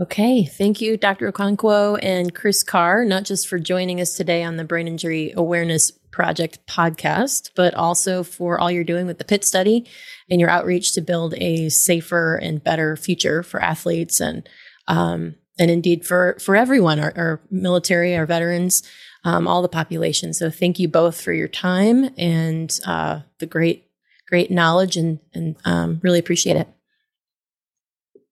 Okay, 0.00 0.46
thank 0.46 0.80
you, 0.80 0.96
Dr. 0.96 1.30
Okonkwo 1.30 1.98
and 2.02 2.34
Chris 2.34 2.62
Carr, 2.62 3.04
not 3.04 3.24
just 3.24 3.46
for 3.46 3.58
joining 3.58 4.00
us 4.00 4.14
today 4.14 4.42
on 4.42 4.56
the 4.56 4.64
Brain 4.64 4.88
Injury 4.88 5.30
Awareness 5.36 5.90
Project 5.90 6.58
podcast, 6.66 7.50
but 7.54 7.74
also 7.74 8.22
for 8.22 8.58
all 8.58 8.70
you're 8.70 8.82
doing 8.82 9.06
with 9.06 9.18
the 9.18 9.26
PIT 9.26 9.44
study 9.44 9.86
and 10.30 10.40
your 10.40 10.48
outreach 10.48 10.94
to 10.94 11.02
build 11.02 11.34
a 11.36 11.68
safer 11.68 12.36
and 12.36 12.64
better 12.64 12.96
future 12.96 13.42
for 13.42 13.62
athletes 13.62 14.20
and 14.20 14.48
um, 14.88 15.34
and 15.58 15.70
indeed 15.70 16.06
for, 16.06 16.38
for 16.40 16.56
everyone, 16.56 16.98
our, 16.98 17.12
our 17.14 17.40
military, 17.50 18.16
our 18.16 18.24
veterans, 18.24 18.82
um, 19.24 19.46
all 19.46 19.60
the 19.60 19.68
population. 19.68 20.32
So 20.32 20.50
thank 20.50 20.78
you 20.78 20.88
both 20.88 21.20
for 21.20 21.34
your 21.34 21.48
time 21.48 22.08
and 22.16 22.76
uh, 22.86 23.20
the 23.38 23.46
great, 23.46 23.86
great 24.26 24.50
knowledge 24.50 24.96
and, 24.96 25.20
and 25.34 25.56
um, 25.66 26.00
really 26.02 26.18
appreciate 26.18 26.56
it. 26.56 26.68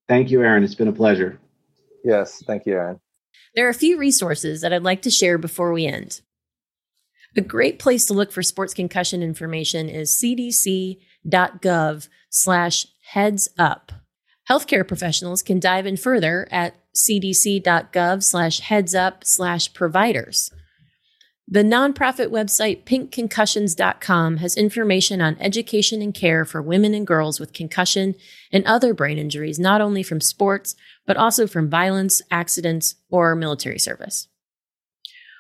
Thank 0.09 0.31
you, 0.31 0.43
Erin. 0.43 0.65
It's 0.65 0.75
been 0.75 0.89
a 0.89 0.93
pleasure. 0.93 1.39
Yes, 2.09 2.43
thank 2.47 2.65
you, 2.65 2.73
Erin. 2.73 3.01
There 3.55 3.67
are 3.67 3.71
a 3.71 3.75
few 3.75 3.99
resources 3.99 4.63
that 4.63 4.73
I'd 4.73 4.83
like 4.83 5.03
to 5.03 5.11
share 5.11 5.37
before 5.37 5.75
we 5.75 5.85
end. 5.85 6.23
A 7.37 7.43
great 7.43 7.79
place 7.79 8.07
to 8.07 8.15
look 8.15 8.33
for 8.33 8.43
sports 8.43 8.73
concussion 8.73 9.23
information 9.23 9.91
is 9.91 10.11
cdc.gov 10.13 12.09
slash 12.31 12.87
heads 13.13 13.51
up. 13.59 13.93
Healthcare 14.49 14.89
professionals 14.89 15.43
can 15.43 15.61
dive 15.61 15.85
in 15.85 15.99
further 15.99 16.49
at 16.51 16.77
cdc.gov 16.97 18.23
slash 18.23 18.61
heads 18.61 18.95
up 18.95 19.23
slash 19.25 19.75
providers. 19.75 20.51
The 21.51 21.63
nonprofit 21.63 22.29
website 22.29 22.85
pinkconcussions.com 22.85 24.37
has 24.37 24.55
information 24.55 25.23
on 25.23 25.39
education 25.41 26.03
and 26.03 26.13
care 26.13 26.45
for 26.45 26.61
women 26.61 26.93
and 26.93 27.07
girls 27.07 27.41
with 27.41 27.55
concussion 27.55 28.17
and 28.53 28.67
other 28.67 28.93
brain 28.93 29.17
injuries, 29.17 29.59
not 29.59 29.81
only 29.81 30.03
from 30.03 30.21
sports, 30.21 30.77
but 31.07 31.17
also 31.17 31.47
from 31.47 31.71
violence, 31.71 32.21
accidents, 32.31 32.97
or 33.09 33.35
military 33.35 33.79
service. 33.79 34.29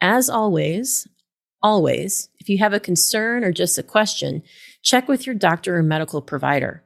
As 0.00 0.30
always, 0.30 1.08
always, 1.62 2.28
if 2.38 2.48
you 2.48 2.58
have 2.58 2.72
a 2.72 2.80
concern 2.80 3.44
or 3.44 3.52
just 3.52 3.78
a 3.78 3.82
question, 3.82 4.42
check 4.82 5.08
with 5.08 5.26
your 5.26 5.34
doctor 5.34 5.76
or 5.76 5.82
medical 5.82 6.22
provider. 6.22 6.84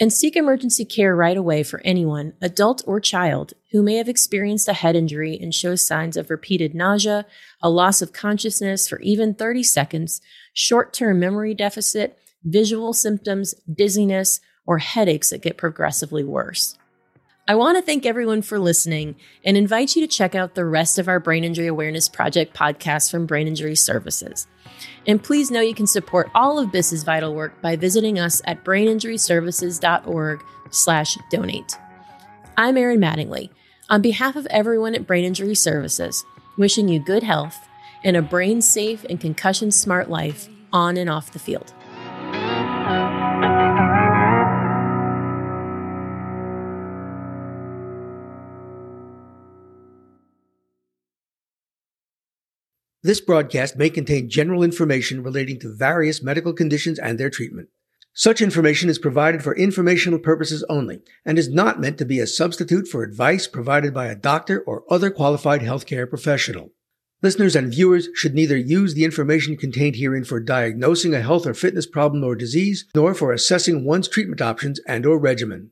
And 0.00 0.12
seek 0.12 0.36
emergency 0.36 0.84
care 0.84 1.14
right 1.14 1.36
away 1.36 1.62
for 1.62 1.80
anyone, 1.84 2.32
adult 2.40 2.82
or 2.86 2.98
child, 2.98 3.52
who 3.72 3.82
may 3.82 3.96
have 3.96 4.08
experienced 4.08 4.66
a 4.68 4.72
head 4.72 4.96
injury 4.96 5.38
and 5.40 5.54
shows 5.54 5.86
signs 5.86 6.16
of 6.16 6.30
repeated 6.30 6.74
nausea, 6.74 7.26
a 7.62 7.70
loss 7.70 8.00
of 8.02 8.12
consciousness 8.12 8.88
for 8.88 8.98
even 9.00 9.34
30 9.34 9.62
seconds, 9.62 10.20
short 10.54 10.92
term 10.92 11.20
memory 11.20 11.54
deficit, 11.54 12.18
visual 12.42 12.92
symptoms, 12.92 13.54
dizziness, 13.72 14.40
or 14.66 14.78
headaches 14.78 15.30
that 15.30 15.42
get 15.42 15.56
progressively 15.56 16.24
worse. 16.24 16.76
I 17.48 17.56
want 17.56 17.76
to 17.76 17.82
thank 17.82 18.06
everyone 18.06 18.42
for 18.42 18.60
listening 18.60 19.16
and 19.44 19.56
invite 19.56 19.96
you 19.96 20.02
to 20.02 20.06
check 20.06 20.36
out 20.36 20.54
the 20.54 20.64
rest 20.64 20.96
of 20.96 21.08
our 21.08 21.18
Brain 21.18 21.42
Injury 21.42 21.66
Awareness 21.66 22.08
Project 22.08 22.54
podcast 22.54 23.10
from 23.10 23.26
Brain 23.26 23.48
Injury 23.48 23.74
Services. 23.74 24.46
And 25.08 25.20
please 25.20 25.50
know 25.50 25.60
you 25.60 25.74
can 25.74 25.88
support 25.88 26.30
all 26.36 26.60
of 26.60 26.70
BIS's 26.70 27.02
vital 27.02 27.34
work 27.34 27.60
by 27.60 27.74
visiting 27.74 28.16
us 28.16 28.42
at 28.44 28.62
braininjuryservices.org 28.62 30.44
slash 30.70 31.18
donate. 31.32 31.76
I'm 32.56 32.76
Erin 32.76 33.00
Mattingly. 33.00 33.50
On 33.90 34.00
behalf 34.00 34.36
of 34.36 34.46
everyone 34.46 34.94
at 34.94 35.08
Brain 35.08 35.24
Injury 35.24 35.56
Services, 35.56 36.24
wishing 36.56 36.86
you 36.86 37.00
good 37.00 37.24
health 37.24 37.58
and 38.04 38.16
a 38.16 38.22
brain 38.22 38.62
safe 38.62 39.04
and 39.10 39.20
concussion 39.20 39.72
smart 39.72 40.08
life 40.08 40.48
on 40.72 40.96
and 40.96 41.10
off 41.10 41.32
the 41.32 41.40
field. 41.40 41.72
This 53.04 53.20
broadcast 53.20 53.76
may 53.76 53.90
contain 53.90 54.30
general 54.30 54.62
information 54.62 55.24
relating 55.24 55.58
to 55.60 55.74
various 55.74 56.22
medical 56.22 56.52
conditions 56.52 57.00
and 57.00 57.18
their 57.18 57.30
treatment. 57.30 57.68
Such 58.14 58.40
information 58.40 58.88
is 58.88 59.00
provided 59.00 59.42
for 59.42 59.56
informational 59.56 60.20
purposes 60.20 60.64
only 60.68 61.00
and 61.24 61.36
is 61.36 61.48
not 61.48 61.80
meant 61.80 61.98
to 61.98 62.04
be 62.04 62.20
a 62.20 62.28
substitute 62.28 62.86
for 62.86 63.02
advice 63.02 63.48
provided 63.48 63.92
by 63.92 64.06
a 64.06 64.14
doctor 64.14 64.60
or 64.60 64.84
other 64.88 65.10
qualified 65.10 65.62
healthcare 65.62 66.08
professional. 66.08 66.70
Listeners 67.22 67.56
and 67.56 67.72
viewers 67.72 68.08
should 68.14 68.34
neither 68.34 68.56
use 68.56 68.94
the 68.94 69.04
information 69.04 69.56
contained 69.56 69.96
herein 69.96 70.22
for 70.22 70.38
diagnosing 70.38 71.12
a 71.12 71.22
health 71.22 71.44
or 71.44 71.54
fitness 71.54 71.86
problem 71.86 72.22
or 72.22 72.36
disease, 72.36 72.84
nor 72.94 73.14
for 73.14 73.32
assessing 73.32 73.84
one's 73.84 74.06
treatment 74.06 74.40
options 74.40 74.78
and 74.86 75.04
or 75.06 75.18
regimen. 75.18 75.70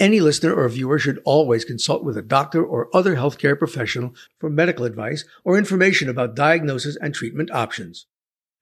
Any 0.00 0.20
listener 0.20 0.54
or 0.54 0.66
viewer 0.70 0.98
should 0.98 1.20
always 1.26 1.66
consult 1.66 2.02
with 2.04 2.16
a 2.16 2.22
doctor 2.22 2.64
or 2.64 2.88
other 2.96 3.16
healthcare 3.16 3.58
professional 3.58 4.14
for 4.38 4.48
medical 4.48 4.86
advice 4.86 5.26
or 5.44 5.58
information 5.58 6.08
about 6.08 6.34
diagnosis 6.34 6.96
and 6.96 7.14
treatment 7.14 7.50
options. 7.50 8.06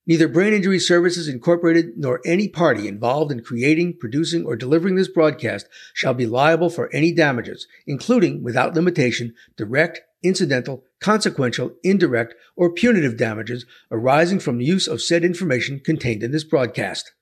Neither 0.04 0.26
Brain 0.26 0.52
Injury 0.52 0.80
Services 0.80 1.28
Incorporated 1.28 1.92
nor 1.96 2.20
any 2.24 2.48
party 2.48 2.88
involved 2.88 3.30
in 3.30 3.44
creating, 3.44 3.98
producing, 4.00 4.44
or 4.46 4.56
delivering 4.56 4.96
this 4.96 5.06
broadcast 5.06 5.68
shall 5.94 6.14
be 6.14 6.26
liable 6.26 6.70
for 6.70 6.92
any 6.92 7.12
damages, 7.12 7.68
including, 7.86 8.42
without 8.42 8.74
limitation, 8.74 9.34
direct, 9.56 10.00
incidental, 10.24 10.82
consequential, 11.00 11.70
indirect, 11.84 12.34
or 12.56 12.72
punitive 12.72 13.16
damages 13.16 13.64
arising 13.92 14.40
from 14.40 14.58
the 14.58 14.64
use 14.64 14.88
of 14.88 15.00
said 15.00 15.24
information 15.24 15.78
contained 15.78 16.24
in 16.24 16.32
this 16.32 16.42
broadcast. 16.42 17.12